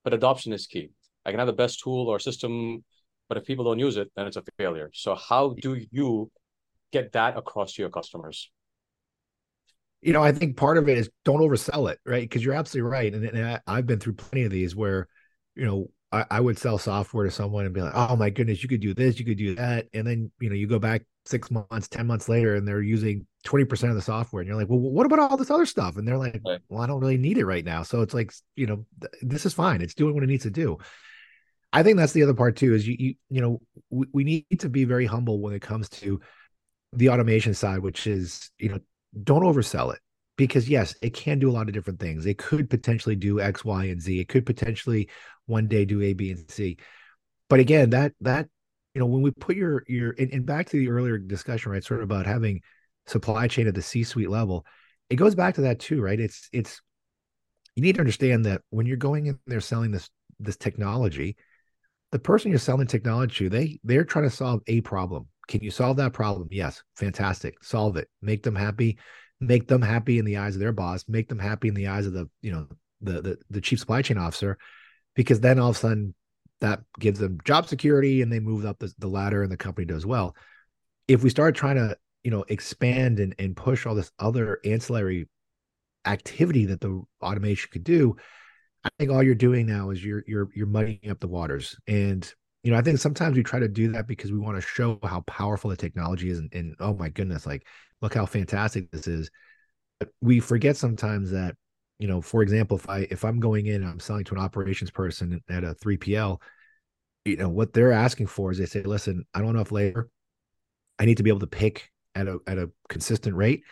but 0.04 0.14
adoption 0.14 0.54
is 0.54 0.66
key. 0.66 0.90
I 1.26 1.30
can 1.30 1.38
have 1.38 1.46
the 1.46 1.52
best 1.52 1.80
tool 1.80 2.08
or 2.08 2.18
system, 2.18 2.82
but 3.28 3.36
if 3.36 3.44
people 3.44 3.64
don't 3.64 3.78
use 3.78 3.98
it, 3.98 4.10
then 4.16 4.26
it's 4.26 4.36
a 4.36 4.42
failure. 4.56 4.90
So 4.94 5.14
how 5.14 5.54
do 5.60 5.78
you 5.90 6.30
get 6.92 7.12
that 7.12 7.36
across 7.36 7.74
to 7.74 7.82
your 7.82 7.90
customers? 7.90 8.50
You 10.02 10.12
know, 10.12 10.22
I 10.22 10.32
think 10.32 10.56
part 10.56 10.78
of 10.78 10.88
it 10.88 10.98
is 10.98 11.08
don't 11.24 11.40
oversell 11.40 11.90
it, 11.90 12.00
right? 12.04 12.22
Because 12.22 12.44
you're 12.44 12.54
absolutely 12.54 12.90
right. 12.90 13.14
And, 13.14 13.24
and 13.24 13.60
I, 13.66 13.76
have 13.76 13.86
been 13.86 14.00
through 14.00 14.14
plenty 14.14 14.44
of 14.44 14.50
these 14.50 14.74
where, 14.74 15.08
you 15.54 15.64
know, 15.64 15.90
I, 16.10 16.26
I 16.30 16.40
would 16.40 16.58
sell 16.58 16.76
software 16.76 17.24
to 17.24 17.30
someone 17.30 17.64
and 17.64 17.74
be 17.74 17.80
like, 17.80 17.94
oh 17.94 18.16
my 18.16 18.30
goodness, 18.30 18.62
you 18.62 18.68
could 18.68 18.80
do 18.80 18.94
this, 18.94 19.18
you 19.18 19.24
could 19.24 19.38
do 19.38 19.54
that. 19.54 19.86
And 19.94 20.06
then, 20.06 20.30
you 20.40 20.50
know, 20.50 20.56
you 20.56 20.66
go 20.66 20.78
back 20.78 21.02
six 21.24 21.50
months, 21.50 21.88
10 21.88 22.06
months 22.06 22.28
later, 22.28 22.56
and 22.56 22.66
they're 22.66 22.82
using 22.82 23.26
20% 23.46 23.88
of 23.88 23.94
the 23.94 24.02
software. 24.02 24.40
And 24.40 24.48
you're 24.48 24.56
like, 24.56 24.68
well, 24.68 24.78
what 24.78 25.06
about 25.06 25.18
all 25.20 25.36
this 25.36 25.50
other 25.50 25.66
stuff? 25.66 25.96
And 25.96 26.06
they're 26.06 26.18
like, 26.18 26.40
right. 26.44 26.60
well, 26.68 26.82
I 26.82 26.86
don't 26.86 27.00
really 27.00 27.16
need 27.16 27.38
it 27.38 27.46
right 27.46 27.64
now. 27.64 27.82
So 27.82 28.02
it's 28.02 28.14
like, 28.14 28.32
you 28.56 28.66
know, 28.66 28.84
th- 29.00 29.12
this 29.22 29.46
is 29.46 29.54
fine. 29.54 29.80
It's 29.80 29.94
doing 29.94 30.14
what 30.14 30.22
it 30.22 30.28
needs 30.28 30.42
to 30.42 30.50
do. 30.50 30.78
I 31.72 31.82
think 31.82 31.96
that's 31.96 32.12
the 32.12 32.22
other 32.22 32.34
part 32.34 32.56
too, 32.56 32.74
is 32.74 32.86
you, 32.86 32.96
you, 32.98 33.14
you 33.30 33.40
know, 33.40 33.60
we, 33.88 34.06
we 34.12 34.24
need 34.24 34.60
to 34.60 34.68
be 34.68 34.84
very 34.84 35.06
humble 35.06 35.40
when 35.40 35.54
it 35.54 35.62
comes 35.62 35.88
to 35.88 36.20
the 36.92 37.08
automation 37.08 37.54
side, 37.54 37.78
which 37.78 38.06
is, 38.06 38.50
you 38.58 38.68
know, 38.68 38.80
don't 39.20 39.42
oversell 39.42 39.92
it 39.94 40.00
because 40.36 40.68
yes, 40.68 40.94
it 41.02 41.14
can 41.14 41.38
do 41.38 41.50
a 41.50 41.52
lot 41.52 41.68
of 41.68 41.74
different 41.74 42.00
things. 42.00 42.26
It 42.26 42.38
could 42.38 42.70
potentially 42.70 43.16
do 43.16 43.40
X, 43.40 43.64
Y, 43.64 43.84
and 43.84 44.00
Z. 44.00 44.18
It 44.18 44.28
could 44.28 44.46
potentially 44.46 45.08
one 45.46 45.68
day 45.68 45.84
do 45.84 46.00
A, 46.02 46.12
B, 46.12 46.30
and 46.30 46.50
C. 46.50 46.78
But 47.48 47.60
again, 47.60 47.90
that 47.90 48.12
that 48.20 48.48
you 48.94 49.00
know 49.00 49.06
when 49.06 49.22
we 49.22 49.30
put 49.30 49.56
your 49.56 49.84
your 49.86 50.14
and, 50.18 50.32
and 50.32 50.46
back 50.46 50.68
to 50.70 50.78
the 50.78 50.88
earlier 50.88 51.18
discussion, 51.18 51.72
right? 51.72 51.84
Sort 51.84 52.00
of 52.00 52.04
about 52.04 52.26
having 52.26 52.62
supply 53.06 53.48
chain 53.48 53.66
at 53.66 53.74
the 53.74 53.82
C-suite 53.82 54.30
level, 54.30 54.64
it 55.10 55.16
goes 55.16 55.34
back 55.34 55.56
to 55.56 55.62
that 55.62 55.80
too, 55.80 56.00
right? 56.00 56.18
It's 56.18 56.48
it's 56.52 56.80
you 57.74 57.82
need 57.82 57.94
to 57.96 58.00
understand 58.00 58.46
that 58.46 58.62
when 58.70 58.86
you're 58.86 58.96
going 58.96 59.26
in 59.26 59.38
there 59.46 59.60
selling 59.60 59.90
this 59.90 60.08
this 60.40 60.56
technology, 60.56 61.36
the 62.10 62.18
person 62.18 62.50
you're 62.50 62.58
selling 62.58 62.86
technology 62.86 63.44
to, 63.44 63.50
they 63.50 63.80
they're 63.84 64.04
trying 64.04 64.28
to 64.28 64.34
solve 64.34 64.62
a 64.66 64.80
problem. 64.80 65.28
Can 65.48 65.62
you 65.62 65.70
solve 65.70 65.96
that 65.96 66.12
problem? 66.12 66.48
Yes, 66.50 66.82
fantastic. 66.96 67.62
Solve 67.62 67.96
it. 67.96 68.08
Make 68.20 68.42
them 68.42 68.54
happy. 68.54 68.98
Make 69.40 69.66
them 69.66 69.82
happy 69.82 70.18
in 70.18 70.24
the 70.24 70.36
eyes 70.36 70.54
of 70.54 70.60
their 70.60 70.72
boss. 70.72 71.04
Make 71.08 71.28
them 71.28 71.38
happy 71.38 71.68
in 71.68 71.74
the 71.74 71.88
eyes 71.88 72.06
of 72.06 72.12
the 72.12 72.28
you 72.42 72.52
know 72.52 72.68
the 73.00 73.20
the, 73.20 73.38
the 73.50 73.60
chief 73.60 73.80
supply 73.80 74.02
chain 74.02 74.18
officer, 74.18 74.58
because 75.14 75.40
then 75.40 75.58
all 75.58 75.70
of 75.70 75.76
a 75.76 75.78
sudden 75.78 76.14
that 76.60 76.80
gives 77.00 77.18
them 77.18 77.38
job 77.44 77.66
security 77.66 78.22
and 78.22 78.32
they 78.32 78.38
move 78.38 78.64
up 78.64 78.78
the, 78.78 78.92
the 78.98 79.08
ladder 79.08 79.42
and 79.42 79.50
the 79.50 79.56
company 79.56 79.84
does 79.84 80.06
well. 80.06 80.36
If 81.08 81.24
we 81.24 81.30
start 81.30 81.56
trying 81.56 81.76
to 81.76 81.96
you 82.22 82.30
know 82.30 82.44
expand 82.48 83.18
and, 83.18 83.34
and 83.38 83.56
push 83.56 83.84
all 83.84 83.96
this 83.96 84.12
other 84.18 84.60
ancillary 84.64 85.28
activity 86.04 86.66
that 86.66 86.80
the 86.80 87.02
automation 87.20 87.68
could 87.72 87.84
do, 87.84 88.16
I 88.84 88.90
think 88.98 89.10
all 89.10 89.22
you're 89.22 89.34
doing 89.34 89.66
now 89.66 89.90
is 89.90 90.04
you're 90.04 90.22
you're 90.26 90.48
you're 90.54 90.66
muddying 90.66 91.10
up 91.10 91.18
the 91.18 91.28
waters. 91.28 91.76
And 91.88 92.32
you 92.62 92.70
know, 92.70 92.78
I 92.78 92.82
think 92.82 92.98
sometimes 92.98 93.36
we 93.36 93.42
try 93.42 93.58
to 93.58 93.68
do 93.68 93.92
that 93.92 94.06
because 94.06 94.30
we 94.30 94.38
want 94.38 94.56
to 94.56 94.66
show 94.66 94.98
how 95.02 95.20
powerful 95.22 95.70
the 95.70 95.76
technology 95.76 96.30
is, 96.30 96.38
and, 96.38 96.52
and 96.54 96.76
oh 96.80 96.94
my 96.94 97.08
goodness, 97.08 97.46
like 97.46 97.66
look 98.00 98.14
how 98.14 98.26
fantastic 98.26 98.90
this 98.90 99.06
is. 99.06 99.30
But 99.98 100.10
we 100.20 100.40
forget 100.40 100.76
sometimes 100.76 101.30
that 101.32 101.56
you 101.98 102.08
know, 102.08 102.20
for 102.20 102.42
example, 102.42 102.76
if 102.76 102.88
I 102.88 103.06
if 103.10 103.24
I'm 103.24 103.40
going 103.40 103.66
in, 103.66 103.84
I'm 103.84 104.00
selling 104.00 104.24
to 104.24 104.34
an 104.34 104.40
operations 104.40 104.90
person 104.90 105.40
at 105.48 105.64
a 105.64 105.74
3PL, 105.74 106.40
you 107.24 107.36
know, 107.36 107.48
what 107.48 107.72
they're 107.72 107.92
asking 107.92 108.26
for 108.26 108.50
is 108.50 108.58
they 108.58 108.66
say, 108.66 108.82
listen, 108.82 109.24
I 109.34 109.40
don't 109.40 109.54
know 109.54 109.60
if 109.60 109.72
labor. 109.72 110.10
I 110.98 111.04
need 111.04 111.16
to 111.18 111.22
be 111.22 111.30
able 111.30 111.40
to 111.40 111.46
pick 111.46 111.90
at 112.14 112.28
a 112.28 112.38
at 112.46 112.58
a 112.58 112.70
consistent 112.88 113.36
rate 113.36 113.62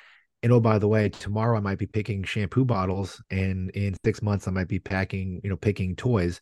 and 0.42 0.52
oh 0.52 0.60
by 0.60 0.78
the 0.78 0.88
way 0.88 1.08
tomorrow 1.08 1.56
i 1.56 1.60
might 1.60 1.78
be 1.78 1.86
picking 1.86 2.22
shampoo 2.22 2.64
bottles 2.64 3.22
and 3.30 3.70
in 3.70 3.94
six 4.04 4.22
months 4.22 4.48
i 4.48 4.50
might 4.50 4.68
be 4.68 4.78
packing 4.78 5.40
you 5.42 5.50
know 5.50 5.56
picking 5.56 5.94
toys 5.94 6.40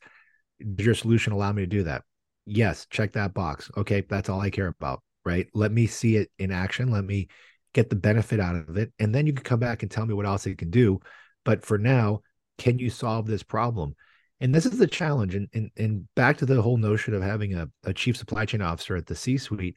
does 0.75 0.87
your 0.87 0.95
solution 0.95 1.33
allow 1.33 1.53
me 1.53 1.63
to 1.63 1.67
do 1.67 1.83
that 1.83 2.03
yes 2.49 2.87
check 2.91 3.13
that 3.13 3.35
box. 3.35 3.71
Okay 3.77 4.03
that's 4.09 4.29
all 4.29 4.41
i 4.41 4.51
care 4.51 4.69
about 4.69 5.03
right? 5.25 5.47
Let 5.53 5.73
me 5.73 5.87
see 5.87 6.17
it 6.17 6.31
in 6.39 6.51
action. 6.51 6.91
Let 6.91 7.05
me 7.05 7.29
get 7.75 7.91
the 7.91 7.97
benefit 7.97 8.41
out 8.41 8.57
of 8.57 8.77
it 8.77 8.93
and 8.99 9.15
then 9.15 9.27
you 9.27 9.33
can 9.33 9.45
come 9.45 9.61
back 9.61 9.83
and 9.83 9.91
tell 9.91 10.07
me 10.07 10.15
what 10.15 10.27
else 10.27 10.47
it 10.47 10.59
can 10.59 10.71
do. 10.71 11.01
But 11.45 11.65
for 11.65 11.79
now 11.79 12.21
can 12.57 12.79
you 12.79 12.91
solve 12.91 13.27
this 13.27 13.43
problem? 13.43 13.95
And 14.41 14.55
this 14.55 14.67
is 14.67 14.79
the 14.79 14.87
challenge 14.87 15.35
and 15.35 15.49
and, 15.53 15.71
and 15.77 16.09
back 16.15 16.39
to 16.39 16.47
the 16.47 16.63
whole 16.63 16.79
notion 16.79 17.15
of 17.15 17.23
having 17.23 17.55
a, 17.55 17.69
a 17.85 17.93
chief 17.93 18.17
supply 18.17 18.45
chain 18.47 18.63
officer 18.63 18.97
at 18.97 19.07
the 19.07 19.15
c 19.15 19.37
suite 19.37 19.77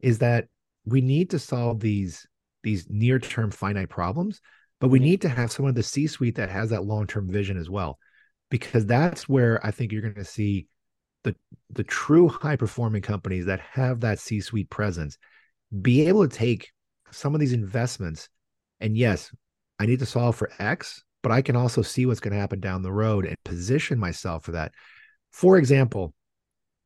is 0.00 0.18
that 0.18 0.46
we 0.84 1.00
need 1.00 1.30
to 1.30 1.38
solve 1.38 1.80
these 1.80 2.26
these 2.64 2.88
near 2.90 3.20
term 3.20 3.50
finite 3.50 3.88
problems, 3.88 4.40
but 4.80 4.88
we 4.88 4.98
mm-hmm. 4.98 5.04
need 5.04 5.20
to 5.22 5.28
have 5.28 5.52
someone 5.52 5.70
in 5.70 5.76
the 5.76 5.82
C 5.82 6.08
suite 6.08 6.36
that 6.36 6.50
has 6.50 6.70
that 6.70 6.84
long 6.84 7.06
term 7.06 7.30
vision 7.30 7.56
as 7.56 7.70
well, 7.70 7.98
because 8.50 8.86
that's 8.86 9.28
where 9.28 9.64
I 9.64 9.70
think 9.70 9.92
you're 9.92 10.02
going 10.02 10.14
to 10.14 10.24
see 10.24 10.66
the 11.24 11.34
the 11.70 11.84
true 11.84 12.28
high 12.28 12.56
performing 12.56 13.02
companies 13.02 13.46
that 13.46 13.60
have 13.60 14.00
that 14.00 14.18
C 14.18 14.40
suite 14.40 14.70
presence 14.70 15.18
be 15.82 16.06
able 16.06 16.26
to 16.26 16.36
take 16.36 16.70
some 17.10 17.34
of 17.34 17.40
these 17.40 17.52
investments 17.52 18.28
and 18.80 18.96
yes, 18.96 19.30
I 19.78 19.86
need 19.86 20.00
to 20.00 20.06
solve 20.06 20.36
for 20.36 20.50
X, 20.58 21.02
but 21.22 21.32
I 21.32 21.42
can 21.42 21.56
also 21.56 21.82
see 21.82 22.06
what's 22.06 22.20
going 22.20 22.34
to 22.34 22.40
happen 22.40 22.60
down 22.60 22.82
the 22.82 22.92
road 22.92 23.24
and 23.24 23.36
position 23.44 23.98
myself 23.98 24.44
for 24.44 24.52
that. 24.52 24.72
For 25.30 25.56
example, 25.56 26.14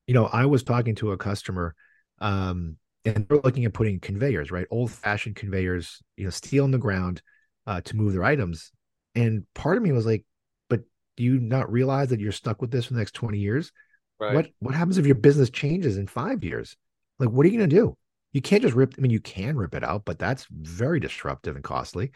you 0.07 0.15
know, 0.15 0.27
I 0.27 0.47
was 0.47 0.63
talking 0.63 0.95
to 0.97 1.13
a 1.13 1.19
customer 1.19 1.75
um, 2.21 2.77
and 3.05 3.27
they're 3.29 3.41
looking 3.43 3.65
at 3.65 3.75
putting 3.75 4.01
conveyors, 4.01 4.51
right? 4.51 4.67
Old 4.71 4.91
fashioned 4.91 5.37
conveyors, 5.37 6.03
you 6.17 6.25
know, 6.25 6.31
steel 6.31 6.65
in 6.65 6.71
the 6.71 6.79
ground 6.79 7.21
uh, 7.67 7.81
to 7.83 7.97
move 7.97 8.13
their 8.13 8.25
items. 8.25 8.73
And 9.15 9.45
part 9.55 9.77
of 9.77 9.83
me 9.83 9.93
was 9.93 10.07
like, 10.07 10.25
but 10.69 10.81
do 11.17 11.25
you 11.25 11.41
not 11.41 11.71
realize 11.71 12.09
that 12.09 12.21
you're 12.21 12.33
stuck 12.33 12.61
with 12.61 12.71
this 12.71 12.87
for 12.87 12.95
the 12.95 13.01
next 13.01 13.13
20 13.13 13.39
years? 13.39 13.73
Right. 14.21 14.35
What 14.35 14.51
what 14.59 14.75
happens 14.75 14.99
if 14.99 15.07
your 15.07 15.15
business 15.15 15.51
changes 15.51 15.97
in 15.97 16.07
five 16.07 16.45
years? 16.45 16.77
Like, 17.19 17.31
what 17.31 17.47
are 17.47 17.49
you 17.49 17.59
gonna 17.59 17.69
do? 17.69 17.97
You 18.33 18.43
can't 18.43 18.63
just 18.63 18.75
rip, 18.75 18.95
I 18.99 19.01
mean, 19.01 19.11
you 19.11 19.21
can 19.21 19.57
rip 19.57 19.75
it 19.75 19.83
out, 19.83 20.05
but 20.05 20.19
that's 20.19 20.47
very 20.51 21.01
disruptive 21.01 21.57
and 21.57 21.65
costly. 21.65 22.13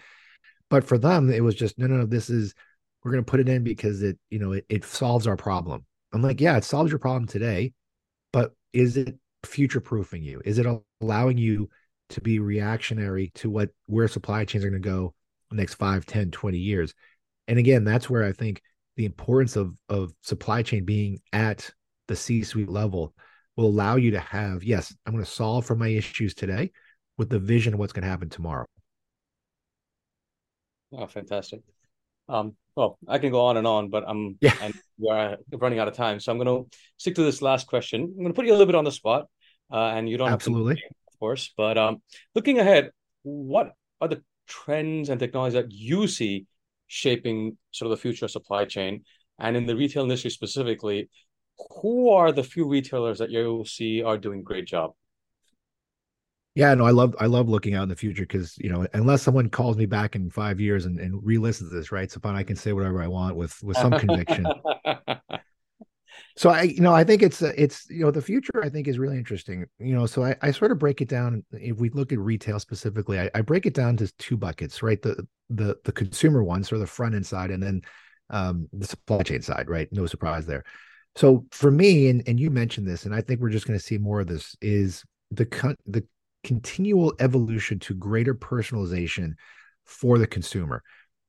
But 0.68 0.84
for 0.84 0.98
them, 0.98 1.30
it 1.30 1.42
was 1.42 1.54
just, 1.54 1.78
no, 1.78 1.86
no, 1.86 1.96
no, 1.96 2.06
this 2.06 2.30
is 2.30 2.54
we're 3.02 3.12
gonna 3.12 3.22
put 3.22 3.40
it 3.40 3.48
in 3.48 3.64
because 3.64 4.02
it, 4.02 4.18
you 4.30 4.38
know, 4.38 4.52
it, 4.52 4.66
it 4.68 4.84
solves 4.84 5.26
our 5.26 5.36
problem. 5.36 5.84
I'm 6.12 6.22
like, 6.22 6.40
yeah, 6.40 6.56
it 6.56 6.64
solves 6.64 6.90
your 6.90 6.98
problem 6.98 7.26
today, 7.26 7.72
but 8.32 8.52
is 8.72 8.96
it 8.96 9.16
future 9.44 9.80
proofing 9.80 10.22
you? 10.22 10.42
Is 10.44 10.58
it 10.58 10.66
allowing 11.00 11.38
you 11.38 11.68
to 12.10 12.20
be 12.20 12.38
reactionary 12.38 13.30
to 13.36 13.48
what 13.50 13.70
where 13.86 14.08
supply 14.08 14.44
chains 14.44 14.64
are 14.64 14.70
going 14.70 14.82
to 14.82 14.88
go 14.88 15.14
next 15.50 15.74
5, 15.74 16.06
10, 16.06 16.30
20 16.30 16.58
years? 16.58 16.94
And 17.48 17.58
again, 17.58 17.84
that's 17.84 18.08
where 18.10 18.24
I 18.24 18.32
think 18.32 18.62
the 18.96 19.06
importance 19.06 19.56
of 19.56 19.74
of 19.88 20.12
supply 20.22 20.62
chain 20.62 20.84
being 20.84 21.20
at 21.32 21.70
the 22.12 22.16
C-suite 22.16 22.68
level 22.68 23.14
will 23.56 23.66
allow 23.66 23.96
you 23.96 24.10
to 24.10 24.20
have, 24.20 24.62
yes, 24.62 24.94
I'm 25.06 25.14
going 25.14 25.24
to 25.24 25.30
solve 25.30 25.64
for 25.64 25.74
my 25.74 25.88
issues 25.88 26.34
today 26.34 26.72
with 27.16 27.30
the 27.30 27.38
vision 27.38 27.72
of 27.72 27.80
what's 27.80 27.94
going 27.94 28.02
to 28.02 28.08
happen 28.08 28.28
tomorrow. 28.28 28.66
Oh, 30.92 31.06
fantastic. 31.06 31.60
Um, 32.28 32.54
well, 32.76 32.98
I 33.08 33.18
can 33.18 33.30
go 33.30 33.46
on 33.46 33.56
and 33.56 33.66
on, 33.66 33.88
but 33.88 34.04
I'm 34.06 34.36
yeah. 34.42 34.54
and 34.60 34.74
we're 34.98 35.38
running 35.52 35.78
out 35.78 35.88
of 35.88 35.94
time. 35.94 36.20
So 36.20 36.30
I'm 36.30 36.38
going 36.38 36.48
to 36.48 36.68
stick 36.98 37.14
to 37.14 37.22
this 37.22 37.40
last 37.40 37.66
question. 37.66 38.02
I'm 38.02 38.14
going 38.14 38.28
to 38.28 38.34
put 38.34 38.44
you 38.44 38.52
a 38.52 38.56
little 38.56 38.66
bit 38.66 38.74
on 38.74 38.84
the 38.84 38.92
spot, 38.92 39.26
uh, 39.70 39.92
and 39.96 40.06
you 40.08 40.18
don't 40.18 40.30
absolutely, 40.30 40.76
to, 40.76 40.82
of 40.84 41.18
course. 41.18 41.52
But 41.56 41.78
um, 41.78 42.02
looking 42.34 42.58
ahead, 42.58 42.90
what 43.22 43.72
are 44.02 44.08
the 44.08 44.22
trends 44.46 45.08
and 45.08 45.18
technologies 45.18 45.54
that 45.54 45.72
you 45.72 46.08
see 46.08 46.46
shaping 46.88 47.56
sort 47.70 47.90
of 47.90 47.96
the 47.96 48.02
future 48.02 48.26
of 48.26 48.30
supply 48.30 48.66
chain, 48.66 49.04
and 49.38 49.56
in 49.56 49.64
the 49.66 49.76
retail 49.76 50.02
industry 50.02 50.30
specifically? 50.30 51.08
Who 51.82 52.10
are 52.10 52.32
the 52.32 52.42
few 52.42 52.68
retailers 52.68 53.18
that 53.18 53.30
you 53.30 53.64
see 53.66 54.02
are 54.02 54.18
doing 54.18 54.42
great 54.42 54.66
job? 54.66 54.92
Yeah, 56.54 56.74
no, 56.74 56.84
I 56.84 56.90
love 56.90 57.14
I 57.18 57.26
love 57.26 57.48
looking 57.48 57.74
out 57.74 57.84
in 57.84 57.88
the 57.88 57.96
future 57.96 58.24
because 58.24 58.58
you 58.58 58.70
know, 58.70 58.86
unless 58.92 59.22
someone 59.22 59.48
calls 59.48 59.76
me 59.78 59.86
back 59.86 60.14
in 60.14 60.28
five 60.28 60.60
years 60.60 60.84
and, 60.84 61.00
and 61.00 61.18
re-listens 61.24 61.72
this, 61.72 61.90
right? 61.90 62.10
So 62.10 62.20
I 62.24 62.42
can 62.42 62.56
say 62.56 62.74
whatever 62.74 63.02
I 63.02 63.08
want 63.08 63.36
with 63.36 63.58
with 63.62 63.78
some 63.78 63.92
conviction. 63.92 64.46
so 66.36 66.50
I, 66.50 66.62
you 66.62 66.82
know, 66.82 66.92
I 66.92 67.04
think 67.04 67.22
it's 67.22 67.40
it's 67.40 67.88
you 67.88 68.04
know 68.04 68.10
the 68.10 68.20
future 68.20 68.62
I 68.62 68.68
think 68.68 68.86
is 68.86 68.98
really 68.98 69.16
interesting. 69.16 69.64
You 69.78 69.94
know, 69.94 70.04
so 70.04 70.24
I, 70.24 70.36
I 70.42 70.50
sort 70.50 70.72
of 70.72 70.78
break 70.78 71.00
it 71.00 71.08
down. 71.08 71.42
If 71.52 71.78
we 71.78 71.88
look 71.88 72.12
at 72.12 72.18
retail 72.18 72.60
specifically, 72.60 73.18
I, 73.18 73.30
I 73.34 73.40
break 73.40 73.64
it 73.64 73.72
down 73.72 73.96
to 73.98 74.12
two 74.18 74.36
buckets, 74.36 74.82
right? 74.82 75.00
The 75.00 75.26
the 75.48 75.76
the 75.84 75.92
consumer 75.92 76.44
one, 76.44 76.64
sort 76.64 76.76
of 76.76 76.80
the 76.80 76.86
front 76.86 77.14
end 77.14 77.26
side, 77.26 77.50
and 77.50 77.62
then 77.62 77.80
um, 78.28 78.68
the 78.74 78.86
supply 78.86 79.22
chain 79.22 79.40
side, 79.40 79.70
right? 79.70 79.88
No 79.90 80.04
surprise 80.04 80.44
there. 80.44 80.64
So 81.16 81.44
for 81.50 81.70
me, 81.70 82.08
and 82.08 82.22
and 82.26 82.40
you 82.40 82.50
mentioned 82.50 82.86
this, 82.86 83.04
and 83.04 83.14
I 83.14 83.20
think 83.20 83.40
we're 83.40 83.50
just 83.50 83.66
going 83.66 83.78
to 83.78 83.84
see 83.84 83.98
more 83.98 84.20
of 84.20 84.26
this 84.26 84.56
is 84.60 85.04
the 85.30 85.76
the 85.86 86.04
continual 86.44 87.14
evolution 87.20 87.78
to 87.78 87.94
greater 87.94 88.34
personalization 88.34 89.34
for 89.84 90.18
the 90.18 90.26
consumer. 90.26 90.82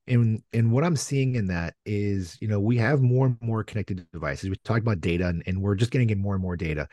And 0.08 0.41
and 0.52 0.72
what 0.72 0.84
I'm 0.84 0.96
seeing 0.96 1.36
in 1.36 1.48
that 1.48 1.76
is, 1.86 2.38
you 2.41 2.48
know, 2.48 2.60
we 2.60 2.78
have 2.78 3.02
more 3.02 3.28
and 3.28 3.38
more 3.41 3.63
connected 3.63 4.06
devices. 4.12 4.50
We 4.50 4.56
talked 4.63 4.82
about 4.82 5.02
data 5.02 5.28
and, 5.28 5.43
and 5.46 5.62
we're 5.62 5.76
just 5.76 5.91
getting 5.91 6.10
in 6.10 6.19
more 6.19 6.34
and 6.34 6.43
more 6.43 6.58
data. 6.58 6.88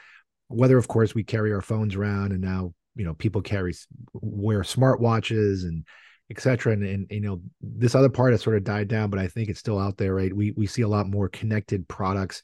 Whether 0.48 0.78
of 0.78 0.88
course 0.88 1.14
we 1.14 1.24
carry 1.24 1.52
our 1.52 1.60
phones 1.60 1.96
around 1.96 2.32
and 2.32 2.40
now, 2.40 2.72
you 2.94 3.04
know, 3.04 3.14
people 3.14 3.42
carry 3.42 3.74
wear 4.12 4.60
smartwatches 4.60 5.62
and 5.64 5.84
etc. 6.30 6.72
And, 6.72 6.84
and 6.84 7.06
you 7.10 7.20
know, 7.20 7.40
this 7.60 7.96
other 7.96 8.08
part 8.08 8.32
has 8.32 8.42
sort 8.42 8.56
of 8.56 8.64
died 8.64 8.86
down, 8.86 9.10
but 9.10 9.18
I 9.18 9.26
think 9.26 9.48
it's 9.48 9.60
still 9.60 9.78
out 9.78 9.96
there, 9.96 10.14
right? 10.14 10.34
We 10.34 10.52
we 10.52 10.68
see 10.68 10.82
a 10.82 10.88
lot 10.88 11.08
more 11.08 11.28
connected 11.28 11.88
products. 11.88 12.42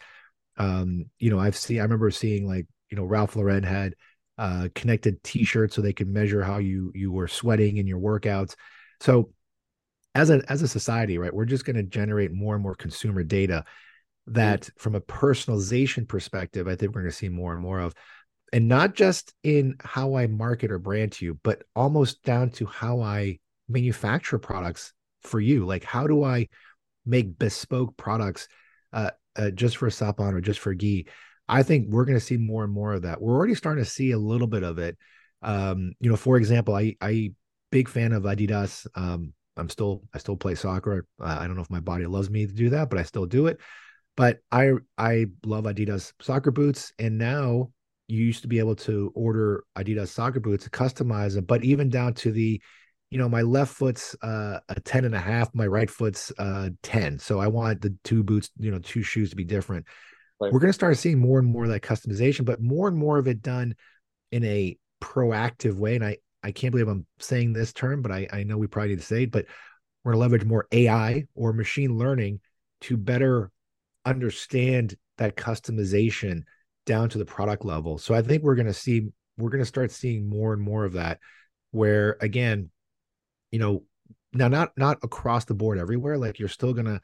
Um, 0.57 1.07
you 1.19 1.31
know, 1.31 1.39
I've 1.39 1.57
seen 1.57 1.81
I 1.81 1.83
remember 1.83 2.11
seeing 2.11 2.47
like, 2.47 2.67
you 2.91 2.97
know, 2.97 3.05
Ralph 3.05 3.37
Lauren 3.37 3.63
had 3.63 3.95
uh, 4.39 4.69
connected 4.75 5.23
T-shirts 5.23 5.75
so 5.75 5.83
they 5.83 5.93
could 5.93 6.09
measure 6.09 6.43
how 6.43 6.59
you 6.59 6.93
you 6.95 7.13
were 7.13 7.29
sweating 7.29 7.79
in 7.79 7.87
your 7.87 8.01
workouts. 8.01 8.55
So 9.01 9.31
as 10.15 10.31
a 10.31 10.43
as 10.49 10.63
a 10.63 10.69
society, 10.69 11.19
right, 11.19 11.35
we're 11.35 11.45
just 11.45 11.65
going 11.65 11.77
to 11.77 11.83
generate 11.83 12.33
more 12.33 12.55
and 12.55 12.63
more 12.63 12.75
consumer 12.75 13.23
data 13.23 13.65
that, 14.29 14.63
mm-hmm. 14.63 14.79
from 14.79 14.95
a 14.95 15.01
personalization 15.01 16.09
perspective, 16.09 16.67
I 16.67 16.75
think 16.75 16.95
we're 16.95 17.03
going 17.03 17.13
to 17.13 17.17
see 17.17 17.29
more 17.29 17.53
and 17.53 17.63
more 17.63 17.81
of, 17.81 17.95
and 18.53 18.67
not 18.67 18.95
just 18.95 19.35
in 19.43 19.77
how 19.81 20.17
I 20.17 20.27
market 20.27 20.71
or 20.71 20.79
brand 20.79 21.13
to 21.13 21.25
you, 21.25 21.39
but 21.43 21.63
almost 21.75 22.23
down 22.23 22.51
to 22.53 22.67
how 22.67 23.01
I 23.01 23.39
manufacture 23.69 24.39
products 24.39 24.93
for 25.23 25.41
you. 25.41 25.67
Like, 25.67 25.85
how 25.85 26.07
do 26.07 26.25
I 26.25 26.49
make 27.05 27.39
bespoke 27.39 27.97
products 27.97 28.49
uh, 28.93 29.11
uh, 29.37 29.51
just 29.51 29.77
for 29.77 29.87
a 29.87 29.91
Sapan 29.91 30.35
or 30.35 30.41
just 30.41 30.61
for 30.61 30.75
Guy? 30.75 31.05
I 31.49 31.63
think 31.63 31.89
we're 31.89 32.05
going 32.05 32.19
to 32.19 32.25
see 32.25 32.37
more 32.37 32.65
and 32.65 32.73
more 32.73 32.93
of 32.93 33.03
that. 33.03 33.21
We're 33.21 33.35
already 33.35 33.55
starting 33.55 33.85
to 33.85 33.91
see 33.91 34.11
a 34.11 34.19
little 34.19 34.47
bit 34.47 34.65
of 34.65 34.79
it. 34.79 34.97
Um, 35.43 35.93
you 36.01 36.11
know, 36.11 36.17
for 36.17 36.37
example, 36.37 36.75
I 36.75 36.97
I 37.01 37.33
big 37.71 37.89
fan 37.89 38.13
of 38.13 38.25
Adidas. 38.25 38.87
Um, 38.95 39.33
I'm 39.57 39.69
still 39.69 40.03
I 40.13 40.19
still 40.19 40.37
play 40.37 40.55
soccer. 40.55 41.07
I 41.21 41.47
don't 41.47 41.57
know 41.57 41.63
if 41.63 41.71
my 41.71 41.81
body 41.81 42.07
loves 42.07 42.31
me 42.31 42.47
to 42.47 42.53
do 42.53 42.71
that, 42.71 42.91
but 42.91 42.99
I 42.99 43.05
still 43.05 43.27
do 43.27 43.47
it. 43.47 43.61
But 44.17 44.39
I 44.51 44.73
I 44.99 45.27
love 45.45 45.65
Adidas 45.65 46.13
soccer 46.21 46.51
boots, 46.51 46.93
and 46.99 47.19
now 47.19 47.71
you 48.09 48.25
used 48.25 48.43
to 48.43 48.49
be 48.49 48.59
able 48.59 48.77
to 48.77 49.13
order 49.15 49.65
Adidas 49.77 50.09
soccer 50.09 50.41
boots, 50.41 50.69
customize 50.69 51.35
them, 51.35 51.45
but 51.45 51.65
even 51.65 51.89
down 51.89 52.15
to 52.15 52.31
the, 52.31 52.61
you 53.11 53.19
know, 53.19 53.29
my 53.29 53.43
left 53.43 53.75
foot's 53.75 54.17
uh, 54.23 54.59
a 54.69 54.81
10 54.81 55.05
and 55.05 55.15
a 55.15 55.21
half, 55.21 55.55
my 55.55 55.67
right 55.67 55.91
foot's 55.91 56.33
uh, 56.39 56.71
10. 56.83 57.19
So 57.19 57.39
I 57.39 57.47
want 57.47 57.81
the 57.81 57.95
two 58.05 58.23
boots, 58.23 58.51
you 58.59 58.71
know, 58.71 58.79
two 58.79 59.03
shoes 59.03 59.31
to 59.31 59.37
be 59.37 59.45
different. 59.45 59.87
Right. 60.41 60.53
We're 60.53 60.61
going 60.61 60.71
to 60.71 60.75
start 60.75 60.99
seeing 60.99 61.19
more 61.19 61.39
and 61.39 61.49
more 61.49 61.65
of 61.65 61.71
that 61.71 61.83
customization, 61.83 62.45
but 62.45 62.61
more 62.61 62.89
and 62.89 62.97
more 62.97 63.19
of 63.19 63.29
it 63.29 63.43
done 63.43 63.75
in 64.33 64.45
a 64.45 64.77
proactive 65.01 65.77
way. 65.77 65.95
And 65.95 66.05
I, 66.05 66.19
I 66.43 66.51
can't 66.51 66.73
believe 66.73 66.89
I'm 66.89 67.07
saying 67.21 67.53
this 67.53 67.73
term, 67.73 68.03
but 68.03 68.13
I, 68.13 68.29
I 68.33 68.43
know 68.43 68.59
we 68.59 68.67
probably 68.67 68.91
need 68.91 69.01
to 69.01 69.07
say 69.07 69.23
it, 69.23 69.31
but 69.31 69.47
we're 70.03 70.13
going 70.13 70.21
to 70.21 70.23
leverage 70.23 70.45
more 70.45 70.67
AI 70.73 71.25
or 71.35 71.53
machine 71.53 71.97
learning 71.97 72.41
to 72.83 72.97
better 72.97 73.51
understand 74.05 74.97
that 75.19 75.37
customization 75.37 76.43
down 76.85 77.09
to 77.09 77.19
the 77.19 77.25
product 77.25 77.65
level. 77.65 77.99
So 77.99 78.15
I 78.15 78.23
think 78.23 78.43
we're 78.43 78.55
going 78.55 78.67
to 78.67 78.75
see 78.75 79.09
we're 79.39 79.51
going 79.51 79.63
to 79.63 79.67
start 79.67 79.91
seeing 79.91 80.29
more 80.29 80.53
and 80.53 80.63
more 80.63 80.85
of 80.85 80.95
that 80.95 81.19
where 81.73 82.17
again, 82.21 82.71
you 83.51 83.59
know, 83.59 83.83
now 84.33 84.49
not 84.49 84.73
not 84.77 84.99
across 85.03 85.45
the 85.45 85.55
board 85.55 85.79
everywhere 85.79 86.19
like 86.19 86.39
you're 86.39 86.49
still 86.49 86.75
to 86.75 87.01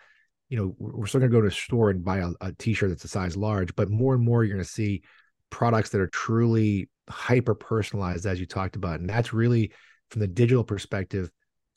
you 0.48 0.58
know, 0.58 0.74
we're 0.78 1.06
still 1.06 1.20
to 1.20 1.28
go 1.28 1.40
to 1.40 1.46
a 1.46 1.50
store 1.50 1.90
and 1.90 2.04
buy 2.04 2.18
a 2.18 2.30
a 2.40 2.52
t-shirt 2.52 2.90
that's 2.90 3.04
a 3.04 3.08
size 3.08 3.36
large, 3.36 3.74
but 3.74 3.90
more 3.90 4.14
and 4.14 4.24
more 4.24 4.44
you're 4.44 4.58
to 4.58 4.64
see 4.64 5.02
products 5.50 5.90
that 5.90 6.00
are 6.00 6.08
truly 6.08 6.88
hyper 7.08 7.54
personalized 7.54 8.26
as 8.26 8.38
you 8.38 8.46
talked 8.46 8.76
about. 8.76 9.00
And 9.00 9.08
that's 9.08 9.32
really 9.32 9.72
from 10.10 10.20
the 10.20 10.26
digital 10.26 10.64
perspective 10.64 11.30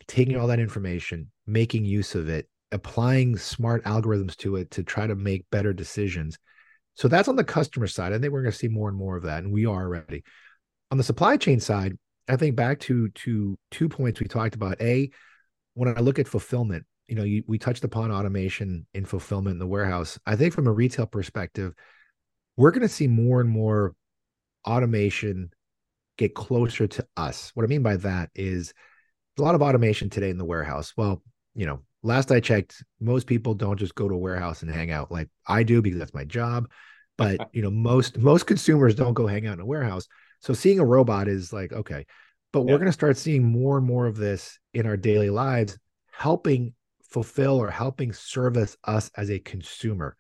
taking 0.08 0.38
all 0.38 0.48
that 0.48 0.60
information, 0.60 1.32
making 1.48 1.86
use 1.86 2.16
of 2.16 2.30
it, 2.30 2.48
applying 2.72 3.38
smart 3.38 3.84
algorithms 3.86 4.36
to 4.38 4.58
it 4.58 4.70
to 4.72 4.84
try 4.84 5.08
to 5.08 5.16
make 5.16 5.50
better 5.50 5.74
decisions 5.74 6.38
so 6.96 7.10
that's 7.10 7.28
on 7.28 7.36
the 7.36 7.44
customer 7.44 7.88
side. 7.88 8.14
I 8.14 8.20
think 8.20 8.32
we're 8.32 8.42
going 8.42 8.54
to 8.54 8.58
see 8.58 8.70
more 8.70 8.88
and 8.90 8.98
more 8.98 9.18
of 9.18 9.24
that, 9.24 9.44
and 9.44 9.54
we 9.54 9.66
are 9.66 9.84
already. 9.84 10.24
On 10.92 10.98
the 10.98 11.04
supply 11.04 11.38
chain 11.38 11.60
side, 11.60 11.98
I 12.28 12.36
think 12.36 12.56
back 12.56 12.80
to 12.82 13.10
to 13.10 13.58
two 13.72 13.90
points 13.90 14.20
we 14.20 14.28
talked 14.28 14.56
about. 14.56 14.82
A, 14.82 15.10
when 15.74 15.90
I 15.90 16.00
look 16.00 16.20
at 16.20 16.28
fulfillment, 16.28 16.86
you 17.08 17.16
know, 17.16 17.24
you, 17.24 17.44
we 17.48 17.58
touched 17.58 17.84
upon 17.84 18.12
automation 18.12 18.86
in 18.94 19.06
fulfillment 19.06 19.54
in 19.54 19.60
the 19.60 19.68
warehouse. 19.68 20.20
I 20.26 20.36
think 20.36 20.54
from 20.54 20.68
a 20.68 20.72
retail 20.72 21.06
perspective, 21.06 21.74
we're 22.58 22.72
going 22.72 22.82
to 22.82 22.88
see 22.88 23.08
more 23.08 23.42
and 23.42 23.50
more 23.50 23.94
automation 24.66 25.52
get 26.18 26.34
closer 26.34 26.88
to 26.88 27.06
us. 27.18 27.52
What 27.54 27.64
I 27.64 27.68
mean 27.68 27.84
by 27.84 27.98
that 27.98 28.30
is 28.34 28.74
a 29.38 29.42
lot 29.42 29.56
of 29.56 29.62
automation 29.62 30.10
today 30.10 30.30
in 30.30 30.38
the 30.38 30.46
warehouse. 30.46 30.94
Well, 30.96 31.22
you 31.54 31.66
know, 31.66 31.82
last 32.04 32.32
I 32.32 32.40
checked, 32.40 32.84
most 33.00 33.28
people 33.28 33.54
don't 33.54 33.78
just 33.78 33.96
go 33.96 34.08
to 34.08 34.16
a 34.16 34.20
warehouse 34.20 34.62
and 34.62 34.72
hang 34.72 34.92
out 34.92 35.12
like 35.12 35.30
I 35.48 35.64
do 35.64 35.82
because 35.82 36.00
that's 36.00 36.14
my 36.14 36.24
job. 36.24 36.70
But 37.18 37.50
you 37.54 37.62
know, 37.62 37.72
most 37.72 38.18
most 38.18 38.48
consumers 38.48 38.96
don't 38.96 39.14
go 39.14 39.28
hang 39.28 39.46
out 39.46 39.56
in 39.56 39.60
a 39.60 39.66
warehouse. 39.66 40.08
So 40.46 40.54
seeing 40.54 40.80
a 40.80 40.86
robot 40.86 41.28
is 41.28 41.52
like, 41.52 41.74
okay. 41.74 42.06
But 42.54 42.60
yeah. 42.60 42.72
we're 42.72 42.78
going 42.78 42.86
to 42.86 42.94
start 42.94 43.18
seeing 43.18 43.44
more 43.44 43.80
and 43.80 43.88
more 43.88 44.06
of 44.06 44.16
this 44.16 44.60
in 44.76 44.86
our 44.86 44.96
daily 44.96 45.32
lives, 45.32 45.76
helping 46.12 46.76
fulfill 47.10 47.58
or 47.60 47.72
helping 47.72 48.14
service 48.14 48.78
us 48.84 49.10
as 49.18 49.32
a 49.32 49.40
consumer. 49.40 50.16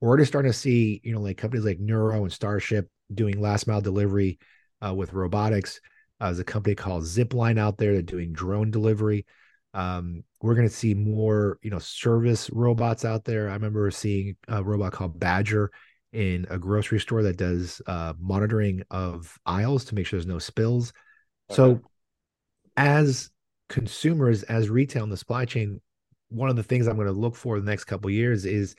We're 0.00 0.08
already 0.08 0.24
starting 0.24 0.50
to 0.50 0.56
see, 0.56 1.02
you 1.04 1.12
know, 1.12 1.20
like 1.20 1.36
companies 1.36 1.66
like 1.66 1.80
Nuro 1.80 2.22
and 2.22 2.32
Starship 2.32 2.88
doing 3.12 3.42
last 3.42 3.66
mile 3.66 3.82
delivery 3.82 4.38
uh, 4.80 4.94
with 4.94 5.12
robotics. 5.12 5.82
Uh, 6.18 6.26
there's 6.26 6.38
a 6.38 6.44
company 6.44 6.74
called 6.74 7.02
Zipline 7.02 7.58
out 7.58 7.76
there 7.76 7.94
that 7.94 8.06
doing 8.06 8.32
drone 8.32 8.70
delivery. 8.70 9.26
Um, 9.74 10.24
we're 10.40 10.54
going 10.54 10.68
to 10.68 10.74
see 10.74 10.94
more, 10.94 11.58
you 11.60 11.68
know, 11.68 11.78
service 11.78 12.48
robots 12.54 13.04
out 13.04 13.26
there. 13.26 13.50
I 13.50 13.52
remember 13.52 13.90
seeing 13.90 14.36
a 14.48 14.64
robot 14.64 14.92
called 14.92 15.20
Badger 15.20 15.70
in 16.12 16.46
a 16.50 16.58
grocery 16.58 17.00
store 17.00 17.22
that 17.22 17.36
does 17.36 17.82
uh, 17.86 18.14
monitoring 18.18 18.82
of 18.90 19.38
aisles 19.44 19.84
to 19.86 19.94
make 19.94 20.06
sure 20.06 20.18
there's 20.18 20.26
no 20.26 20.38
spills. 20.38 20.92
Okay. 21.50 21.56
So, 21.56 21.80
as 22.76 23.30
consumers, 23.68 24.42
as 24.44 24.70
retail 24.70 25.04
in 25.04 25.10
the 25.10 25.16
supply 25.16 25.44
chain, 25.44 25.80
one 26.28 26.48
of 26.48 26.56
the 26.56 26.62
things 26.62 26.86
I'm 26.86 26.96
going 26.96 27.06
to 27.06 27.12
look 27.12 27.34
for 27.34 27.60
the 27.60 27.70
next 27.70 27.84
couple 27.84 28.10
years 28.10 28.44
is 28.44 28.74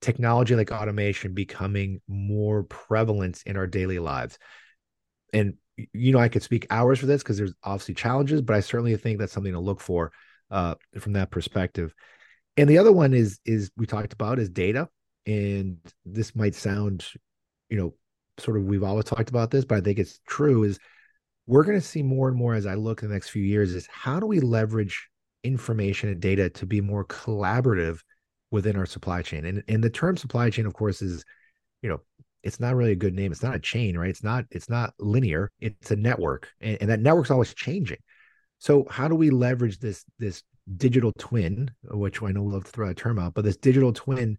technology 0.00 0.54
like 0.54 0.72
automation 0.72 1.34
becoming 1.34 2.00
more 2.08 2.64
prevalent 2.64 3.42
in 3.46 3.56
our 3.56 3.66
daily 3.66 3.98
lives. 3.98 4.38
And 5.32 5.54
you 5.92 6.12
know, 6.12 6.18
I 6.18 6.28
could 6.28 6.42
speak 6.42 6.66
hours 6.70 6.98
for 6.98 7.06
this 7.06 7.22
because 7.22 7.38
there's 7.38 7.54
obviously 7.62 7.94
challenges, 7.94 8.42
but 8.42 8.56
I 8.56 8.60
certainly 8.60 8.94
think 8.96 9.18
that's 9.18 9.32
something 9.32 9.52
to 9.52 9.60
look 9.60 9.80
for 9.80 10.12
uh, 10.50 10.74
from 10.98 11.14
that 11.14 11.30
perspective. 11.30 11.94
And 12.56 12.68
the 12.68 12.78
other 12.78 12.92
one 12.92 13.14
is 13.14 13.40
is 13.44 13.70
we 13.76 13.86
talked 13.86 14.12
about 14.12 14.38
is 14.38 14.50
data, 14.50 14.88
and 15.26 15.78
this 16.04 16.34
might 16.34 16.54
sound, 16.54 17.06
you 17.68 17.76
know, 17.76 17.94
sort 18.38 18.56
of 18.56 18.64
we've 18.64 18.82
always 18.82 19.04
talked 19.04 19.28
about 19.28 19.50
this, 19.50 19.64
but 19.64 19.78
I 19.78 19.80
think 19.80 19.98
it's 19.98 20.20
true. 20.26 20.64
Is 20.64 20.78
we're 21.46 21.64
going 21.64 21.80
to 21.80 21.86
see 21.86 22.02
more 22.02 22.28
and 22.28 22.36
more 22.36 22.54
as 22.54 22.66
I 22.66 22.74
look 22.74 23.02
in 23.02 23.08
the 23.08 23.14
next 23.14 23.30
few 23.30 23.42
years 23.42 23.74
is 23.74 23.86
how 23.90 24.20
do 24.20 24.26
we 24.26 24.40
leverage 24.40 25.08
information 25.42 26.08
and 26.08 26.20
data 26.20 26.50
to 26.50 26.66
be 26.66 26.80
more 26.80 27.04
collaborative 27.04 28.00
within 28.50 28.76
our 28.76 28.86
supply 28.86 29.22
chain? 29.22 29.44
And 29.44 29.62
and 29.68 29.84
the 29.84 29.90
term 29.90 30.16
supply 30.16 30.50
chain, 30.50 30.66
of 30.66 30.74
course, 30.74 31.02
is 31.02 31.24
you 31.82 31.88
know 31.88 32.00
it's 32.42 32.60
not 32.60 32.74
really 32.74 32.92
a 32.92 32.96
good 32.96 33.14
name. 33.14 33.32
It's 33.32 33.42
not 33.42 33.54
a 33.54 33.60
chain, 33.60 33.98
right? 33.98 34.10
It's 34.10 34.22
not 34.22 34.44
it's 34.50 34.70
not 34.70 34.94
linear. 34.98 35.50
It's 35.60 35.90
a 35.90 35.96
network, 35.96 36.48
and, 36.60 36.78
and 36.80 36.90
that 36.90 37.00
network's 37.00 37.30
always 37.30 37.54
changing. 37.54 37.98
So 38.58 38.86
how 38.90 39.08
do 39.08 39.14
we 39.14 39.30
leverage 39.30 39.78
this 39.78 40.04
this 40.18 40.42
digital 40.76 41.12
twin, 41.18 41.70
which 41.84 42.22
I 42.22 42.30
know 42.32 42.42
we 42.42 42.52
love 42.52 42.64
to 42.64 42.70
throw 42.70 42.88
a 42.88 42.94
term 42.94 43.18
out, 43.18 43.34
but 43.34 43.44
this 43.44 43.56
digital 43.56 43.92
twin 43.92 44.38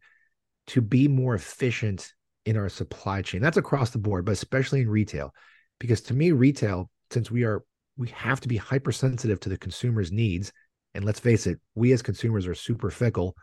to 0.72 0.82
be 0.82 1.08
more 1.08 1.36
efficient 1.36 2.14
in 2.46 2.58
our 2.58 2.70
supply 2.70 3.22
chain? 3.22 3.42
That's 3.42 3.58
across 3.58 3.92
the 3.92 4.00
board, 4.00 4.26
but 4.26 4.32
especially 4.32 4.82
in 4.82 4.90
retail, 4.90 5.34
because 5.80 6.02
to 6.04 6.14
me, 6.14 6.32
retail, 6.32 6.90
since 7.12 7.30
we 7.30 7.44
are 7.44 7.64
we 7.98 8.08
have 8.10 8.40
to 8.42 8.48
be 8.48 8.58
hypersensitive 8.58 9.40
to 9.42 9.50
the 9.50 9.58
consumer's 9.58 10.12
needs, 10.12 10.52
and 10.94 11.04
let's 11.04 11.20
face 11.20 11.46
it, 11.46 11.60
we 11.76 11.92
as 11.92 12.02
consumers 12.02 12.48
are 12.48 12.56
super 12.56 12.90
fickle. 12.90 13.36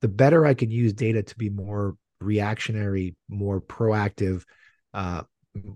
The 0.00 0.08
better 0.08 0.46
I 0.46 0.54
can 0.54 0.70
use 0.70 0.92
data 0.92 1.22
to 1.22 1.36
be 1.36 1.50
more 1.50 1.94
reactionary, 2.20 3.16
more 3.28 3.60
proactive, 3.60 4.44
uh, 4.94 5.22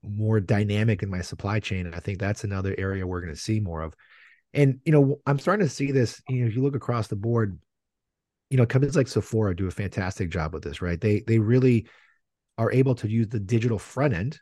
more 0.03 0.41
dynamic 0.41 1.03
in 1.03 1.11
my 1.11 1.21
supply 1.21 1.61
chain. 1.61 1.87
And 1.87 1.95
I 1.95 2.01
think 2.01 2.19
that's 2.19 2.45
another 2.45 2.75
area 2.77 3.07
we're 3.07 3.21
going 3.21 3.35
to 3.35 3.41
see 3.41 3.61
more 3.61 3.83
of. 3.83 3.95
And 4.55 4.81
you 4.85 4.93
know, 4.93 5.21
I'm 5.27 5.39
starting 5.39 5.67
to 5.67 5.73
see 5.73 5.93
this. 5.93 6.23
You 6.29 6.43
know, 6.43 6.49
if 6.49 6.57
you 6.57 6.63
look 6.63 6.75
across 6.75 7.09
the 7.09 7.17
board, 7.17 7.59
you 8.51 8.57
know, 8.57 8.67
companies 8.67 8.97
like 8.97 9.09
Sephora 9.09 9.55
do 9.55 9.69
a 9.69 9.73
fantastic 9.73 10.29
job 10.29 10.53
with 10.53 10.65
this, 10.65 10.83
right? 10.83 11.01
They 11.01 11.21
they 11.21 11.39
really 11.39 11.87
are 12.59 12.73
able 12.73 12.95
to 12.97 13.09
use 13.09 13.29
the 13.29 13.41
digital 13.41 13.79
front 13.79 14.13
end 14.13 14.39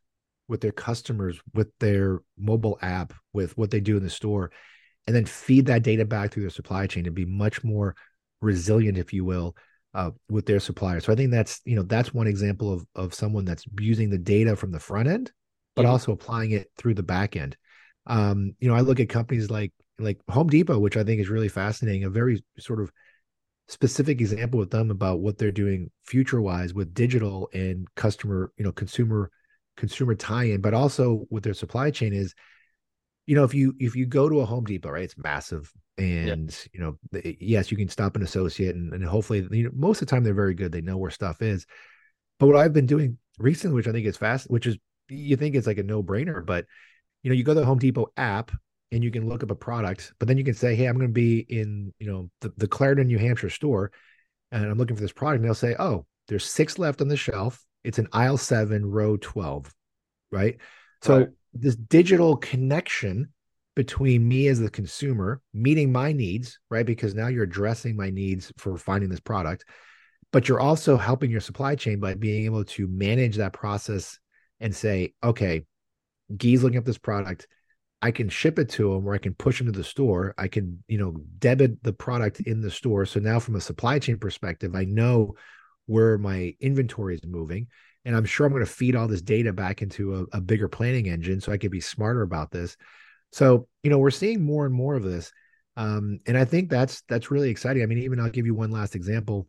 with 0.48 0.62
their 0.62 0.72
customers, 0.72 1.38
with 1.54 1.68
their 1.78 2.20
mobile 2.38 2.78
app, 2.80 3.12
with 3.34 3.56
what 3.58 3.70
they 3.70 3.80
do 3.80 3.98
in 3.98 4.02
the 4.02 4.10
store, 4.10 4.50
and 5.06 5.14
then 5.14 5.26
feed 5.26 5.66
that 5.66 5.82
data 5.82 6.06
back 6.06 6.32
through 6.32 6.42
their 6.42 6.50
supply 6.50 6.86
chain 6.86 7.04
to 7.04 7.10
be 7.10 7.26
much 7.26 7.62
more 7.62 7.94
resilient, 8.40 8.96
if 8.96 9.12
you 9.12 9.24
will, 9.26 9.54
uh, 9.92 10.10
with 10.30 10.46
their 10.46 10.58
suppliers. 10.58 11.04
So 11.04 11.12
I 11.12 11.16
think 11.16 11.30
that's 11.30 11.60
you 11.66 11.76
know 11.76 11.82
that's 11.82 12.14
one 12.14 12.26
example 12.26 12.72
of 12.72 12.86
of 12.94 13.14
someone 13.14 13.44
that's 13.44 13.64
using 13.78 14.08
the 14.08 14.18
data 14.18 14.56
from 14.56 14.72
the 14.72 14.80
front 14.80 15.08
end, 15.08 15.30
but 15.76 15.82
mm-hmm. 15.82 15.92
also 15.92 16.12
applying 16.12 16.52
it 16.52 16.70
through 16.78 16.94
the 16.94 17.02
back 17.02 17.36
end. 17.36 17.58
Um, 18.06 18.54
you 18.58 18.68
know, 18.68 18.74
I 18.74 18.80
look 18.80 19.00
at 19.00 19.10
companies 19.10 19.50
like 19.50 19.72
like 19.98 20.18
Home 20.30 20.48
Depot, 20.48 20.78
which 20.78 20.96
I 20.96 21.04
think 21.04 21.20
is 21.20 21.28
really 21.28 21.48
fascinating. 21.48 22.04
A 22.04 22.10
very 22.10 22.42
sort 22.58 22.80
of 22.80 22.90
specific 23.68 24.20
example 24.20 24.58
with 24.58 24.70
them 24.70 24.90
about 24.90 25.20
what 25.20 25.38
they're 25.38 25.52
doing 25.52 25.90
future 26.04 26.40
wise 26.40 26.74
with 26.74 26.94
digital 26.94 27.48
and 27.52 27.86
customer, 27.94 28.52
you 28.56 28.64
know, 28.64 28.72
consumer 28.72 29.30
consumer 29.76 30.14
tie-in, 30.14 30.60
but 30.60 30.74
also 30.74 31.26
with 31.30 31.44
their 31.44 31.54
supply 31.54 31.90
chain 31.90 32.12
is 32.12 32.34
you 33.28 33.36
know 33.36 33.44
if 33.44 33.54
you 33.54 33.74
if 33.78 33.94
you 33.94 34.06
go 34.06 34.28
to 34.28 34.40
a 34.40 34.44
home 34.44 34.64
depot 34.64 34.88
right 34.88 35.04
it's 35.04 35.18
massive 35.18 35.70
and 35.98 36.50
yeah. 36.50 36.68
you 36.72 36.80
know 36.80 37.22
yes 37.38 37.70
you 37.70 37.76
can 37.76 37.88
stop 37.88 38.16
an 38.16 38.22
associate 38.22 38.74
and, 38.74 38.94
and 38.94 39.04
hopefully 39.04 39.46
you 39.50 39.64
know, 39.64 39.70
most 39.74 40.00
of 40.00 40.08
the 40.08 40.10
time 40.10 40.24
they're 40.24 40.32
very 40.32 40.54
good 40.54 40.72
they 40.72 40.80
know 40.80 40.96
where 40.96 41.10
stuff 41.10 41.42
is 41.42 41.66
but 42.40 42.46
what 42.46 42.56
i've 42.56 42.72
been 42.72 42.86
doing 42.86 43.18
recently 43.38 43.74
which 43.74 43.86
i 43.86 43.92
think 43.92 44.06
is 44.06 44.16
fast 44.16 44.50
which 44.50 44.66
is 44.66 44.78
you 45.10 45.36
think 45.36 45.54
it's 45.54 45.66
like 45.66 45.76
a 45.76 45.82
no-brainer 45.82 46.44
but 46.44 46.64
you 47.22 47.30
know 47.30 47.36
you 47.36 47.44
go 47.44 47.52
to 47.52 47.60
the 47.60 47.66
home 47.66 47.78
depot 47.78 48.10
app 48.16 48.50
and 48.92 49.04
you 49.04 49.10
can 49.10 49.28
look 49.28 49.42
up 49.42 49.50
a 49.50 49.54
product 49.54 50.12
but 50.18 50.28
then 50.28 50.38
you 50.38 50.44
can 50.44 50.54
say 50.54 50.74
hey 50.74 50.86
i'm 50.86 50.96
going 50.96 51.06
to 51.06 51.12
be 51.12 51.40
in 51.40 51.92
you 51.98 52.10
know 52.10 52.30
the, 52.40 52.52
the 52.56 52.68
clarendon 52.68 53.06
new 53.06 53.18
hampshire 53.18 53.50
store 53.50 53.90
and 54.50 54.64
i'm 54.64 54.78
looking 54.78 54.96
for 54.96 55.02
this 55.02 55.12
product 55.12 55.40
and 55.40 55.44
they'll 55.44 55.54
say 55.54 55.74
oh 55.78 56.04
there's 56.28 56.44
six 56.44 56.78
left 56.78 57.00
on 57.00 57.08
the 57.08 57.16
shelf. 57.16 57.64
It's 57.82 57.98
an 57.98 58.08
aisle 58.12 58.36
seven 58.38 58.86
row 58.86 59.16
12 59.16 59.74
right? 60.30 60.58
So 61.02 61.18
right. 61.18 61.28
this 61.54 61.74
digital 61.74 62.36
connection 62.36 63.32
between 63.74 64.28
me 64.28 64.48
as 64.48 64.60
the 64.60 64.68
consumer 64.68 65.40
meeting 65.54 65.90
my 65.90 66.12
needs 66.12 66.58
right? 66.70 66.86
Because 66.86 67.14
now 67.14 67.28
you're 67.28 67.44
addressing 67.44 67.96
my 67.96 68.10
needs 68.10 68.52
for 68.58 68.76
finding 68.76 69.08
this 69.08 69.20
product 69.20 69.64
but 70.30 70.46
you're 70.46 70.60
also 70.60 70.98
helping 70.98 71.30
your 71.30 71.40
supply 71.40 71.74
chain 71.74 72.00
by 72.00 72.12
being 72.12 72.44
able 72.44 72.62
to 72.62 72.86
manage 72.86 73.36
that 73.36 73.54
process 73.54 74.18
and 74.60 74.74
say 74.74 75.14
okay 75.22 75.64
guy's 76.36 76.62
looking 76.62 76.78
up 76.78 76.84
this 76.84 76.98
product 76.98 77.46
i 78.02 78.10
can 78.10 78.28
ship 78.28 78.58
it 78.58 78.68
to 78.68 78.92
them 78.92 79.06
or 79.06 79.14
i 79.14 79.18
can 79.18 79.34
push 79.34 79.58
them 79.58 79.66
to 79.66 79.78
the 79.78 79.84
store 79.84 80.34
i 80.38 80.48
can 80.48 80.82
you 80.88 80.98
know 80.98 81.16
debit 81.38 81.82
the 81.82 81.92
product 81.92 82.40
in 82.40 82.60
the 82.60 82.70
store 82.70 83.04
so 83.04 83.20
now 83.20 83.38
from 83.38 83.56
a 83.56 83.60
supply 83.60 83.98
chain 83.98 84.18
perspective 84.18 84.74
i 84.74 84.84
know 84.84 85.34
where 85.88 86.18
my 86.18 86.54
inventory 86.60 87.14
is 87.14 87.24
moving. 87.26 87.66
And 88.04 88.14
I'm 88.14 88.26
sure 88.26 88.46
I'm 88.46 88.52
going 88.52 88.64
to 88.64 88.70
feed 88.70 88.94
all 88.94 89.08
this 89.08 89.22
data 89.22 89.52
back 89.52 89.82
into 89.82 90.14
a, 90.32 90.36
a 90.36 90.40
bigger 90.40 90.68
planning 90.68 91.08
engine 91.08 91.40
so 91.40 91.50
I 91.50 91.58
could 91.58 91.70
be 91.70 91.80
smarter 91.80 92.22
about 92.22 92.50
this. 92.50 92.76
So, 93.32 93.66
you 93.82 93.90
know, 93.90 93.98
we're 93.98 94.10
seeing 94.10 94.44
more 94.44 94.66
and 94.66 94.74
more 94.74 94.94
of 94.94 95.02
this. 95.02 95.32
Um, 95.76 96.20
and 96.26 96.36
I 96.36 96.44
think 96.44 96.70
that's 96.70 97.02
that's 97.08 97.30
really 97.30 97.50
exciting. 97.50 97.82
I 97.82 97.86
mean, 97.86 97.98
even 97.98 98.20
I'll 98.20 98.30
give 98.30 98.46
you 98.46 98.54
one 98.54 98.70
last 98.70 98.94
example. 98.94 99.48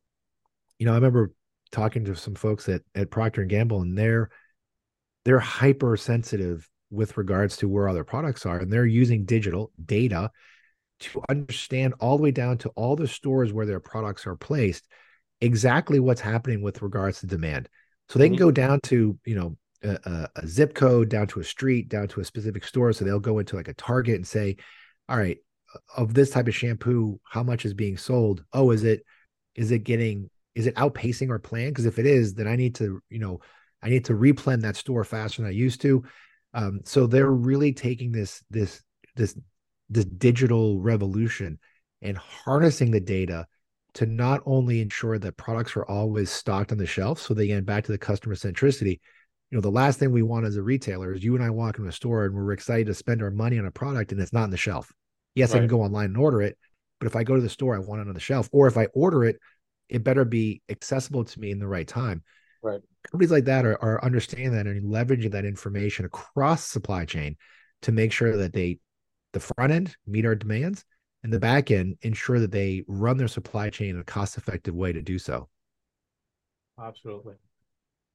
You 0.77 0.85
know, 0.85 0.93
I 0.93 0.95
remember 0.95 1.33
talking 1.71 2.05
to 2.05 2.15
some 2.15 2.35
folks 2.35 2.69
at 2.69 2.81
at 2.95 3.11
Procter 3.11 3.41
and 3.41 3.49
Gamble, 3.49 3.81
and 3.81 3.97
they're 3.97 4.29
they're 5.25 5.39
hypersensitive 5.39 6.69
with 6.91 7.17
regards 7.17 7.57
to 7.57 7.69
where 7.69 7.87
other 7.87 8.03
products 8.03 8.45
are, 8.45 8.59
and 8.59 8.71
they're 8.71 8.85
using 8.85 9.25
digital 9.25 9.71
data 9.83 10.31
to 11.01 11.21
understand 11.29 11.93
all 11.99 12.17
the 12.17 12.23
way 12.23 12.31
down 12.31 12.57
to 12.57 12.69
all 12.69 12.95
the 12.95 13.07
stores 13.07 13.53
where 13.53 13.65
their 13.65 13.79
products 13.79 14.27
are 14.27 14.35
placed 14.35 14.87
exactly 15.41 15.99
what's 15.99 16.21
happening 16.21 16.61
with 16.61 16.81
regards 16.81 17.21
to 17.21 17.27
demand. 17.27 17.69
So 18.09 18.19
they 18.19 18.27
can 18.27 18.35
mm-hmm. 18.35 18.45
go 18.45 18.51
down 18.51 18.79
to 18.81 19.17
you 19.25 19.35
know 19.35 19.57
a, 19.83 20.27
a, 20.35 20.47
zip 20.47 20.73
code, 20.73 21.09
down 21.09 21.27
to 21.27 21.39
a 21.39 21.43
street, 21.43 21.89
down 21.89 22.07
to 22.09 22.21
a 22.21 22.25
specific 22.25 22.65
store. 22.65 22.91
So 22.91 23.05
they'll 23.05 23.19
go 23.19 23.39
into 23.39 23.55
like 23.55 23.67
a 23.67 23.73
Target 23.73 24.15
and 24.15 24.27
say, 24.27 24.57
"All 25.07 25.17
right, 25.17 25.37
of 25.95 26.13
this 26.13 26.31
type 26.31 26.47
of 26.47 26.55
shampoo, 26.55 27.19
how 27.23 27.43
much 27.43 27.65
is 27.65 27.73
being 27.73 27.97
sold? 27.97 28.43
Oh, 28.53 28.71
is 28.71 28.83
it 28.83 29.05
is 29.55 29.71
it 29.71 29.83
getting 29.83 30.29
is 30.55 30.67
it 30.67 30.75
outpacing 30.75 31.29
our 31.29 31.39
plan? 31.39 31.69
Because 31.69 31.85
if 31.85 31.99
it 31.99 32.05
is, 32.05 32.33
then 32.33 32.47
I 32.47 32.55
need 32.55 32.75
to 32.75 33.01
you 33.09 33.19
know 33.19 33.41
I 33.81 33.89
need 33.89 34.05
to 34.05 34.13
replan 34.13 34.61
that 34.61 34.75
store 34.75 35.03
faster 35.03 35.41
than 35.41 35.49
I 35.49 35.53
used 35.53 35.81
to. 35.81 36.03
Um, 36.53 36.81
so 36.83 37.07
they're 37.07 37.31
really 37.31 37.73
taking 37.73 38.11
this 38.11 38.43
this 38.49 38.81
this 39.15 39.37
this 39.89 40.05
digital 40.05 40.79
revolution 40.79 41.59
and 42.01 42.17
harnessing 42.17 42.91
the 42.91 42.99
data 42.99 43.45
to 43.95 44.05
not 44.05 44.41
only 44.45 44.81
ensure 44.81 45.17
that 45.19 45.37
products 45.37 45.75
are 45.75 45.85
always 45.85 46.29
stocked 46.29 46.71
on 46.71 46.77
the 46.77 46.85
shelf 46.85 47.19
so 47.19 47.33
they 47.33 47.47
get 47.47 47.65
back 47.65 47.83
to 47.85 47.91
the 47.91 47.97
customer 47.97 48.35
centricity. 48.35 48.99
You 49.51 49.57
know 49.57 49.61
the 49.61 49.71
last 49.71 49.99
thing 49.99 50.11
we 50.11 50.21
want 50.21 50.45
as 50.45 50.57
a 50.57 50.61
retailer 50.61 51.13
is 51.13 51.23
you 51.23 51.35
and 51.35 51.43
i 51.43 51.49
walk 51.49 51.77
into 51.77 51.89
a 51.89 51.91
store 51.91 52.25
and 52.25 52.35
we're 52.35 52.51
excited 52.51 52.85
to 52.87 52.93
spend 52.93 53.23
our 53.23 53.31
money 53.31 53.57
on 53.57 53.65
a 53.65 53.71
product 53.71 54.11
and 54.11 54.21
it's 54.21 54.33
not 54.33 54.43
on 54.43 54.51
the 54.51 54.57
shelf. 54.57 54.91
Yes 55.35 55.51
right. 55.51 55.57
i 55.57 55.59
can 55.59 55.67
go 55.67 55.81
online 55.81 56.05
and 56.05 56.17
order 56.17 56.41
it 56.41 56.57
but 56.99 57.07
if 57.07 57.15
i 57.15 57.23
go 57.23 57.35
to 57.35 57.41
the 57.41 57.49
store 57.49 57.75
i 57.75 57.79
want 57.79 58.01
it 58.01 58.07
on 58.07 58.13
the 58.13 58.19
shelf 58.19 58.47
or 58.51 58.67
if 58.67 58.77
i 58.77 58.85
order 58.93 59.23
it 59.23 59.37
it 59.89 60.03
better 60.03 60.23
be 60.23 60.61
accessible 60.69 61.25
to 61.25 61.39
me 61.39 61.51
in 61.51 61.59
the 61.59 61.67
right 61.67 61.87
time. 61.87 62.23
Right 62.61 62.81
companies 63.09 63.31
like 63.31 63.45
that 63.45 63.65
are, 63.65 63.81
are 63.83 64.03
understanding 64.03 64.51
that 64.53 64.67
and 64.67 64.91
leveraging 64.91 65.31
that 65.31 65.45
information 65.45 66.05
across 66.05 66.65
supply 66.65 67.05
chain 67.05 67.35
to 67.81 67.91
make 67.91 68.11
sure 68.11 68.37
that 68.37 68.53
they 68.53 68.79
the 69.33 69.39
front 69.39 69.71
end 69.71 69.95
meet 70.07 70.25
our 70.25 70.35
demands 70.35 70.83
and 71.23 71.31
the 71.31 71.39
back 71.39 71.71
end 71.71 71.97
ensure 72.01 72.39
that 72.39 72.51
they 72.51 72.83
run 72.87 73.17
their 73.17 73.27
supply 73.27 73.69
chain 73.69 73.91
in 73.91 73.99
a 73.99 74.03
cost 74.03 74.37
effective 74.37 74.73
way 74.73 74.91
to 74.91 75.01
do 75.01 75.19
so. 75.19 75.49
Absolutely. 76.81 77.35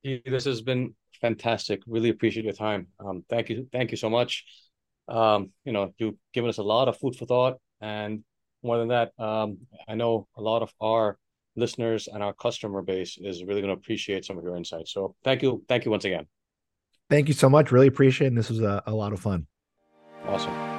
This 0.02 0.44
has 0.44 0.62
been 0.62 0.94
fantastic. 1.20 1.82
Really 1.86 2.08
appreciate 2.08 2.44
your 2.44 2.54
time. 2.54 2.88
Um, 2.98 3.24
thank 3.28 3.48
you. 3.48 3.68
Thank 3.72 3.90
you 3.90 3.96
so 3.96 4.10
much. 4.10 4.44
Um, 5.08 5.50
you 5.64 5.72
know, 5.72 5.92
you've 5.98 6.16
given 6.32 6.48
us 6.48 6.58
a 6.58 6.62
lot 6.62 6.88
of 6.88 6.98
food 6.98 7.16
for 7.16 7.26
thought. 7.26 7.58
And 7.80 8.24
more 8.62 8.78
than 8.78 8.88
that, 8.88 9.12
um, 9.18 9.58
I 9.86 9.94
know 9.94 10.26
a 10.36 10.42
lot 10.42 10.62
of 10.62 10.72
our 10.80 11.18
listeners 11.56 12.08
and 12.12 12.22
our 12.22 12.32
customer 12.32 12.82
base 12.82 13.18
is 13.20 13.44
really 13.44 13.60
going 13.60 13.74
to 13.74 13.80
appreciate 13.80 14.24
some 14.24 14.38
of 14.38 14.44
your 14.44 14.56
insights. 14.56 14.92
So 14.92 15.14
thank 15.24 15.42
you. 15.42 15.62
Thank 15.68 15.84
you 15.84 15.90
once 15.90 16.04
again. 16.04 16.26
Thank 17.10 17.28
you 17.28 17.34
so 17.34 17.48
much. 17.48 17.70
Really 17.70 17.86
appreciate 17.86 18.26
it. 18.26 18.28
And 18.28 18.38
this 18.38 18.50
was 18.50 18.60
a, 18.60 18.82
a 18.86 18.92
lot 18.94 19.12
of 19.12 19.20
fun. 19.20 19.46
Awesome. 20.26 20.73